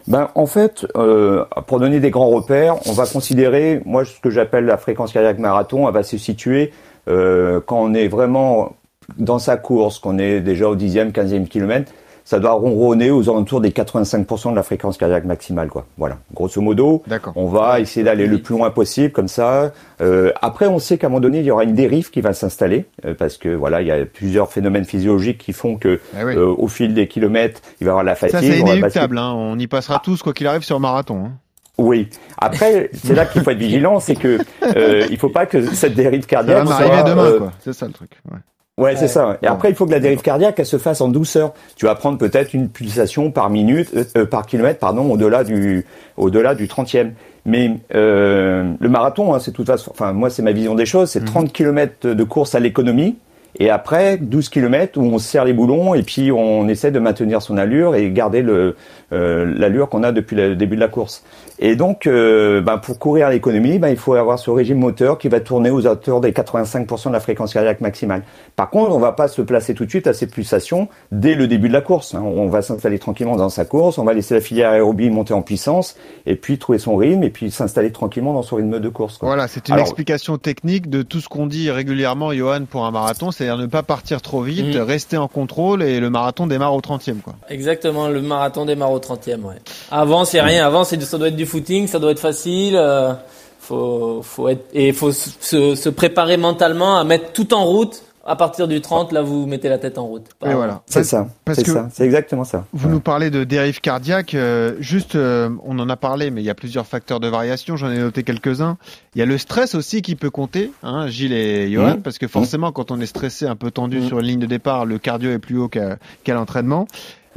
Ben, 0.08 0.30
en 0.36 0.46
fait, 0.46 0.88
euh, 0.96 1.44
pour 1.68 1.80
donner 1.80 2.00
des 2.00 2.12
grands 2.12 2.30
repères, 2.30 2.76
on 2.88 2.94
va 2.94 3.06
considérer, 3.06 3.82
moi, 3.86 4.06
ce 4.06 4.20
que 4.22 4.30
j'appelle 4.30 4.66
la 4.66 4.78
fréquence 4.78 5.12
cardiaque 5.12 5.38
marathon, 5.38 5.86
elle 5.88 5.94
va 5.94 6.04
se 6.04 6.18
situer 6.18 6.72
euh, 7.10 7.60
quand 7.66 7.82
on 7.82 7.94
est 7.94 8.08
vraiment 8.08 8.78
dans 9.18 9.40
sa 9.40 9.58
course, 9.58 10.00
qu'on 10.00 10.18
est 10.18 10.40
déjà 10.40 10.70
au 10.70 10.76
10e, 10.76 11.12
15e 11.12 11.48
kilomètre, 11.48 11.92
ça 12.28 12.40
doit 12.40 12.52
ronronner 12.52 13.10
aux 13.10 13.30
alentours 13.30 13.62
des 13.62 13.70
85% 13.70 14.52
de 14.52 14.56
la 14.58 14.62
fréquence 14.62 14.98
cardiaque 14.98 15.24
maximale, 15.24 15.70
quoi. 15.70 15.86
Voilà. 15.98 16.18
Grosso 16.34 16.60
modo, 16.60 17.02
D'accord. 17.08 17.32
on 17.38 17.48
va 17.48 17.80
essayer 17.80 18.04
d'aller 18.04 18.28
le 18.28 18.40
plus 18.42 18.54
loin 18.54 18.70
possible, 18.70 19.14
comme 19.14 19.30
ça. 19.30 19.72
Euh, 20.02 20.34
après, 20.42 20.68
on 20.68 20.78
sait 20.78 20.98
qu'à 20.98 21.08
un 21.08 21.10
moment 21.10 21.22
donné, 21.22 21.40
il 21.40 21.46
y 21.46 21.52
aura 21.52 21.64
une 21.64 21.74
dérive 21.74 22.10
qui 22.10 22.20
va 22.20 22.34
s'installer, 22.34 22.86
euh, 23.06 23.14
parce 23.18 23.38
que 23.38 23.48
voilà, 23.48 23.82
il 23.82 23.88
y 23.88 23.92
a 23.92 24.06
plusieurs 24.06 24.52
phénomènes 24.52 24.84
physiologiques 24.84 25.38
qui 25.38 25.54
font 25.54 25.78
que, 25.78 26.02
oui. 26.16 26.36
euh, 26.36 26.54
au 26.58 26.68
fil 26.68 26.94
des 26.94 27.08
kilomètres, 27.08 27.62
il 27.80 27.86
va 27.86 27.92
y 27.92 27.92
avoir 27.92 28.04
la 28.04 28.16
fatigue. 28.16 28.36
Ça, 28.36 28.42
c'est 28.42 28.62
on 28.62 28.66
va 28.66 28.74
inéluctable. 28.76 29.18
Hein. 29.18 29.32
On 29.34 29.58
y 29.58 29.68
passera 29.68 30.02
tous, 30.04 30.22
quoi 30.22 30.34
qu'il 30.34 30.48
arrive, 30.48 30.64
sur 30.64 30.82
marathon. 30.82 31.28
Hein. 31.28 31.32
oui. 31.78 32.10
Après, 32.40 32.90
c'est 32.94 33.16
là 33.16 33.26
qu'il 33.26 33.42
faut 33.42 33.52
être 33.52 33.58
vigilant, 33.58 34.02
c'est 34.02 34.16
que 34.16 34.40
euh, 34.76 35.08
il 35.10 35.18
faut 35.18 35.30
pas 35.30 35.46
que 35.46 35.66
cette 35.74 35.96
dérive 35.96 36.24
Ça 36.24 36.28
cardiaque 36.28 36.58
va 36.58 36.64
m'arriver 36.66 36.94
soit, 36.94 37.10
demain, 37.10 37.24
euh, 37.24 37.38
quoi. 37.40 37.52
C'est 37.62 37.72
ça 37.72 37.88
le 37.88 37.94
truc. 37.94 38.12
Ouais. 38.30 38.40
Ouais, 38.78 38.96
c'est 38.96 39.08
ça. 39.08 39.40
Et 39.42 39.48
après, 39.48 39.70
il 39.70 39.76
faut 39.76 39.88
que 39.88 39.92
la 39.92 40.00
dérive 40.00 40.22
cardiaque, 40.22 40.60
elle 40.60 40.66
se 40.68 40.78
fasse 40.78 41.02
en 41.02 41.08
douceur. 41.08 41.54
Tu 41.76 41.86
vas 41.86 41.96
prendre 41.96 42.20
peut-être 42.20 42.54
une 42.54 42.70
pulsation 42.70 43.32
par 43.32 43.50
minute, 43.50 43.90
euh, 43.96 44.04
euh, 44.18 44.26
par 44.28 44.46
kilomètre, 44.46 44.80
pardon, 44.80 45.12
au-delà 45.12 45.44
du, 45.44 45.84
au-delà 46.16 46.54
du 46.54 46.68
30e. 46.68 47.14
Mais 47.46 47.72
euh, 47.96 48.72
le 48.80 48.90
marathon, 48.90 49.34
hein, 49.34 49.40
c'est 49.40 49.52
toute 49.52 49.66
façon, 49.66 49.90
enfin 49.92 50.14
moi, 50.14 50.30
c'est 50.30 50.44
ma 50.44 50.52
vision 50.52 50.76
des 50.76 50.86
choses, 50.86 51.10
c'est 51.10 51.26
30 51.26 51.52
kilomètres 51.52 52.08
de 52.08 52.24
course 52.24 52.54
à 52.54 52.60
l'économie. 52.60 53.18
Et 53.60 53.70
après, 53.70 54.18
12 54.18 54.50
kilomètres 54.50 55.00
où 55.00 55.04
on 55.04 55.18
se 55.18 55.28
serre 55.28 55.46
les 55.46 55.54
boulons 55.54 55.96
et 55.96 56.04
puis 56.04 56.32
on 56.32 56.68
essaie 56.68 56.92
de 56.92 57.00
maintenir 57.00 57.42
son 57.42 57.58
allure 57.58 57.96
et 57.96 58.12
garder 58.12 58.42
le 58.42 58.76
euh, 59.14 59.52
l'allure 59.58 59.90
qu'on 59.90 60.04
a 60.04 60.12
depuis 60.12 60.36
le 60.36 60.56
début 60.56 60.76
de 60.76 60.82
la 60.82 60.88
course. 60.88 61.24
Et 61.60 61.76
donc, 61.76 62.06
euh, 62.06 62.62
ben, 62.62 62.78
pour 62.78 63.00
courir 63.00 63.28
à 63.28 63.32
l'économie, 63.32 63.80
ben, 63.80 63.90
il 63.90 63.98
faut 63.98 64.14
avoir 64.14 64.38
ce 64.38 64.52
régime 64.52 64.78
moteur 64.78 65.18
qui 65.18 65.28
va 65.28 65.40
tourner 65.40 65.70
aux 65.72 65.86
auteurs 65.88 66.22
des 66.22 66.32
85% 66.32 67.08
de 67.10 67.14
la 67.14 67.20
fréquence 67.20 67.54
cardiaque 67.54 67.82
maximale. 67.82 68.24
Par 68.56 68.70
contre, 68.70 68.92
on 68.92 69.00
va 69.00 69.12
pas 69.12 69.28
se 69.28 69.42
placer 69.42 69.74
tout 69.74 69.86
de 69.86 69.90
suite 69.90 70.06
à 70.08 70.14
ces 70.14 70.28
pulsations 70.28 70.88
dès 71.12 71.34
le 71.34 71.48
début 71.48 71.68
de 71.68 71.74
la 71.74 71.82
course. 71.82 72.14
hein. 72.14 72.22
On 72.24 72.48
va 72.48 72.62
s'installer 72.62 73.00
tranquillement 73.00 73.36
dans 73.36 73.50
sa 73.50 73.66
course, 73.66 73.98
on 73.98 74.04
va 74.04 74.14
laisser 74.14 74.36
la 74.36 74.42
filière 74.42 74.70
aérobie 74.70 75.10
monter 75.10 75.34
en 75.34 75.42
puissance 75.42 75.96
et 76.28 76.36
puis 76.36 76.60
trouver 76.60 76.78
son 76.78 76.96
rythme 76.96 77.24
et 77.24 77.30
puis 77.32 77.50
s'installer 77.50 77.92
tranquillement 77.92 78.34
dans 78.34 78.44
son 78.44 78.58
rythme 78.58 78.80
de 78.80 78.90
course. 78.90 79.18
quoi. 79.18 79.30
Voilà, 79.30 79.48
c'est 79.48 79.68
une 79.68 79.74
Alors- 79.76 79.86
explication 79.88 80.38
technique 80.38 80.90
de 80.92 81.02
tout 81.02 81.22
ce 81.22 81.28
qu'on 81.28 81.48
dit 81.48 81.72
régulièrement, 81.72 82.34
Johan, 82.34 82.66
pour 82.70 82.86
un 82.86 82.92
marathon, 82.92 83.32
c'est-à-dire 83.32 83.58
ne 83.58 83.66
pas 83.66 83.82
partir 83.84 84.22
trop 84.22 84.42
vite, 84.42 84.76
Mhm. 84.76 84.82
rester 84.84 85.18
en 85.18 85.28
contrôle 85.28 85.82
et 85.82 86.00
le 86.00 86.10
marathon 86.12 86.46
démarre 86.46 86.76
au 86.76 86.82
30e. 86.82 87.18
Quoi. 87.22 87.34
Exactement, 87.50 88.08
le 88.10 88.22
marathon 88.22 88.66
démarre 88.66 88.92
au 88.92 89.00
30e, 89.00 89.44
ouais. 89.46 89.56
Avant, 89.90 90.24
c'est 90.24 90.42
rien. 90.42 90.66
Avant, 90.68 90.84
c'est, 90.84 91.02
ça 91.02 91.18
doit 91.18 91.30
être 91.30 91.36
du 91.36 91.47
footing, 91.48 91.88
ça 91.88 91.98
doit 92.00 92.12
être 92.12 92.20
facile. 92.20 92.76
euh, 92.78 93.14
faut, 93.60 94.22
faut 94.24 94.48
être, 94.48 94.66
et 94.74 94.94
faut 94.94 95.12
se, 95.12 95.90
préparer 95.90 96.38
mentalement 96.38 96.98
à 96.98 97.04
mettre 97.04 97.34
tout 97.34 97.54
en 97.54 97.66
route. 97.66 98.04
À 98.30 98.36
partir 98.36 98.68
du 98.68 98.82
30, 98.82 99.14
là, 99.14 99.22
vous 99.22 99.46
mettez 99.46 99.70
la 99.70 99.78
tête 99.78 99.98
en 99.98 100.06
route. 100.06 100.26
Et 100.46 100.54
voilà. 100.54 100.82
C'est 100.86 101.06
ça, 101.06 101.28
c'est 101.54 101.66
ça, 101.66 101.88
c'est 101.94 102.04
exactement 102.04 102.44
ça. 102.44 102.66
Vous 102.74 102.88
Ouais. 102.88 102.94
nous 102.94 103.00
parlez 103.00 103.30
de 103.30 103.46
dérive 103.46 103.80
cardiaque. 103.80 104.34
euh, 104.36 104.76
juste, 104.82 105.16
euh, 105.16 105.50
on 105.66 105.80
en 105.80 105.90
a 105.90 105.96
parlé, 105.96 106.30
mais 106.30 106.42
il 106.42 106.44
y 106.46 106.50
a 106.50 106.54
plusieurs 106.54 106.86
facteurs 106.86 107.22
de 107.22 107.30
variation. 107.30 107.78
J'en 107.78 107.90
ai 107.90 107.98
noté 108.00 108.24
quelques-uns. 108.24 108.78
Il 109.16 109.20
y 109.20 109.22
a 109.22 109.26
le 109.26 109.38
stress 109.38 109.76
aussi 109.76 110.02
qui 110.02 110.18
peut 110.18 110.30
compter, 110.30 110.72
hein, 110.84 111.08
Gilles 111.08 111.32
et 111.32 111.72
Johan, 111.72 111.96
Mhm. 111.96 112.02
parce 112.02 112.18
que 112.18 112.28
forcément, 112.28 112.74
quand 112.74 112.92
on 112.92 113.00
est 113.00 113.06
stressé, 113.06 113.46
un 113.48 113.56
peu 113.56 113.72
tendu 113.72 114.00
Mhm. 114.02 114.08
sur 114.08 114.20
une 114.20 114.26
ligne 114.26 114.40
de 114.42 114.46
départ, 114.46 114.86
le 114.86 114.98
cardio 114.98 115.32
est 115.32 115.40
plus 115.40 115.58
haut 115.58 115.70
qu'à 115.70 115.96
qu'à 116.26 116.34
l'entraînement. 116.34 116.86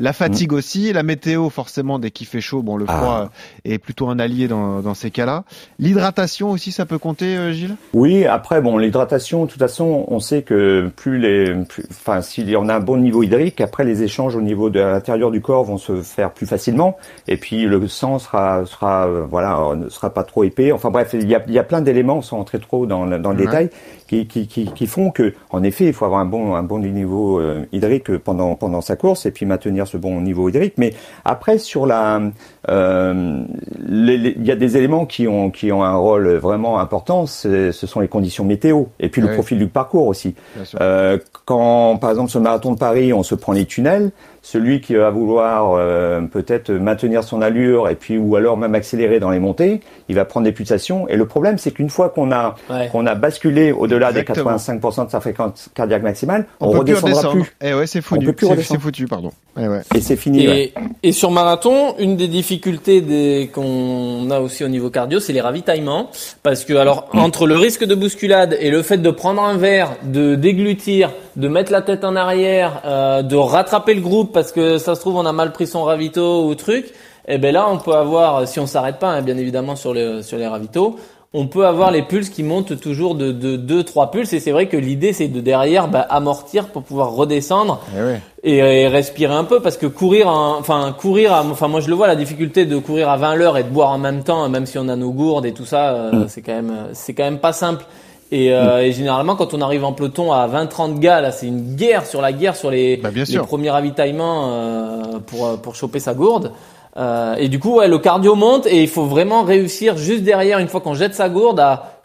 La 0.01 0.13
fatigue 0.15 0.53
aussi, 0.55 0.93
la 0.93 1.03
météo 1.03 1.51
forcément 1.51 1.99
dès 1.99 2.11
qu'il 2.11 2.27
fait 2.27 2.41
chaud, 2.41 2.63
bon 2.63 2.77
le 2.77 2.87
Ah. 2.89 2.97
froid 2.97 3.31
est 3.65 3.79
plutôt 3.79 4.09
un 4.09 4.19
allié 4.19 4.49
dans, 4.49 4.81
dans 4.81 4.95
ces 4.95 5.11
cas-là. 5.11 5.45
L'hydratation 5.79 6.51
aussi, 6.51 6.73
ça 6.73 6.87
peut 6.87 6.99
compter, 6.99 7.37
euh, 7.37 7.53
Gilles? 7.53 7.77
Oui, 7.93 8.25
après 8.25 8.61
bon, 8.63 8.79
l'hydratation, 8.79 9.45
de 9.45 9.51
toute 9.51 9.59
façon, 9.61 10.05
on 10.09 10.19
sait 10.21 10.43
que 10.43 10.91
plus 10.97 11.19
les, 11.19 11.55
plus- 11.67 11.85
enfin, 11.91 12.23
si 12.23 12.55
on 12.57 12.69
a 12.69 12.75
un 12.77 12.81
bon 12.81 12.97
niveau 12.97 13.23
hydrique, 13.23 13.61
après 13.61 13.85
les 13.85 14.03
échanges 14.03 14.37
au 14.37 14.41
niveau 14.41 14.71
de 14.71 14.81
l'intérieur 14.81 15.31
du 15.31 15.41
corps 15.41 15.65
vont 15.65 15.79
se 15.79 16.03
faire 16.03 16.33
plus 16.33 16.47
facilement, 16.47 16.97
et 17.29 17.37
puis 17.37 17.67
le 17.67 17.87
sang 17.87 18.19
sera, 18.19 18.65
sera, 18.67 19.07
euh, 19.07 19.27
voilà, 19.31 19.59
euh, 19.61 19.77
ne 19.77 19.89
sera 19.91 20.11
pas 20.11 20.25
trop 20.25 20.45
épais. 20.45 20.73
Enfin 20.73 20.91
bref, 20.91 21.11
il 21.13 21.29
y 21.29 21.35
a, 21.35 21.43
il 21.47 21.53
y 21.53 21.59
a 21.59 21.63
plein 21.65 21.83
d'éléments, 21.83 22.23
sans 22.23 22.39
entrer 22.39 22.59
trop 22.59 22.87
dans, 22.87 23.05
le- 23.05 23.19
dans 23.19 23.33
le 23.33 23.37
détail, 23.37 23.71
qui, 24.09 24.27
qui, 24.27 24.47
qui, 24.49 24.65
qui 24.67 24.87
font 24.87 25.11
que, 25.11 25.35
en 25.51 25.63
effet, 25.63 25.87
il 25.87 25.93
faut 25.93 26.05
avoir 26.05 26.21
un 26.21 26.25
bon, 26.27 26.55
un 26.55 26.63
bon 26.63 26.79
niveau 26.79 27.39
euh, 27.39 27.65
hydrique 27.73 28.17
pendant, 28.19 28.55
pendant 28.55 28.81
sa 28.81 28.97
course, 28.97 29.27
et 29.27 29.31
puis 29.31 29.47
maintenir 29.47 29.87
ce 29.91 29.97
bon 29.97 30.21
niveau 30.21 30.49
hydrique. 30.49 30.75
Mais 30.79 30.95
après, 31.25 31.59
sur 31.59 31.87
la, 31.87 32.21
euh, 32.69 33.43
les- 33.89 34.19
les- 34.19 34.35
il 34.39 34.45
y 34.47 34.51
a 34.51 34.57
des 34.57 34.77
éléments 34.77 35.07
qui 35.07 35.27
ont, 35.27 35.51
qui 35.51 35.73
ont 35.73 35.83
un 35.83 35.97
rôle 35.97 36.29
vraiment 36.37 36.79
important, 36.79 37.27
ce 37.27 37.71
sont 37.73 38.01
les 38.01 38.09
conditions 38.09 38.45
météo, 38.45 38.85
et 39.01 39.09
puis 39.09 39.23
le 39.23 39.33
profil 39.33 39.59
du 39.59 39.67
parcours 39.67 40.07
aussi. 40.07 40.35
Euh, 40.81 41.19
quand, 41.47 41.97
par 41.97 42.11
exemple, 42.11 42.31
sur 42.31 42.39
le 42.39 42.45
marathon 42.45 42.73
de 42.73 42.79
Paris, 42.79 43.13
on 43.13 43.23
se 43.23 43.35
prend 43.35 43.53
les 43.53 43.65
tunnels, 43.65 44.11
celui 44.43 44.81
qui 44.81 44.95
va 44.95 45.11
vouloir 45.11 45.73
euh, 45.75 46.23
peut-être 46.23 46.71
maintenir 46.73 47.23
son 47.25 47.43
allure 47.43 47.91
et 47.91 47.95
puis 47.95 48.17
ou 48.17 48.37
alors 48.37 48.57
même 48.57 48.75
accélérer 48.75 49.21
dans 49.21 49.29
les 49.29 49.39
montées, 49.39 49.81
il 50.09 50.15
va 50.15 50.25
prendre 50.25 50.45
des 50.45 50.53
pulsations. 50.53 51.07
Et 51.09 51.17
le 51.17 51.27
problème, 51.27 51.59
c'est 51.59 51.73
qu'une 51.73 51.91
fois 51.91 52.09
qu'on 52.09 52.33
a 52.33 52.55
Ouais. 52.71 52.89
qu'on 52.91 53.07
a 53.07 53.15
basculé 53.15 53.71
au-delà 53.71 54.13
des 54.13 54.21
Exactement. 54.21 54.53
85% 54.57 55.05
de 55.07 55.11
sa 55.11 55.21
fréquence 55.21 55.69
cardiaque 55.75 56.03
maximale, 56.03 56.47
on, 56.61 56.69
On, 56.69 56.73
peut 56.79 56.85
plus 56.85 56.95
redescendra 56.95 57.33
plus. 57.33 57.55
Eh 57.61 57.75
ouais, 57.75 57.87
c'est 57.87 57.99
On 57.99 58.03
foutu. 58.03 58.27
peut 58.27 58.33
plus 58.33 58.47
C'est- 58.47 58.53
redescendre. 58.53 58.81
C'est 58.81 58.85
foutu, 58.85 59.07
pardon. 59.07 59.31
Eh 59.59 59.69
ouais. 59.69 59.81
Et 59.95 60.01
c'est 60.01 60.17
fini. 60.17 60.49
ouais. 60.49 60.73
Et, 61.03 61.09
et 61.09 61.13
sur 61.13 61.31
marathon, 61.31 61.95
une 61.99 62.17
des 62.17 62.29
difficultés 62.29 62.50
des- 62.59 63.51
qu'on 63.53 64.31
a 64.31 64.41
aussi 64.41 64.65
au 64.65 64.69
niveau 64.69 64.91
cardio, 64.91 65.21
c'est 65.21 65.33
les 65.33 65.41
ravitaillements. 65.41 66.11
Parce 66.43 66.65
que, 66.65 66.75
alors, 66.75 67.09
entre 67.13 67.47
le 67.47 67.57
risque 67.57 67.85
de 67.85 67.95
bousculade 67.95 68.57
et 68.61 68.71
le 68.71 68.83
fait 68.83 68.99
de 68.99 69.11
prendre 69.11 69.43
un 69.43 69.57
verre, 69.57 69.97
de 70.03 70.35
déglutir, 70.35 71.11
de 71.37 71.49
mettre 71.49 71.71
la 71.73 71.83
tête 71.83 72.05
en 72.05 72.17
arrière, 72.17 72.83
euh, 72.85 73.23
de 73.23 73.37
rattraper 73.37 73.95
le 73.95 74.01
groupe 74.01 74.33
parce 74.33 74.53
que 74.53 74.79
ça 74.79 74.95
se 74.95 75.01
trouve 75.01 75.17
on 75.17 75.27
a 75.27 75.33
mal 75.33 75.53
pris 75.53 75.67
son 75.67 75.85
ravito 75.85 76.45
ou 76.47 76.55
truc, 76.55 76.93
et 77.29 77.39
ben 77.39 77.53
là 77.53 77.69
on 77.71 77.79
peut 77.79 77.93
avoir, 77.95 78.49
si 78.49 78.59
on 78.59 78.67
s'arrête 78.67 78.99
pas, 78.99 79.09
hein, 79.09 79.23
bien 79.23 79.37
évidemment 79.37 79.77
sur 79.77 79.95
les 79.95 80.23
sur 80.23 80.39
les 80.39 80.47
ravitaux, 80.47 80.97
on 81.33 81.47
peut 81.47 81.65
avoir 81.67 81.93
les 81.93 82.03
pulses 82.03 82.29
qui 82.29 82.43
montent 82.43 82.81
toujours 82.81 83.15
de 83.15 83.31
2 83.31 83.85
3 83.85 84.11
pulses. 84.11 84.33
Et 84.33 84.41
c'est 84.41 84.51
vrai 84.51 84.67
que 84.67 84.77
l'idée 84.77 85.13
c'est 85.13 85.29
de 85.29 85.41
derrière 85.41 85.87
bah, 85.89 86.01
amortir 86.11 86.67
pour 86.69 86.83
pouvoir 86.83 87.13
redescendre 87.13 87.81
Eh 87.97 88.01
et, 88.43 88.57
et 88.83 88.89
respirer 88.89 89.35
un 89.35 89.45
peu. 89.45 89.61
Parce 89.61 89.77
que 89.77 89.87
courir 89.87 90.29
en- 90.29 90.59
enfin 90.59 90.93
courir 90.99 91.33
à- 91.33 91.45
enfin 91.49 91.69
moi 91.69 91.81
je 91.81 91.89
le 91.89 91.95
vois 91.95 92.09
la 92.09 92.17
difficulté 92.17 92.67
de 92.67 92.77
courir 92.79 93.09
à 93.09 93.17
20 93.17 93.37
l'heure 93.37 93.57
et 93.59 93.63
de 93.63 93.69
boire 93.69 93.91
en 93.91 93.99
même 93.99 94.25
temps 94.25 94.49
même 94.49 94.67
si 94.67 94.77
on 94.79 94.89
a 94.89 94.97
nos 94.97 95.13
gourdes 95.13 95.47
et 95.47 95.53
tout 95.53 95.67
ça 95.67 95.91
euh, 95.95 96.25
c'est 96.29 96.43
quand 96.43 96.55
même 96.55 96.75
c'est 96.95 97.15
quand 97.15 97.25
même 97.25 97.39
pas 97.39 97.53
simple. 97.53 97.85
Et, 98.33 98.53
euh, 98.55 98.81
et 98.83 98.93
généralement 98.93 99.35
quand 99.35 99.55
on 99.55 99.61
arrive 99.61 99.85
en 99.85 99.93
peloton 99.93 100.33
à 100.33 100.47
20 100.47 100.67
30 100.67 101.01
gars 101.01 101.21
là 101.21 101.33
c'est 101.33 101.47
une 101.49 101.75
guerre 101.75 102.07
sur 102.07 102.21
la 102.23 102.33
guerre 102.33 102.55
sur 102.55 102.71
les, 102.71 102.97
Bah, 102.97 103.11
bien 103.11 103.25
les 103.25 103.47
premiers 103.47 103.71
ravitaillements 103.71 104.51
euh, 104.53 105.03
pour 105.27 105.59
pour 105.61 105.75
choper 105.75 105.99
sa 106.01 106.15
gourde 106.15 106.53
Euh, 106.97 107.37
et 107.37 107.49
du 107.49 107.61
coup 107.61 107.77
ouais 107.77 107.87
le 107.87 107.99
cardio 107.99 108.35
monte 108.35 108.67
et 108.67 108.83
il 108.83 108.89
faut 108.89 109.05
vraiment 109.05 109.45
réussir 109.45 109.97
juste 109.97 110.25
derrière 110.25 110.59
une 110.59 110.67
fois 110.67 110.81
qu'on 110.81 110.95
jette 110.95 111.15
sa 111.15 111.29
gourde 111.29 111.61
à 111.61 112.01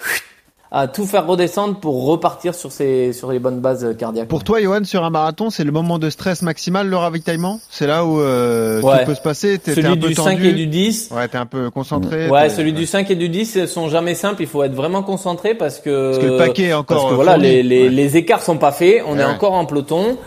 à 0.77 0.87
tout 0.89 1.05
faire 1.05 1.25
redescendre 1.25 1.75
pour 1.79 2.05
repartir 2.05 2.53
sur 2.53 2.69
ses 2.69 3.13
sur 3.13 3.31
les 3.31 3.39
bonnes 3.39 3.61
bases 3.61 3.95
cardiaques 3.97 4.27
Pour 4.27 4.43
toi, 4.43 4.61
Johan, 4.61 4.83
sur 4.83 5.05
un 5.05 5.09
marathon, 5.09 5.49
c'est 5.49 5.63
le 5.63 5.71
moment 5.71 5.99
de 5.99 6.09
stress 6.09 6.41
maximal, 6.41 6.89
le 6.89 6.97
ravitaillement? 6.97 7.61
C'est 7.69 7.87
là 7.87 8.03
où 8.05 8.19
euh, 8.19 8.81
Ouais. 8.81 8.99
tout 8.99 9.05
peut 9.05 9.15
se 9.15 9.21
passer 9.21 9.57
T'es 9.57 9.73
t'es 9.73 9.79
un 9.81 9.83
celui 9.89 9.99
peu 9.99 10.07
du 10.09 10.15
tendu 10.15 10.31
5 10.35 10.43
et 10.43 10.51
du 10.51 10.67
10 10.67 11.09
Ouais, 11.15 11.27
t'es 11.29 11.37
un 11.37 11.45
peu 11.45 11.69
concentré. 11.69 12.29
Ouais, 12.29 12.49
celui 12.49 12.73
du 12.73 12.85
5 12.85 13.09
et 13.09 13.15
du 13.15 13.29
10 13.29 13.65
sont 13.67 13.87
jamais 13.87 14.15
simples. 14.15 14.41
Il 14.41 14.47
faut 14.49 14.63
être 14.63 14.73
vraiment 14.75 15.01
concentré 15.01 15.55
parce 15.55 15.79
que 15.79 16.11
Parce 16.11 16.23
que 16.25 16.29
le 16.31 16.37
paquet 16.37 16.63
est 16.63 16.73
encore 16.73 16.97
parce 16.97 17.07
que 17.07 17.11
euh, 17.13 17.15
voilà, 17.15 17.37
les, 17.37 17.63
les, 17.63 17.83
Ouais. 17.83 17.89
les 17.89 18.17
écarts 18.17 18.41
sont 18.43 18.57
pas 18.57 18.73
faits. 18.73 19.01
On 19.07 19.13
Ouais, 19.15 19.21
est 19.21 19.25
encore 19.25 19.53
en 19.53 19.65
peloton. 19.65 20.17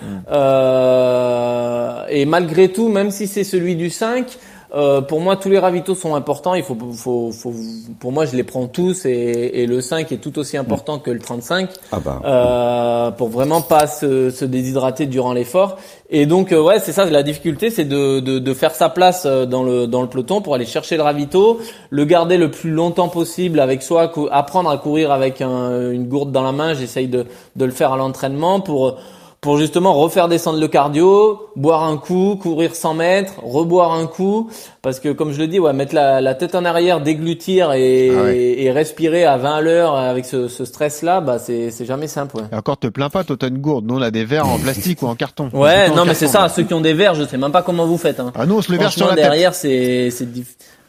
Euh, 0.89 2.05
et 2.09 2.25
malgré 2.25 2.71
tout, 2.73 2.89
même 2.89 3.11
si 3.11 3.27
c'est 3.27 3.45
celui 3.45 3.77
du 3.77 3.91
5, 3.91 4.27
euh, 4.75 5.01
pour 5.01 5.21
moi, 5.21 5.37
tous 5.37 5.49
les 5.49 5.59
ravitaux 5.59 5.95
sont 5.95 6.15
importants. 6.15 6.55
Il 6.55 6.63
faut, 6.63 6.77
faut, 6.95 7.31
faut, 7.33 7.53
pour 8.01 8.13
moi, 8.13 8.27
je 8.27 8.37
les 8.37 8.43
prends 8.45 8.67
tous 8.67 9.07
et, 9.07 9.11
et 9.55 9.67
le 9.67 9.81
5 9.81 10.13
est 10.13 10.19
tout 10.19 10.39
aussi 10.39 10.57
important 10.57 10.99
que 10.99 11.11
le 11.11 11.19
35 11.21 11.71
Ah 11.93 11.99
bah. 12.05 12.21
euh, 12.25 13.11
pour 13.13 13.29
vraiment 13.29 13.61
pas 13.63 13.87
se, 13.87 14.31
se 14.31 14.45
déshydrater 14.45 15.07
durant 15.07 15.33
l'effort. 15.33 15.77
Et 16.11 16.27
donc 16.27 16.53
euh, 16.53 16.61
ouais, 16.63 16.79
c'est 16.81 16.93
ça 16.93 17.05
la 17.07 17.23
difficulté, 17.23 17.71
c'est 17.71 17.85
de, 17.85 18.21
de, 18.21 18.39
de 18.39 18.55
faire 18.55 18.75
sa 18.75 18.89
place 18.89 19.25
euh, 19.27 19.45
dans 19.47 19.63
le 19.63 19.87
dans 19.87 20.01
le 20.03 20.09
peloton 20.09 20.41
pour 20.41 20.55
aller 20.55 20.65
chercher 20.67 20.97
le 20.97 21.03
ravito, 21.03 21.61
le 21.91 22.05
garder 22.07 22.37
le 22.39 22.51
plus 22.51 22.71
longtemps 22.71 23.09
possible 23.09 23.61
avec 23.61 23.83
soi, 23.83 24.11
apprendre 24.31 24.71
à 24.71 24.79
courir 24.79 25.13
avec 25.13 25.41
un- 25.43 25.91
une 25.91 26.09
gourde 26.09 26.33
dans 26.33 26.43
la 26.43 26.53
main. 26.53 26.73
J'essaye 26.75 27.09
de 27.09 27.27
de 27.57 27.65
le 27.65 27.71
faire 27.73 27.93
à 27.93 27.97
l'entraînement 27.99 28.61
pour 28.61 28.97
pour 29.41 29.57
justement 29.57 29.93
refaire 29.95 30.27
descendre 30.27 30.59
le 30.59 30.67
cardio, 30.67 31.49
boire 31.55 31.85
un 31.85 31.97
coup, 31.97 32.37
courir 32.43 32.75
100 32.75 32.95
mètres, 32.95 33.35
reboire 33.43 33.93
un 33.93 34.07
coup, 34.07 34.51
parce 34.83 34.99
que 34.99 35.11
comme 35.11 35.31
je 35.33 35.39
le 35.39 35.47
dis, 35.47 35.61
ouais, 35.61 35.73
mettre 35.73 35.95
la, 35.95 36.21
la 36.21 36.35
tête 36.35 36.57
en 36.57 36.65
arrière, 36.65 37.01
déglutir 37.01 37.73
et, 37.73 38.11
Ah 38.17 38.23
ouais. 38.25 38.37
et 38.59 38.71
respirer 38.73 39.25
à 39.25 39.37
20 39.37 39.55
à 39.55 39.61
l'heure 39.61 39.95
avec 39.95 40.25
ce, 40.25 40.49
ce 40.49 40.65
stress-là, 40.65 41.21
bah 41.21 41.39
c'est 41.39 41.71
c'est 41.71 41.85
jamais 41.85 42.09
simple. 42.09 42.37
Ouais. 42.37 42.43
Et 42.53 42.57
encore, 42.57 42.79
te 42.79 42.89
plains 42.89 43.11
pas, 43.11 43.23
toi, 43.23 43.37
t'as 43.39 43.49
une 43.49 43.59
gourde. 43.59 43.85
Nous, 43.87 43.97
on 43.97 44.03
a 44.03 44.11
des 44.11 44.25
verres 44.25 44.49
en 44.49 44.59
plastique 44.59 45.03
ou 45.03 45.07
en 45.07 45.15
carton. 45.15 45.51
Ouais, 45.53 45.89
non, 45.91 46.05
mais 46.05 46.15
c'est 46.15 46.27
ça. 46.27 46.49
Ceux 46.49 46.65
qui 46.65 46.75
ont 46.75 46.81
des 46.81 46.95
verres, 46.95 47.15
je 47.15 47.25
sais 47.25 47.39
même 47.39 47.53
pas 47.53 47.63
comment 47.63 47.87
vous 47.87 47.99
faites. 47.99 48.19
Hein. 48.19 48.33
Ah 48.35 48.45
non, 48.45 48.57
on 48.57 48.63
se 48.63 48.73
le 48.73 48.79
verre 48.79 48.91
sur 48.93 49.07
la 49.07 49.15
tête. 49.15 49.23
derrière, 49.25 49.55
c'est 49.55 50.11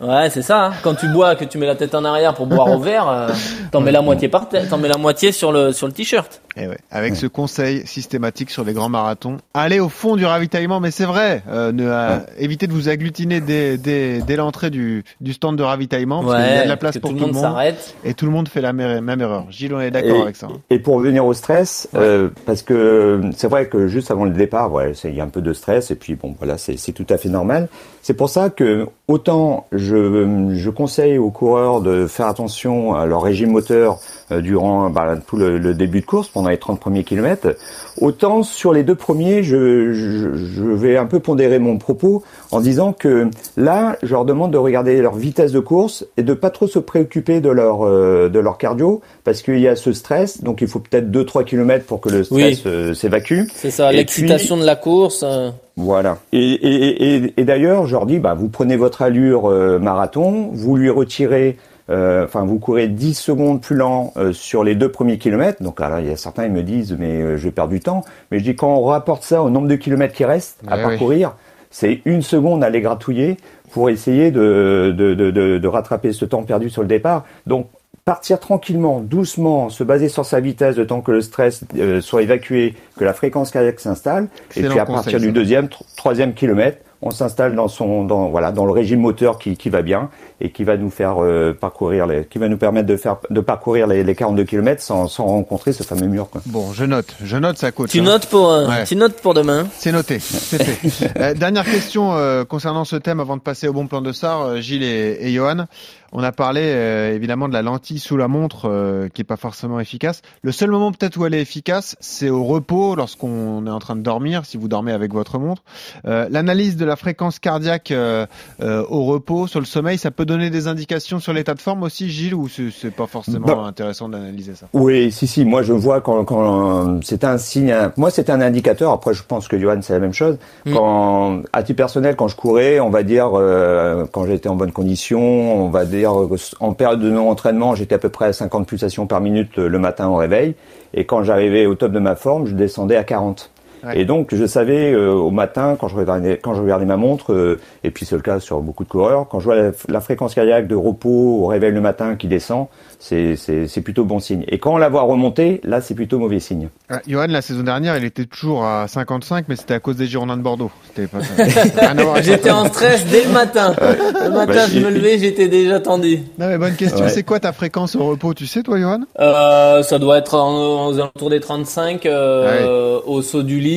Ouais, 0.02 0.30
c'est 0.30 0.42
ça. 0.42 0.68
hein. 0.68 0.72
Quand 0.82 0.96
tu 0.96 1.08
bois, 1.10 1.36
que 1.36 1.44
tu 1.46 1.58
mets 1.58 1.66
la 1.66 1.76
tête 1.76 1.94
en 1.96 2.06
arrière 2.06 2.34
pour 2.34 2.48
boire 2.48 2.72
au 2.72 2.80
verre, 2.80 3.10
euh, 3.10 3.30
t'en 3.72 3.82
mets 3.82 3.92
la 3.92 4.02
moitié 4.02 4.30
par 4.30 4.48
t'en 4.48 4.78
mets 4.78 4.88
la 4.88 4.98
moitié 4.98 5.32
sur 5.32 5.52
le 5.52 5.72
sur 5.74 5.88
le 5.88 5.94
t-shirt. 5.94 6.42
Eh 6.62 6.68
ouais, 6.68 6.78
avec 6.92 7.16
ce 7.16 7.26
conseil 7.28 7.86
systématique 7.86 8.50
sur 8.50 8.64
les 8.66 8.74
grands 8.74 8.90
marathons, 8.90 9.38
allez 9.54 9.80
au 9.80 9.88
fond 9.88 10.16
du 10.18 10.26
ravitaillement, 10.26 10.80
mais 10.82 10.92
c'est 10.92 11.06
vrai, 11.06 11.44
euh, 11.50 11.72
ne, 11.72 11.84
euh, 11.88 12.18
évitez 12.38 12.68
de 12.68 12.74
vous 12.74 12.90
agglutiner 12.90 13.40
dès, 13.40 13.78
dès, 13.78 14.20
dès 14.22 14.36
l'entrée 14.36 14.70
du, 14.70 15.04
du 15.22 15.32
stand 15.34 15.58
de 15.58 15.64
ravitaillement, 15.64 16.22
parce 16.24 16.44
qu'il 16.44 16.54
y 16.56 16.58
a 16.58 16.64
de 16.64 16.68
la 16.70 16.76
place 16.76 16.98
pour 16.98 17.12
tout 17.12 17.18
tout 17.18 17.26
le 17.28 17.32
monde 17.34 17.42
s'arrête. 17.42 17.96
et 18.04 18.14
tout 18.14 18.26
le 18.26 18.32
monde 18.32 18.50
fait 18.50 18.60
la 18.62 18.74
même, 18.74 19.22
erreur. 19.22 19.46
Gilles, 19.50 19.74
on 19.74 19.80
est 19.80 19.92
d'accord 19.92 20.18
Et- 20.18 20.22
avec 20.22 20.36
ça. 20.36 20.48
hein. 20.48 20.58
Et 20.70 20.80
pour 20.80 20.96
revenir 20.96 21.26
au 21.26 21.34
stress, 21.34 21.88
euh, 21.96 22.30
parce 22.46 22.62
que 22.64 23.22
c'est 23.38 23.48
vrai 23.48 23.68
que 23.68 23.88
juste 23.88 24.12
avant 24.12 24.26
le 24.26 24.32
départ, 24.32 24.72
ouais, 24.74 24.94
il 25.06 25.16
y 25.16 25.22
a 25.22 25.24
un 25.24 25.30
peu 25.30 25.42
de 25.42 25.54
stress 25.54 25.92
et 25.92 25.96
puis 25.96 26.16
bon, 26.16 26.36
voilà, 26.40 26.58
c'est 26.58 26.78
c'est 26.78 26.92
tout 26.94 27.08
à 27.10 27.18
fait 27.18 27.30
normal. 27.30 27.70
C'est 28.02 28.14
pour 28.16 28.30
ça 28.30 28.50
que 28.50 28.88
autant 29.08 29.68
je, 29.72 29.89
je 29.96 30.70
conseille 30.70 31.18
aux 31.18 31.30
coureurs 31.32 31.82
de 31.82 32.08
faire 32.08 32.28
attention 32.28 32.94
à 32.96 33.06
leur 33.06 33.22
régime 33.22 33.52
moteur 33.52 34.00
euh, 34.32 34.42
durant 34.42 34.90
bah, 34.90 35.16
tout 35.28 35.38
le, 35.38 35.58
le 35.58 35.74
début 35.74 36.02
de 36.02 36.06
course, 36.06 36.28
pendant 36.30 36.50
les 36.50 36.58
30 36.58 36.80
premiers 36.80 37.04
kilomètres, 37.04 37.56
autant 38.00 38.44
sur 38.44 38.74
les 38.74 38.84
deux 38.84 38.96
premiers, 38.96 39.44
je, 39.44 39.94
je, 39.94 40.36
je 40.36 40.64
vais 40.64 40.98
un 40.98 41.06
peu 41.06 41.20
pondérer 41.20 41.60
mon 41.60 41.78
propos 41.78 42.24
en 42.52 42.62
disant 42.62 42.94
que 42.94 43.28
là, 43.58 43.98
je 44.04 44.12
leur 44.12 44.26
demande 44.26 44.52
de 44.52 44.58
regarder 44.58 45.02
leur 45.02 45.16
vitesse 45.16 45.52
de 45.52 45.60
course 45.60 46.06
et 46.18 46.24
de 46.24 46.34
pas 46.34 46.50
trop 46.50 46.68
se 46.68 46.80
préoccuper 46.80 47.42
de 47.42 47.50
leur 47.50 47.86
euh, 47.86 48.30
de 48.30 48.40
leur 48.40 48.58
cardio 48.58 49.02
parce 49.24 49.42
qu'il 49.42 49.60
y 49.60 49.68
a 49.68 49.76
ce 49.76 49.94
stress, 49.94 50.44
donc 50.44 50.62
il 50.62 50.68
faut 50.68 50.80
peut-être 50.80 51.10
2-3 51.12 51.44
kilomètres 51.46 51.86
pour 51.86 52.02
que 52.02 52.10
le 52.10 52.24
stress 52.24 52.64
Oui. 52.66 52.72
euh, 52.72 52.94
s'évacue. 52.94 53.42
C'est 53.56 53.72
ça, 53.72 53.92
l'excitation 53.92 54.58
de 54.58 54.66
la 54.66 54.76
course. 54.76 55.24
euh, 55.26 55.50
Voilà. 55.80 56.18
Et, 56.34 56.40
et, 56.40 57.16
et, 57.16 57.34
et 57.38 57.44
d'ailleurs, 57.46 57.88
je 57.88 57.94
leur 57.94 58.06
dis, 58.06 58.20
bah, 58.20 58.34
vous 58.34 58.50
prenez 58.50 58.76
votre 58.76 59.02
allure 59.02 59.50
euh, 59.50 59.80
marathon, 59.80 60.50
vous 60.52 60.76
lui 60.76 60.90
retirez, 60.90 61.58
euh, 61.90 62.26
enfin, 62.26 62.44
vous 62.44 62.60
courez 62.60 62.88
10 62.88 63.14
secondes 63.14 63.62
plus 63.62 63.78
lent 63.78 64.12
euh, 64.18 64.34
sur 64.34 64.66
les 64.66 64.76
deux 64.76 64.92
premiers 64.92 65.18
kilomètres. 65.18 65.64
Donc, 65.64 65.80
alors, 65.80 66.00
il 66.02 66.08
y 66.08 66.12
a 66.12 66.18
certains, 66.18 66.46
ils 66.46 66.52
me 66.52 66.64
disent, 66.64 66.96
mais 67.00 67.22
euh, 67.22 67.38
je 67.38 67.50
perdre 67.50 67.72
du 67.72 67.80
temps. 67.80 68.04
Mais 68.30 68.40
je 68.40 68.44
dis, 68.44 68.56
quand 68.56 68.76
on 68.76 68.84
rapporte 68.84 69.24
ça 69.24 69.42
au 69.42 69.50
nombre 69.50 69.70
de 69.70 69.76
kilomètres 69.76 70.14
qui 70.14 70.26
restent 70.26 70.60
à 70.68 70.76
oui. 70.76 70.84
parcourir, 70.84 71.36
c'est 71.72 72.02
une 72.04 72.24
seconde 72.24 72.62
à 72.62 72.70
les 72.70 72.82
gratouiller 72.82 73.38
pour 73.72 73.90
essayer 73.90 74.32
de, 74.32 74.94
de, 74.96 75.14
de, 75.14 75.32
de, 75.32 75.58
de 75.60 75.68
rattraper 75.68 76.12
ce 76.12 76.26
temps 76.26 76.44
perdu 76.44 76.70
sur 76.70 76.82
le 76.82 76.90
départ. 76.90 77.24
Donc, 77.48 77.68
partir 78.10 78.40
tranquillement, 78.40 79.02
doucement, 79.02 79.70
se 79.70 79.84
baser 79.84 80.10
sur 80.10 80.26
sa 80.26 80.40
vitesse 80.40 80.76
de 80.76 80.84
temps 80.84 81.02
que 81.02 81.12
le 81.12 81.22
stress 81.22 81.62
euh, 81.78 82.02
soit 82.02 82.24
évacué, 82.24 82.74
que 82.98 83.04
la 83.04 83.14
fréquence 83.14 83.52
cardiaque 83.52 83.80
s'installe, 83.80 84.30
et 84.56 84.64
puis 84.64 84.80
à 84.80 84.86
conseil, 84.86 84.96
partir 84.96 85.12
ça. 85.20 85.20
du 85.20 85.32
deuxième, 85.32 85.68
tr- 85.68 85.84
troisième 85.96 86.34
kilomètre, 86.34 86.80
on 87.02 87.12
s'installe 87.12 87.56
dans 87.56 87.68
son, 87.70 88.04
dans 88.04 88.28
voilà, 88.30 88.52
dans 88.52 88.66
le 88.66 88.72
régime 88.72 89.00
moteur 89.00 89.38
qui, 89.40 89.56
qui 89.56 89.70
va 89.70 89.82
bien 89.84 90.10
et 90.42 90.50
qui 90.52 90.64
va 90.66 90.76
nous 90.76 90.90
faire 90.90 91.24
euh, 91.24 91.54
parcourir, 91.54 92.08
les, 92.08 92.26
qui 92.26 92.40
va 92.40 92.50
nous 92.50 92.58
permettre 92.58 92.88
de 92.88 92.98
faire, 92.98 93.18
de 93.30 93.40
parcourir 93.40 93.88
les, 93.88 94.04
les 94.04 94.16
42 94.16 94.44
kilomètres 94.44 94.82
sans, 94.82 95.08
sans 95.08 95.26
rencontrer 95.26 95.72
ce 95.72 95.84
fameux 95.84 96.08
mur. 96.08 96.30
Quoi. 96.30 96.42
Bon, 96.48 96.74
je 96.74 96.84
note, 96.86 97.16
je 97.24 97.38
note 97.38 97.58
ça 97.58 97.72
coach. 97.72 97.92
Tu 97.92 98.00
hein. 98.00 98.04
notes 98.04 98.26
pour, 98.26 98.52
euh, 98.52 98.68
Ouais. 98.68 98.84
tu 98.86 98.96
notes 98.98 99.22
pour 99.22 99.34
demain. 99.34 99.66
C'est 99.78 99.92
noté, 99.94 100.18
c'est 100.20 100.62
fait. 100.64 101.12
Euh, 101.20 101.34
dernière 101.36 101.64
question 101.64 102.14
euh, 102.14 102.44
concernant 102.44 102.84
ce 102.86 102.96
thème 102.98 103.20
avant 103.22 103.38
de 103.38 103.42
passer 103.42 103.68
au 103.70 103.74
bon 103.74 103.88
plan 103.88 104.02
de 104.02 104.12
Sar, 104.12 104.42
euh, 104.42 104.60
Gilles 104.60 104.84
et, 104.84 105.18
et 105.22 105.32
Johan. 105.32 105.68
On 106.12 106.24
a 106.24 106.32
parlé 106.32 106.62
euh, 106.64 107.14
évidemment 107.14 107.48
de 107.48 107.54
la 107.54 107.62
lentille 107.62 108.00
sous 108.00 108.18
la 108.18 108.28
montre 108.28 108.68
euh, 108.70 109.08
qui 109.14 109.22
est 109.22 109.26
pas 109.26 109.38
forcément 109.38 109.80
efficace. 109.80 110.22
Le 110.42 110.52
seul 110.52 110.72
moment 110.72 110.92
peut-être 110.92 111.18
où 111.18 111.26
elle 111.26 111.34
est 111.36 111.42
efficace, 111.42 111.96
c'est 112.00 112.30
au 112.30 112.44
repos 112.44 112.96
lorsqu'on 112.96 113.66
est 113.68 113.70
en 113.70 113.80
train 113.80 113.96
de 113.96 114.02
dormir, 114.02 114.46
si 114.46 114.58
vous 114.58 114.68
dormez 114.68 114.92
avec 114.92 115.14
votre 115.14 115.38
montre. 115.40 115.62
Euh, 116.06 116.28
L'analyse 116.32 116.78
de 116.78 116.86
la 116.86 116.96
fréquence 116.96 117.40
cardiaque 117.40 117.92
euh, 117.92 118.26
euh, 118.62 118.84
au 118.90 119.06
repos, 119.06 119.48
sur 119.48 119.60
le 119.60 119.66
sommeil, 119.66 119.98
ça 119.98 120.10
peut 120.12 120.26
donner 120.26 120.50
des 120.50 120.68
indications 120.68 121.20
sur 121.20 121.34
l'état 121.34 121.54
de 121.54 121.62
forme 121.62 121.84
aussi, 121.84 122.10
Gilles, 122.10 122.34
ou 122.36 122.48
c'est 122.48 122.70
c'est 122.72 122.92
pas 122.92 123.08
forcément 123.08 123.46
Bah. 123.46 123.64
intéressant 123.68 124.10
d'analyser 124.10 124.56
ça? 124.56 124.68
Oui, 124.74 125.12
si, 125.12 125.28
si. 125.28 125.46
Moi, 125.46 125.62
je 125.64 125.74
vois 125.74 126.02
quand, 126.02 126.24
quand 126.26 127.02
c'est 127.04 127.24
un 127.24 127.38
signe. 127.38 127.72
un- 127.72 127.94
Moi, 127.98 128.10
c'est 128.10 128.30
un 128.30 128.42
indicateur. 128.42 128.92
Après, 128.94 129.14
je 129.14 129.24
pense 129.24 129.48
que 129.48 129.60
Johan, 129.60 129.80
c'est 129.82 129.94
la 129.94 130.00
même 130.00 130.14
chose. 130.14 130.38
Mm. 130.66 130.74
Quand, 130.74 131.42
à 131.54 131.64
titre 131.64 131.78
personnel, 131.78 132.16
quand 132.16 132.28
je 132.28 132.36
courais, 132.36 132.80
on 132.80 132.90
va 132.90 133.04
dire, 133.04 133.32
euh, 133.36 134.06
quand 134.12 134.26
j'étais 134.26 134.50
en 134.50 134.56
bonne 134.56 134.72
condition, 134.72 135.20
on 135.66 135.70
va 135.70 135.86
dire, 135.86 135.99
euh, 136.06 136.28
en 136.60 136.74
période 136.74 137.00
de 137.00 137.10
non-entraînement, 137.10 137.76
j'étais 137.76 137.96
à 137.96 138.00
peu 138.00 138.10
près 138.10 138.26
à 138.26 138.34
50 138.34 138.68
pulsations 138.68 139.08
par 139.08 139.22
minute 139.22 139.58
euh, 139.60 139.68
le 139.68 139.80
matin 139.80 140.08
au 140.08 140.16
réveil. 140.16 140.56
Et 140.94 141.06
quand 141.06 141.24
j'arrivais 141.24 141.66
au 141.66 141.76
top 141.76 141.92
de 141.92 142.00
ma 142.00 142.16
forme, 142.16 142.46
je 142.48 142.56
descendais 142.56 142.96
à 142.96 143.04
40. 143.04 143.52
Ouais. 143.84 144.00
Et 144.02 144.06
donc, 144.06 144.34
je 144.36 144.46
savais 144.46 144.92
euh, 144.92 145.12
au 145.14 145.32
matin, 145.32 145.78
quand 145.80 145.88
je 145.88 145.96
regardais, 145.96 146.38
quand 146.42 146.54
je 146.54 146.62
regardais 146.62 146.86
ma 146.86 146.98
montre, 146.98 147.34
euh, 147.34 147.60
et 147.84 147.92
puis 147.92 148.06
c'est 148.06 148.16
le 148.16 148.22
cas 148.22 148.40
sur 148.40 148.60
beaucoup 148.62 148.84
de 148.84 148.90
coureurs, 148.90 149.28
quand 149.30 149.40
je 149.40 149.46
vois 149.46 149.56
la, 149.56 149.72
la 149.88 150.02
fréquence 150.02 150.34
cardiaque 150.36 150.68
de 150.68 150.76
repos 150.76 151.40
au 151.44 151.48
réveil 151.48 151.72
le 151.72 151.82
matin 151.82 152.16
qui 152.16 152.28
descend, 152.28 152.68
c'est 153.00 153.82
plutôt 153.84 154.04
bon 154.04 154.20
signe. 154.20 154.44
Et 154.50 154.60
quand 154.60 154.74
on 154.74 154.78
la 154.78 154.90
voit 154.90 155.04
remonter, 155.04 155.62
là, 155.64 155.80
c'est 155.82 155.96
plutôt 155.96 156.20
mauvais 156.20 156.40
signe. 156.40 156.70
Ah, 156.90 157.00
Johan, 157.08 157.28
la 157.30 157.42
saison 157.42 157.64
dernière, 157.64 157.98
il 157.98 158.04
était 158.04 158.26
toujours 158.26 158.66
à 158.66 158.88
55, 158.88 159.46
mais 159.48 159.56
c'était 159.56 159.76
à 159.76 159.80
cause 159.80 159.96
des 159.96 160.06
Girondins 160.08 160.38
de 160.38 160.42
Bordeaux. 160.42 160.72
Pas 160.96 162.22
J'étais 162.22 162.50
en 162.52 162.66
stress 162.66 163.06
dès 163.08 163.24
le 163.26 163.32
matin. 163.32 163.74
Le 163.80 164.30
matin, 164.32 164.54
Bah, 164.54 164.68
je 164.72 164.80
me 164.80 164.90
levais, 164.90 165.18
j'étais 165.18 165.48
déjà 165.48 165.80
tendu. 165.80 166.18
Non, 166.38 166.48
mais 166.48 166.58
bonne 166.58 166.76
question. 166.76 167.06
Ouais. 167.06 167.10
C'est 167.10 167.24
quoi 167.24 167.40
ta 167.40 167.54
fréquence 167.54 167.96
au 167.96 168.06
repos 168.06 168.34
Tu 168.34 168.48
sais, 168.48 168.64
toi, 168.64 168.78
Johan? 168.80 169.02
Euh, 169.20 169.82
ça 169.84 169.98
doit 170.00 170.18
être 170.18 170.36
en- 170.36 170.88
aux 170.88 170.96
alentours 170.96 171.30
des 171.30 171.40
35 171.40 172.06
euh, 172.06 173.00
au 173.06 173.22
saut 173.22 173.44
du 173.44 173.60
lit. 173.60 173.69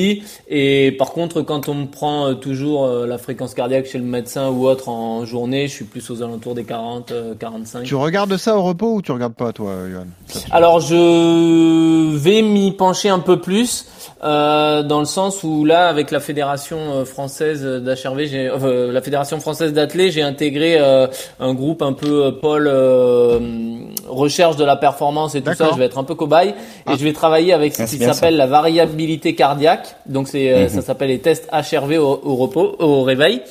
Et 0.48 0.94
par 0.98 1.12
contre, 1.12 1.42
quand 1.42 1.68
on 1.68 1.74
me 1.74 1.86
prend 1.86 2.26
euh, 2.28 2.34
toujours 2.34 2.84
euh, 2.84 3.06
la 3.06 3.18
fréquence 3.18 3.54
cardiaque 3.54 3.86
chez 3.86 3.98
le 3.98 4.04
médecin 4.04 4.48
ou 4.50 4.66
autre 4.66 4.88
en 4.88 5.24
journée, 5.24 5.68
je 5.68 5.72
suis 5.72 5.84
plus 5.84 6.08
aux 6.10 6.22
alentours 6.22 6.54
des 6.54 6.64
40, 6.64 7.12
euh, 7.12 7.34
45. 7.38 7.82
Tu 7.84 7.94
regardes 7.94 8.36
ça 8.36 8.56
au 8.56 8.62
repos 8.62 8.94
ou 8.94 9.02
tu 9.02 9.12
regardes 9.12 9.34
pas, 9.34 9.52
toi, 9.52 9.72
Johan? 9.90 10.06
Alors 10.50 10.80
je 10.80 12.16
vais 12.16 12.42
m'y 12.42 12.72
pencher 12.72 13.08
un 13.08 13.18
peu 13.18 13.40
plus 13.40 13.86
euh, 14.24 14.82
dans 14.82 15.00
le 15.00 15.04
sens 15.04 15.42
où 15.42 15.64
là 15.64 15.88
avec 15.88 16.10
la 16.10 16.20
fédération 16.20 16.78
euh, 16.78 17.04
française 17.04 17.62
d'HRV, 17.64 18.26
j'ai 18.26 18.48
euh, 18.48 18.92
la 18.92 19.02
fédération 19.02 19.40
française 19.40 19.72
d'athlé, 19.72 20.10
j'ai 20.10 20.22
intégré 20.22 20.76
euh, 20.78 21.06
un 21.40 21.54
groupe 21.54 21.82
un 21.82 21.92
peu 21.92 22.26
euh, 22.26 22.30
pôle 22.30 22.68
euh, 22.68 23.38
recherche 24.08 24.56
de 24.56 24.64
la 24.64 24.76
performance 24.76 25.34
et 25.34 25.42
tout 25.42 25.54
ça. 25.54 25.70
Je 25.72 25.78
vais 25.78 25.86
être 25.86 25.98
un 25.98 26.04
peu 26.04 26.14
cobaye 26.14 26.50
et 26.50 26.54
Ah. 26.86 26.94
je 26.98 27.04
vais 27.04 27.12
travailler 27.12 27.52
avec 27.52 27.74
ce 27.74 27.82
Ah, 27.82 27.86
qui 27.86 27.98
s'appelle 27.98 28.36
la 28.36 28.46
variabilité 28.46 29.34
cardiaque. 29.34 29.81
Donc 30.06 30.28
c'est 30.28 30.52
euh, 30.52 30.62
Mhm. 30.64 30.68
ça 30.68 30.82
s'appelle 30.82 31.08
les 31.08 31.18
tests 31.20 31.48
HRV 31.52 31.98
au, 31.98 32.20
au 32.24 32.36
repos, 32.36 32.76
au 32.78 33.02
réveil. 33.02 33.42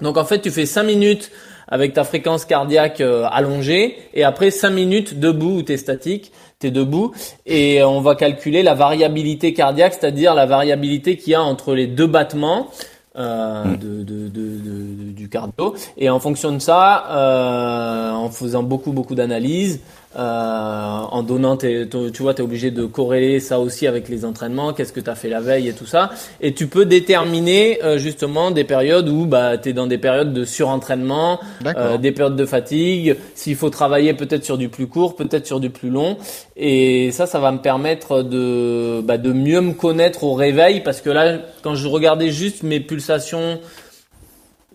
Donc 0.00 0.16
en 0.16 0.24
fait, 0.24 0.40
tu 0.40 0.50
fais 0.50 0.66
5 0.66 0.82
minutes 0.84 1.30
avec 1.68 1.92
ta 1.94 2.04
fréquence 2.04 2.44
cardiaque 2.44 3.00
euh, 3.00 3.26
allongée 3.30 3.96
et 4.12 4.24
après 4.24 4.50
5 4.50 4.70
minutes 4.70 5.18
debout 5.20 5.58
où 5.58 5.62
tu 5.62 5.72
es 5.72 5.76
statique, 5.76 6.32
tu 6.60 6.66
es 6.66 6.70
debout 6.70 7.12
et 7.46 7.82
on 7.82 8.00
va 8.00 8.14
calculer 8.14 8.62
la 8.62 8.74
variabilité 8.74 9.54
cardiaque, 9.54 9.94
c'est-à-dire 9.98 10.34
la 10.34 10.46
variabilité 10.46 11.16
qu'il 11.16 11.32
y 11.32 11.34
a 11.34 11.42
entre 11.42 11.74
les 11.74 11.86
deux 11.86 12.06
battements. 12.06 12.68
euh, 13.16 13.76
de, 13.76 14.02
de, 14.02 14.28
de, 14.28 14.58
de- 14.58 15.12
du 15.12 15.28
cardio 15.28 15.76
et 15.96 16.10
en 16.10 16.18
fonction 16.18 16.50
de 16.50 16.58
ça 16.58 17.04
euh, 17.12 18.10
en 18.10 18.28
faisant 18.28 18.64
beaucoup 18.64 18.90
beaucoup 18.90 19.14
d'analyses 19.14 19.78
euh, 19.78 20.03
en 20.16 21.22
donnant 21.22 21.56
tes, 21.56 21.88
tu 21.88 22.22
vois 22.22 22.34
tu 22.34 22.40
es 22.40 22.44
obligé 22.44 22.70
de 22.70 22.84
corréler 22.86 23.40
ça 23.40 23.58
aussi 23.58 23.86
avec 23.86 24.08
les 24.08 24.24
entraînements 24.24 24.72
qu'est-ce 24.72 24.92
que 24.92 25.00
tu 25.00 25.10
as 25.10 25.14
fait 25.14 25.28
la 25.28 25.40
veille 25.40 25.68
et 25.68 25.72
tout 25.72 25.86
ça. 25.86 26.10
Et 26.40 26.54
tu 26.54 26.66
peux 26.66 26.84
déterminer 26.84 27.82
euh, 27.82 27.98
justement 27.98 28.50
des 28.50 28.64
périodes 28.64 29.08
où 29.08 29.26
bah 29.26 29.58
tu 29.58 29.70
es 29.70 29.72
dans 29.72 29.86
des 29.86 29.98
périodes 29.98 30.32
de 30.32 30.44
surentraînement 30.44 31.40
euh, 31.66 31.98
des 31.98 32.12
périodes 32.12 32.36
de 32.36 32.46
fatigue 32.46 33.16
s'il 33.34 33.56
faut 33.56 33.70
travailler 33.70 34.14
peut-être 34.14 34.44
sur 34.44 34.58
du 34.58 34.68
plus 34.68 34.86
court 34.86 35.16
peut-être 35.16 35.46
sur 35.46 35.60
du 35.60 35.70
plus 35.70 35.90
long. 35.90 36.16
Et 36.56 37.10
ça 37.12 37.26
ça 37.26 37.38
va 37.38 37.52
me 37.52 37.58
permettre 37.58 38.22
de 38.22 39.00
bah, 39.02 39.18
de 39.18 39.32
mieux 39.32 39.60
me 39.60 39.72
connaître 39.72 40.24
au 40.24 40.34
réveil 40.34 40.82
parce 40.82 41.00
que 41.00 41.10
là 41.10 41.38
quand 41.62 41.74
je 41.74 41.88
regardais 41.88 42.30
juste 42.30 42.62
mes 42.62 42.80
pulsations 42.80 43.58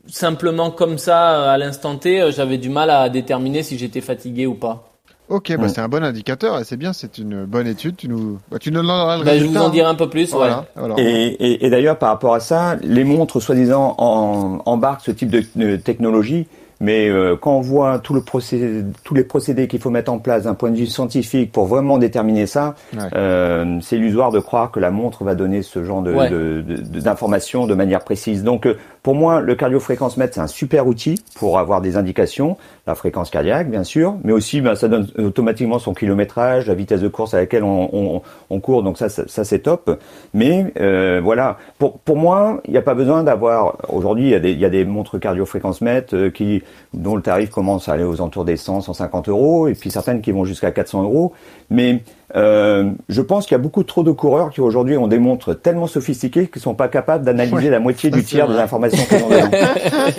simplement 0.07 0.71
comme 0.71 0.97
ça 0.97 1.39
euh, 1.39 1.53
à 1.53 1.57
l'instant 1.57 1.95
T 1.95 2.21
euh, 2.21 2.31
j'avais 2.31 2.57
du 2.57 2.69
mal 2.69 2.89
à 2.89 3.09
déterminer 3.09 3.63
si 3.63 3.77
j'étais 3.77 4.01
fatigué 4.01 4.45
ou 4.45 4.55
pas 4.55 4.88
Ok, 5.29 5.55
bah, 5.57 5.65
Mm. 5.65 5.69
c'est 5.69 5.81
un 5.81 5.87
bon 5.87 6.03
indicateur 6.03 6.59
et 6.59 6.63
c'est 6.63 6.77
bien, 6.77 6.91
c'est 6.93 7.17
une 7.19 7.45
bonne 7.45 7.67
étude. 7.67 7.95
Tu 7.95 8.09
nous, 8.09 8.39
bah, 8.51 8.57
tu 8.59 8.71
nous 8.71 8.81
donneras 8.81 9.17
le 9.19 9.23
Bah, 9.23 9.37
je 9.37 9.45
vous 9.45 9.57
en 9.57 9.67
hein. 9.67 9.69
dirai 9.69 9.87
un 9.87 9.95
peu 9.95 10.09
plus 10.09 10.33
ouais. 10.33 10.49
Voilà. 10.75 10.95
Et, 10.97 11.03
et, 11.03 11.65
et 11.65 11.69
d'ailleurs, 11.69 11.97
par 11.97 12.09
rapport 12.09 12.33
à 12.33 12.39
ça, 12.39 12.77
les 12.81 13.03
montres, 13.03 13.41
soi-disant, 13.41 13.95
en, 13.99 14.59
embarquent 14.65 15.01
ce 15.05 15.11
type 15.11 15.29
de, 15.29 15.43
de 15.55 15.75
technologie. 15.75 16.47
Mais 16.81 17.09
euh, 17.09 17.35
quand 17.35 17.51
on 17.57 17.59
voit 17.59 17.99
tout 17.99 18.13
le 18.13 18.21
procédé, 18.21 18.85
tous 19.03 19.13
les 19.13 19.25
procédés 19.25 19.67
qu'il 19.67 19.81
faut 19.81 19.89
mettre 19.89 20.09
en 20.13 20.17
place 20.17 20.43
d'un 20.43 20.53
point 20.53 20.71
de 20.71 20.77
vue 20.77 20.87
scientifique 20.87 21.51
pour 21.51 21.65
vraiment 21.65 21.97
déterminer 21.97 22.47
ça, 22.47 22.73
Ouais. 22.93 23.01
euh, 23.15 23.79
c'est 23.81 23.97
illusoire 23.97 24.31
de 24.31 24.39
croire 24.39 24.71
que 24.71 24.79
la 24.79 24.89
montre 24.89 25.25
va 25.25 25.35
donner 25.35 25.61
ce 25.61 25.83
genre 25.83 26.01
de, 26.01 26.13
Ouais. 26.13 26.29
de- 26.29 26.63
de- 26.65 26.99
d'informations 27.01 27.67
de 27.67 27.73
manière 27.73 27.99
précise. 27.99 28.43
Donc, 28.45 28.65
euh, 28.65 28.77
pour 29.09 29.15
moi, 29.15 29.41
le 29.41 29.55
cardiofréquence-mètre, 29.55 30.35
c'est 30.35 30.39
un 30.39 30.45
super 30.45 30.85
outil 30.85 31.15
pour 31.33 31.57
avoir 31.57 31.81
des 31.81 31.97
indications, 31.97 32.57
la 32.85 32.93
fréquence 32.93 33.31
cardiaque, 33.31 33.67
bien 33.67 33.83
sûr, 33.83 34.15
mais 34.23 34.31
aussi, 34.31 34.61
ben, 34.61 34.75
ça 34.75 34.87
donne 34.87 35.07
automatiquement 35.17 35.79
son 35.79 35.95
kilométrage, 35.95 36.67
la 36.67 36.75
vitesse 36.75 37.01
de 37.01 37.07
course 37.07 37.33
à 37.33 37.37
laquelle 37.37 37.63
on, 37.63 37.89
on, 37.91 38.21
on 38.51 38.59
court. 38.59 38.83
Donc 38.83 38.99
ça, 38.99 39.09
ça, 39.09 39.23
ça, 39.25 39.43
c'est 39.43 39.61
top. 39.61 39.99
Mais 40.35 40.71
euh, 40.79 41.21
voilà, 41.23 41.57
pour, 41.79 41.97
pour 41.97 42.17
moi, 42.17 42.61
il 42.65 42.71
n'y 42.71 42.77
a 42.77 42.83
pas 42.83 42.93
besoin 42.93 43.23
d'avoir. 43.23 43.77
Aujourd'hui, 43.91 44.25
il 44.25 44.29
y 44.29 44.35
a 44.35 44.39
des, 44.39 44.51
il 44.51 44.59
y 44.59 44.65
a 44.65 44.69
des 44.69 44.85
montres 44.85 45.19
cardiofréquence-mètre 45.19 46.15
euh, 46.15 46.29
qui 46.29 46.61
dont 46.93 47.15
le 47.15 47.23
tarif 47.23 47.49
commence 47.49 47.89
à 47.89 47.93
aller 47.93 48.03
aux 48.03 48.13
alentours 48.21 48.45
des 48.45 48.57
100, 48.57 48.81
150 48.81 49.27
euros, 49.29 49.67
et 49.67 49.73
puis 49.73 49.89
certaines 49.89 50.21
qui 50.21 50.31
vont 50.31 50.45
jusqu'à 50.45 50.69
400 50.69 51.01
euros. 51.01 51.33
Mais 51.71 52.03
euh, 52.35 52.91
je 53.09 53.21
pense 53.21 53.47
qu'il 53.47 53.55
y 53.55 53.59
a 53.59 53.63
beaucoup 53.63 53.83
trop 53.83 54.03
de 54.03 54.11
coureurs 54.11 54.51
qui 54.51 54.61
aujourd'hui 54.61 54.97
ont 54.97 55.07
des 55.07 55.17
montres 55.17 55.59
tellement 55.59 55.87
sophistiquées 55.87 56.47
qu'ils 56.47 56.61
sont 56.61 56.75
pas 56.75 56.87
capables 56.87 57.25
d'analyser 57.25 57.55
Ouais, 57.55 57.69
la 57.69 57.79
moitié 57.79 58.11
du 58.11 58.23
tiers 58.23 58.45
vrai. 58.45 58.55
des 58.55 58.61
informations 58.99 59.49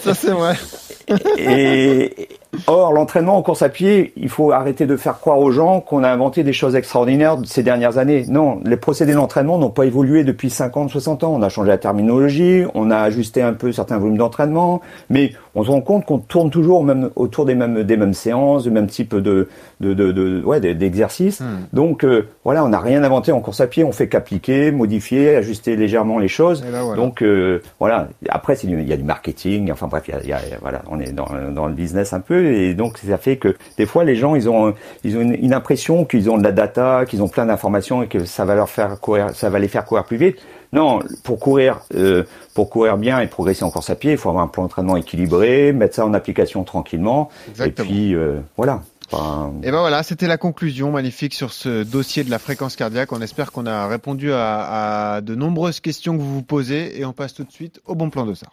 qu'ils 0.03 0.99
Et 1.39 2.29
or, 2.67 2.93
l'entraînement 2.93 3.37
en 3.37 3.43
course 3.43 3.63
à 3.63 3.69
pied, 3.69 4.13
il 4.17 4.29
faut 4.29 4.53
arrêter 4.53 4.87
de 4.87 4.97
faire 4.97 5.19
croire 5.21 5.39
aux 5.39 5.51
gens 5.51 5.81
qu'on 5.81 6.03
a 6.05 6.09
inventé 6.11 6.43
des 6.43 6.53
choses 6.53 6.77
extraordinaires 6.77 7.37
ces 7.45 7.63
dernières 7.63 7.99
années. 7.99 8.25
Non, 8.29 8.61
les 8.65 8.77
procédés 8.77 9.15
d'entraînement 9.15 9.59
n'ont 9.59 9.71
pas 9.71 9.85
évolué 9.87 10.25
depuis 10.25 10.51
50, 10.51 10.91
60 10.91 11.25
ans. 11.25 11.33
On 11.35 11.43
a 11.43 11.49
changé 11.49 11.69
la 11.69 11.79
terminologie, 11.79 12.65
on 12.75 12.91
a 12.91 12.99
ajusté 12.99 13.43
un 13.43 13.53
peu 13.53 13.73
certains 13.73 13.99
volumes 13.99 14.19
d'entraînement, 14.19 14.81
mais 15.09 15.33
on 15.55 15.65
se 15.65 15.71
rend 15.71 15.81
compte 15.81 16.05
qu'on 16.05 16.19
tourne 16.19 16.51
toujours 16.51 16.85
même 16.85 17.11
autour 17.17 17.45
des 17.45 17.55
mêmes 17.55 17.83
des 17.83 17.97
mêmes 17.97 18.15
séances, 18.15 18.63
du 18.65 18.71
même 18.71 18.87
type 18.87 19.15
de 19.17 19.49
de 19.81 19.95
de, 19.95 20.13
de 20.13 20.43
ouais 20.45 20.61
des- 20.61 20.75
d'exercices. 20.75 21.43
Donc 21.73 22.05
euh, 22.05 22.29
voilà, 22.45 22.65
on 22.65 22.69
n'a 22.69 22.79
rien 22.81 23.03
inventé 23.03 23.33
en 23.33 23.41
course 23.41 23.61
à 23.61 23.67
pied. 23.67 23.83
On 23.85 23.93
fait 23.93 24.09
qu'appliquer, 24.09 24.71
modifier, 24.71 25.37
ajuster 25.37 25.75
légèrement 25.77 26.19
les 26.19 26.29
choses. 26.29 26.65
Et 26.69 26.71
là, 26.71 26.83
voilà. 26.83 26.97
Donc 27.01 27.23
euh, 27.23 27.61
voilà. 27.79 28.09
Après, 28.29 28.55
il 28.63 28.89
y 28.89 28.93
a 28.93 28.97
du 28.97 29.03
marketing. 29.05 29.73
Enfin 29.73 29.87
bref, 29.89 30.05
il 30.09 30.13
y 30.13 30.17
a, 30.17 30.21
il 30.23 30.29
y 30.29 30.33
a- 30.33 30.59
voilà, 30.61 30.83
on 30.91 30.99
est 31.01 31.12
dans, 31.12 31.28
dans 31.53 31.66
le 31.66 31.74
business 31.74 32.12
un 32.12 32.20
peu, 32.20 32.53
et 32.53 32.74
donc 32.74 32.98
ça 32.98 33.18
fait 33.18 33.36
que 33.36 33.57
des 33.78 33.86
fois 33.86 34.05
les 34.05 34.16
gens 34.16 34.34
ils 34.34 34.48
ont 34.48 34.74
ils 35.05 35.16
ont 35.16 35.20
une, 35.20 35.34
une 35.34 35.55
impression 35.55 36.05
qu'ils 36.05 36.30
ont 36.30 36.38
de 36.38 36.44
la 36.44 36.53
data, 36.53 37.05
qu'ils 37.07 37.22
ont 37.22 37.28
plein 37.28 37.46
d'informations 37.46 38.03
et 38.03 38.09
que 38.09 38.24
ça 38.24 38.44
va 38.44 38.55
leur 38.55 38.68
faire 38.68 39.01
courir, 39.01 39.30
ça 39.34 39.51
va 39.51 39.59
les 39.59 39.68
faire 39.68 39.84
courir 39.84 40.05
plus 40.05 40.16
vite. 40.16 40.36
Non, 40.72 41.01
pour 41.24 41.40
courir, 41.40 41.80
euh, 41.96 42.22
pour 42.55 42.70
courir 42.70 42.96
bien 42.96 43.18
et 43.20 43.26
progresser 43.26 43.64
en 43.64 43.70
course 43.70 43.90
à 43.90 43.96
pied, 43.96 44.12
il 44.12 44.18
faut 44.18 44.28
avoir 44.28 44.44
un 44.44 44.48
plan 44.48 44.62
d'entraînement 44.62 44.96
équilibré, 44.96 45.72
mettre 45.72 45.96
ça 45.96 46.07
en 46.07 46.14
application 46.14 46.62
tranquillement, 46.62 47.28
Exactement. 47.48 47.88
et 47.88 47.90
puis 47.90 48.14
euh, 48.14 48.38
voilà. 48.57 48.82
Enfin, 49.12 49.53
Et 49.64 49.72
ben 49.72 49.80
voilà, 49.80 50.05
c'était 50.05 50.28
la 50.28 50.36
conclusion 50.36 50.92
magnifique 50.92 51.34
sur 51.34 51.53
ce 51.53 51.82
dossier 51.82 52.22
de 52.22 52.30
la 52.30 52.38
fréquence 52.38 52.76
cardiaque. 52.76 53.11
On 53.11 53.20
espère 53.20 53.51
qu'on 53.51 53.66
a 53.66 53.88
répondu 53.88 54.32
à, 54.32 55.14
à 55.16 55.20
de 55.20 55.34
nombreuses 55.34 55.80
questions 55.80 56.16
que 56.16 56.22
vous 56.22 56.34
vous 56.34 56.42
posez 56.42 57.01
et 57.01 57.05
on 57.05 57.12
passe 57.12 57.34
tout 57.34 57.42
de 57.42 57.51
suite 57.51 57.80
au 57.86 57.96
bon 57.96 58.09
plan 58.09 58.24
d'Ossard. 58.24 58.53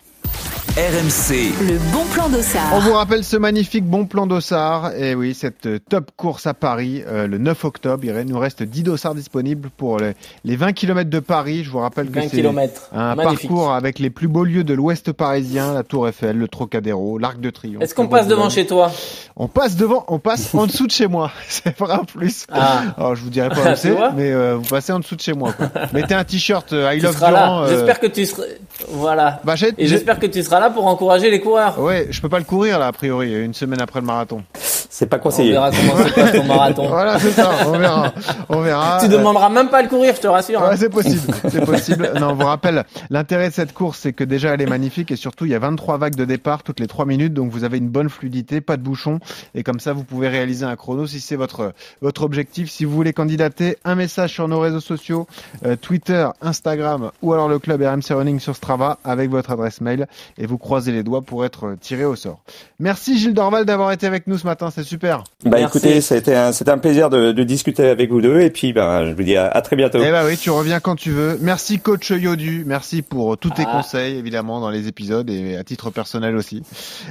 RMC, 0.77 1.53
Le 1.67 1.79
bon 1.91 2.05
plan 2.13 2.29
d'Ossard. 2.29 2.71
On 2.75 2.77
vous 2.79 2.93
rappelle 2.93 3.23
ce 3.23 3.35
magnifique 3.35 3.83
bon 3.83 4.05
plan 4.05 4.27
d'Ossard. 4.27 4.93
Et 4.95 5.15
oui, 5.15 5.33
cette 5.33 5.65
euh, 5.65 5.79
top 5.89 6.11
course 6.15 6.45
à 6.45 6.53
Paris 6.53 7.01
euh, 7.07 7.25
le 7.25 7.39
9 7.39 7.65
octobre. 7.65 8.05
Il 8.05 8.13
nous 8.13 8.37
reste 8.37 8.61
10 8.61 8.83
dossards 8.83 9.15
disponibles 9.15 9.69
pour 9.75 9.97
les, 9.97 10.13
les 10.45 10.55
20 10.55 10.73
km 10.73 11.09
de 11.09 11.17
Paris. 11.19 11.63
Je 11.63 11.71
vous 11.71 11.79
rappelle 11.79 12.09
que 12.11 12.19
20 12.19 12.21
c'est 12.29 12.37
km. 12.37 12.89
un 12.93 13.15
Magnifique. 13.15 13.49
parcours 13.49 13.73
avec 13.73 13.97
les 13.97 14.11
plus 14.11 14.27
beaux 14.27 14.43
lieux 14.43 14.63
de 14.63 14.75
l'Ouest 14.75 15.11
parisien, 15.13 15.73
la 15.73 15.81
Tour 15.81 16.07
Eiffel, 16.09 16.37
le 16.37 16.47
Trocadéro, 16.47 17.17
l'Arc 17.17 17.39
de 17.39 17.49
Triomphe. 17.49 17.81
Est-ce 17.81 17.95
qu'on 17.95 18.07
passe 18.07 18.27
devant 18.27 18.49
chez 18.51 18.67
toi 18.67 18.91
On 19.35 19.47
passe 19.47 19.77
devant, 19.77 20.05
on 20.09 20.19
passe 20.19 20.53
en 20.53 20.67
dessous 20.67 20.85
de 20.85 20.91
chez 20.91 21.07
moi. 21.07 21.31
C'est 21.47 21.75
vrai 21.79 21.93
en 21.95 22.05
plus. 22.05 22.45
Ah. 22.51 22.83
Alors 22.97 23.15
je 23.15 23.23
vous 23.23 23.31
dirai 23.31 23.49
pas 23.49 23.71
où 23.73 23.75
c'est, 23.75 23.95
mais 24.15 24.31
euh, 24.31 24.57
vous 24.57 24.69
passez 24.69 24.93
en 24.93 24.99
dessous 24.99 25.15
de 25.15 25.21
chez 25.21 25.33
moi. 25.33 25.53
Quoi. 25.53 25.69
Mettez 25.91 26.13
un 26.13 26.23
t-shirt 26.23 26.71
euh, 26.73 26.93
I 26.93 26.99
Tu 26.99 27.05
Love 27.05 27.17
Durand. 27.17 27.31
là. 27.31 27.61
euh, 27.63 27.69
J'espère 27.69 27.99
que 27.99 28.07
tu 28.07 28.27
seras. 28.27 28.43
Voilà. 28.89 29.41
Bah, 29.43 29.55
j'ai- 29.55 29.69
Et 29.69 29.73
j'ai- 29.79 29.87
j'espère 29.87 30.19
que 30.19 30.27
tu 30.27 30.43
seras 30.43 30.59
là 30.59 30.66
pour 30.69 30.87
encourager 30.87 31.29
les 31.29 31.39
coureurs. 31.41 31.79
Ouais, 31.79 32.07
je 32.09 32.21
peux 32.21 32.29
pas 32.29 32.39
le 32.39 32.45
courir 32.45 32.79
là 32.79 32.87
a 32.87 32.91
priori, 32.91 33.33
une 33.43 33.53
semaine 33.53 33.81
après 33.81 33.99
le 33.99 34.05
marathon. 34.05 34.43
c'est 34.53 35.05
pas 35.07 35.17
On 35.17 35.19
conseillé. 35.19 35.51
verra 35.51 35.71
comment 35.71 36.03
se 36.05 36.13
passe 36.13 36.31
ton 36.33 36.43
marathon. 36.45 36.87
Voilà, 36.89 37.19
c'est 37.19 37.31
ça. 37.31 37.51
On 37.67 37.71
verra. 37.77 38.13
On 38.49 38.61
verra. 38.61 38.99
Tu 39.01 39.07
demanderas 39.09 39.49
même 39.49 39.69
pas 39.69 39.79
à 39.79 39.81
le 39.83 39.89
courir, 39.89 40.15
je 40.15 40.21
te 40.21 40.27
rassure. 40.27 40.61
hein. 40.63 40.69
Ouais, 40.69 40.77
c'est 40.77 40.89
possible, 40.89 41.33
c'est 41.49 41.65
possible. 41.65 42.11
Non, 42.19 42.29
on 42.29 42.33
vous 42.35 42.45
rappelle, 42.45 42.83
l'intérêt 43.09 43.49
de 43.49 43.53
cette 43.53 43.73
course, 43.73 43.99
c'est 43.99 44.13
que 44.13 44.23
déjà 44.23 44.53
elle 44.53 44.61
est 44.61 44.65
magnifique 44.67 45.11
et 45.11 45.15
surtout 45.15 45.45
il 45.45 45.51
y 45.51 45.55
a 45.55 45.59
23 45.59 45.97
vagues 45.97 46.15
de 46.15 46.25
départ 46.25 46.63
toutes 46.63 46.79
les 46.79 46.87
3 46.87 47.05
minutes, 47.05 47.33
donc 47.33 47.51
vous 47.51 47.63
avez 47.63 47.77
une 47.77 47.89
bonne 47.89 48.09
fluidité, 48.09 48.61
pas 48.61 48.77
de 48.77 48.81
bouchon, 48.81 49.19
et 49.55 49.63
comme 49.63 49.79
ça 49.79 49.93
vous 49.93 50.03
pouvez 50.03 50.27
réaliser 50.29 50.65
un 50.65 50.75
chrono 50.75 51.05
si 51.07 51.19
c'est 51.19 51.35
votre 51.35 51.73
votre 52.01 52.23
objectif. 52.23 52.69
Si 52.71 52.85
vous 52.85 52.91
voulez 52.95 53.13
candidater, 53.13 53.77
un 53.85 53.95
message 53.95 54.31
sur 54.33 54.47
nos 54.47 54.59
réseaux 54.59 54.79
sociaux, 54.79 55.27
euh, 55.65 55.75
Twitter, 55.75 56.27
Instagram 56.41 57.11
ou 57.21 57.33
alors 57.33 57.47
le 57.49 57.59
club 57.59 57.81
RMC 57.81 58.11
Running 58.15 58.39
sur 58.39 58.55
Strava 58.55 58.97
avec 59.03 59.29
votre 59.29 59.51
adresse 59.51 59.81
mail 59.81 60.07
et 60.37 60.45
vous 60.45 60.56
croisez 60.57 60.91
les 60.91 61.03
doigts 61.03 61.21
pour 61.21 61.45
être 61.45 61.75
tiré 61.79 62.05
au 62.05 62.15
sort. 62.15 62.41
Merci 62.79 63.17
Gilles 63.17 63.33
Dorval 63.33 63.65
d'avoir 63.65 63.91
été 63.91 64.05
avec 64.07 64.27
nous 64.27 64.37
ce 64.37 64.45
matin, 64.45 64.69
c'est 64.73 64.83
super. 64.83 65.23
Bah 65.45 65.57
Merci. 65.59 65.77
écoutez, 65.77 66.01
c'était 66.01 66.35
un, 66.35 66.51
c'était 66.51 66.71
un 66.71 66.77
plaisir 66.77 67.09
de, 67.09 67.31
de 67.31 67.43
discuter 67.43 67.87
avec 67.87 68.11
vous 68.11 68.21
deux 68.21 68.41
et 68.41 68.49
puis 68.49 68.73
bah, 68.73 69.05
je 69.05 69.11
vous 69.13 69.23
dis 69.23 69.35
à, 69.35 69.47
à 69.47 69.61
très 69.61 69.75
bientôt. 69.75 69.99
Eh 70.03 70.11
bah 70.11 70.23
oui, 70.25 70.37
tu 70.37 70.49
reviens 70.49 70.79
quand 70.79 70.95
tu 70.95 71.11
veux. 71.11 71.37
Merci 71.41 71.79
coach 71.79 72.09
Yodu, 72.11 72.63
merci 72.65 73.01
pour 73.01 73.37
tous 73.37 73.49
tes 73.51 73.63
Ah. 73.67 73.71
conseils 73.77 74.17
évidemment 74.17 74.59
dans 74.59 74.69
les 74.69 74.87
épisodes 74.87 75.29
et 75.29 75.57
à 75.57 75.63
titre 75.63 75.89
personnel 75.89 76.35
aussi. 76.35 76.63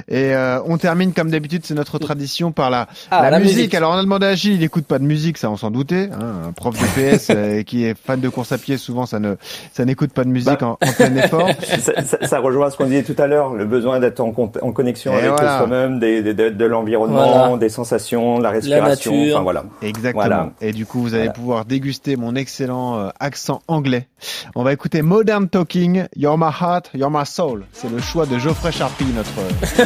Et 0.07 0.33
euh, 0.35 0.59
on 0.65 0.77
termine 0.77 1.13
comme 1.13 1.29
d'habitude, 1.29 1.61
c'est 1.65 1.73
notre 1.73 1.99
tradition 1.99 2.51
par 2.51 2.69
la, 2.69 2.87
Ah, 3.11 3.23
la, 3.23 3.31
la 3.31 3.39
musique. 3.39 3.55
musique. 3.57 3.73
Alors 3.75 3.91
on 3.91 3.97
a 3.97 4.01
demandé 4.01 4.25
à 4.25 4.35
Gilles, 4.35 4.53
il 4.53 4.63
écoute 4.63 4.85
pas 4.85 4.99
de 4.99 5.03
musique, 5.05 5.37
ça 5.37 5.49
on 5.49 5.57
s'en 5.57 5.71
doutait. 5.71 6.09
Hein, 6.13 6.47
un 6.49 6.51
prof 6.53 6.75
de 6.75 7.15
PS 7.17 7.27
euh, 7.35 7.63
qui 7.63 7.83
est 7.85 7.95
fan 7.97 8.19
de 8.19 8.29
course 8.29 8.51
à 8.51 8.57
pied, 8.57 8.77
souvent 8.77 9.05
ça 9.05 9.19
ne 9.19 9.35
ça 9.73 9.85
n'écoute 9.85 10.11
pas 10.13 10.23
de 10.23 10.29
musique 10.29 10.59
Bah. 10.59 10.77
en, 10.81 10.87
en 10.87 10.91
plein 10.93 11.15
effort. 11.17 11.49
ça, 11.79 12.01
ça- 12.03 12.25
ça 12.27 12.39
rejoint 12.39 12.69
ce 12.69 12.77
qu'on 12.77 12.85
disait 12.85 13.03
tout 13.03 13.15
à 13.21 13.27
l'heure, 13.27 13.36
le 13.55 13.65
besoin 13.65 13.99
d'être 13.99 14.19
en, 14.19 14.31
con- 14.31 14.51
en 14.61 14.71
connexion 14.71 15.13
Et 15.13 15.17
avec 15.17 15.31
voilà. 15.31 15.57
soi-même, 15.59 15.99
des, 15.99 16.21
des- 16.21 16.33
de, 16.33 16.49
de 16.49 16.65
l'environnement, 16.65 17.31
Voilà. 17.45 17.57
des 17.57 17.69
sensations, 17.69 18.39
la 18.39 18.49
respiration, 18.49 19.11
nature. 19.15 19.35
enfin 19.35 19.43
voilà. 19.43 19.63
Exactement. 19.81 20.23
Voilà. 20.25 20.49
Et 20.61 20.71
du 20.73 20.85
coup, 20.85 21.01
vous 21.01 21.13
allez 21.13 21.23
Voilà. 21.25 21.33
pouvoir 21.33 21.65
déguster 21.65 22.15
mon 22.15 22.35
excellent 22.35 22.97
euh, 22.99 23.09
accent 23.19 23.61
anglais. 23.67 24.07
On 24.55 24.63
va 24.63 24.73
écouter 24.73 25.01
Modern 25.01 25.47
Talking, 25.47 26.05
You're 26.15 26.37
My 26.37 26.45
Heart, 26.61 26.91
You're 26.93 27.11
My 27.11 27.25
Soul. 27.25 27.65
C'est 27.73 27.89
le 27.91 27.99
choix 28.01 28.25
de 28.25 28.37
Geoffrey 28.37 28.71
Charpie, 28.71 29.05
notre 29.15 29.31
euh, 29.39 29.85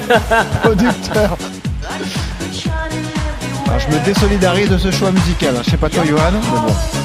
producteur. 0.64 1.38
Alors, 3.68 3.80
je 3.80 3.88
me 3.88 4.06
désolidarise 4.06 4.70
de 4.70 4.78
ce 4.78 4.92
choix 4.92 5.12
musical. 5.12 5.56
hein. 5.58 5.62
Je 5.64 5.72
sais 5.72 5.78
pas 5.78 5.90
toi, 5.90 6.04
Johan, 6.06 6.20
mais 6.34 6.60
bon. 6.60 7.01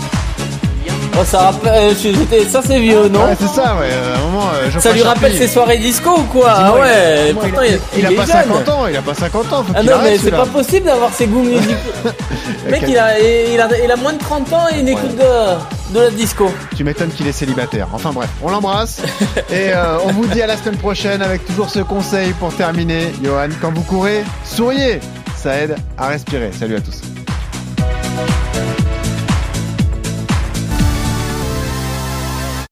Oh, 1.19 1.25
ça 1.25 1.39
rappelle, 1.39 1.95
euh, 2.05 2.45
ça 2.49 2.61
c'est 2.67 2.79
vieux, 2.79 3.09
non 3.09 3.25
Ouais, 3.25 3.37
c'est 3.41 3.49
ça, 3.49 3.77
ouais. 3.77 3.89
À 3.91 4.19
un 4.19 4.27
moment, 4.27 4.49
euh, 4.55 4.81
Ça 4.81 4.93
lui 4.93 5.03
rappelle 5.03 5.35
ses 5.35 5.49
soirées 5.49 5.79
disco 5.79 6.11
ou 6.11 6.23
quoi 6.25 6.53
Ah 6.55 6.75
ouais, 6.75 7.33
pourtant 7.33 7.63
il, 7.63 7.79
il, 7.95 8.01
il 8.01 8.07
a 8.07 8.13
est 8.13 8.15
pas 8.17 8.27
jeune. 8.27 8.37
50 8.45 8.69
ans, 8.69 8.87
il 8.87 8.97
a 8.97 9.03
pas 9.03 9.15
50 9.15 9.53
ans, 9.53 9.65
faut 9.65 9.73
Ah 9.75 9.83
non, 9.83 9.93
arrête 9.93 10.13
mais 10.13 10.19
c'est 10.19 10.31
pas 10.31 10.45
possible 10.45 10.85
d'avoir 10.87 11.13
ses 11.15 11.27
goûts 11.27 11.43
musicaux. 11.43 11.75
Mec, 12.71 12.83
il 12.87 12.99
a, 12.99 13.19
il, 13.19 13.59
a, 13.61 13.69
il 13.83 13.91
a 13.91 13.97
moins 13.97 14.13
de 14.13 14.19
30 14.19 14.53
ans 14.53 14.67
et 14.75 14.81
il 14.81 14.89
écoute 14.89 15.17
de, 15.17 15.95
de 15.95 16.01
la 16.01 16.11
disco. 16.11 16.53
Tu 16.77 16.85
m'étonnes 16.85 17.11
qu'il 17.11 17.27
est 17.27 17.33
célibataire. 17.33 17.89
Enfin 17.95 18.11
bref, 18.13 18.29
on 18.43 18.51
l'embrasse 18.51 19.01
et 19.51 19.73
euh, 19.73 19.97
on 20.05 20.13
vous 20.13 20.27
dit 20.27 20.43
à 20.43 20.47
la 20.47 20.57
semaine 20.59 20.77
prochaine 20.77 21.23
avec 21.23 21.47
toujours 21.47 21.71
ce 21.71 21.79
conseil 21.81 22.33
pour 22.35 22.55
terminer. 22.55 23.13
Johan, 23.23 23.49
quand 23.63 23.73
vous 23.73 23.83
courez, 23.83 24.23
souriez, 24.45 25.01
ça 25.35 25.57
aide 25.57 25.77
à 25.97 26.09
respirer. 26.09 26.51
Salut 26.59 26.77
à 26.77 26.81
tous. 26.81 27.01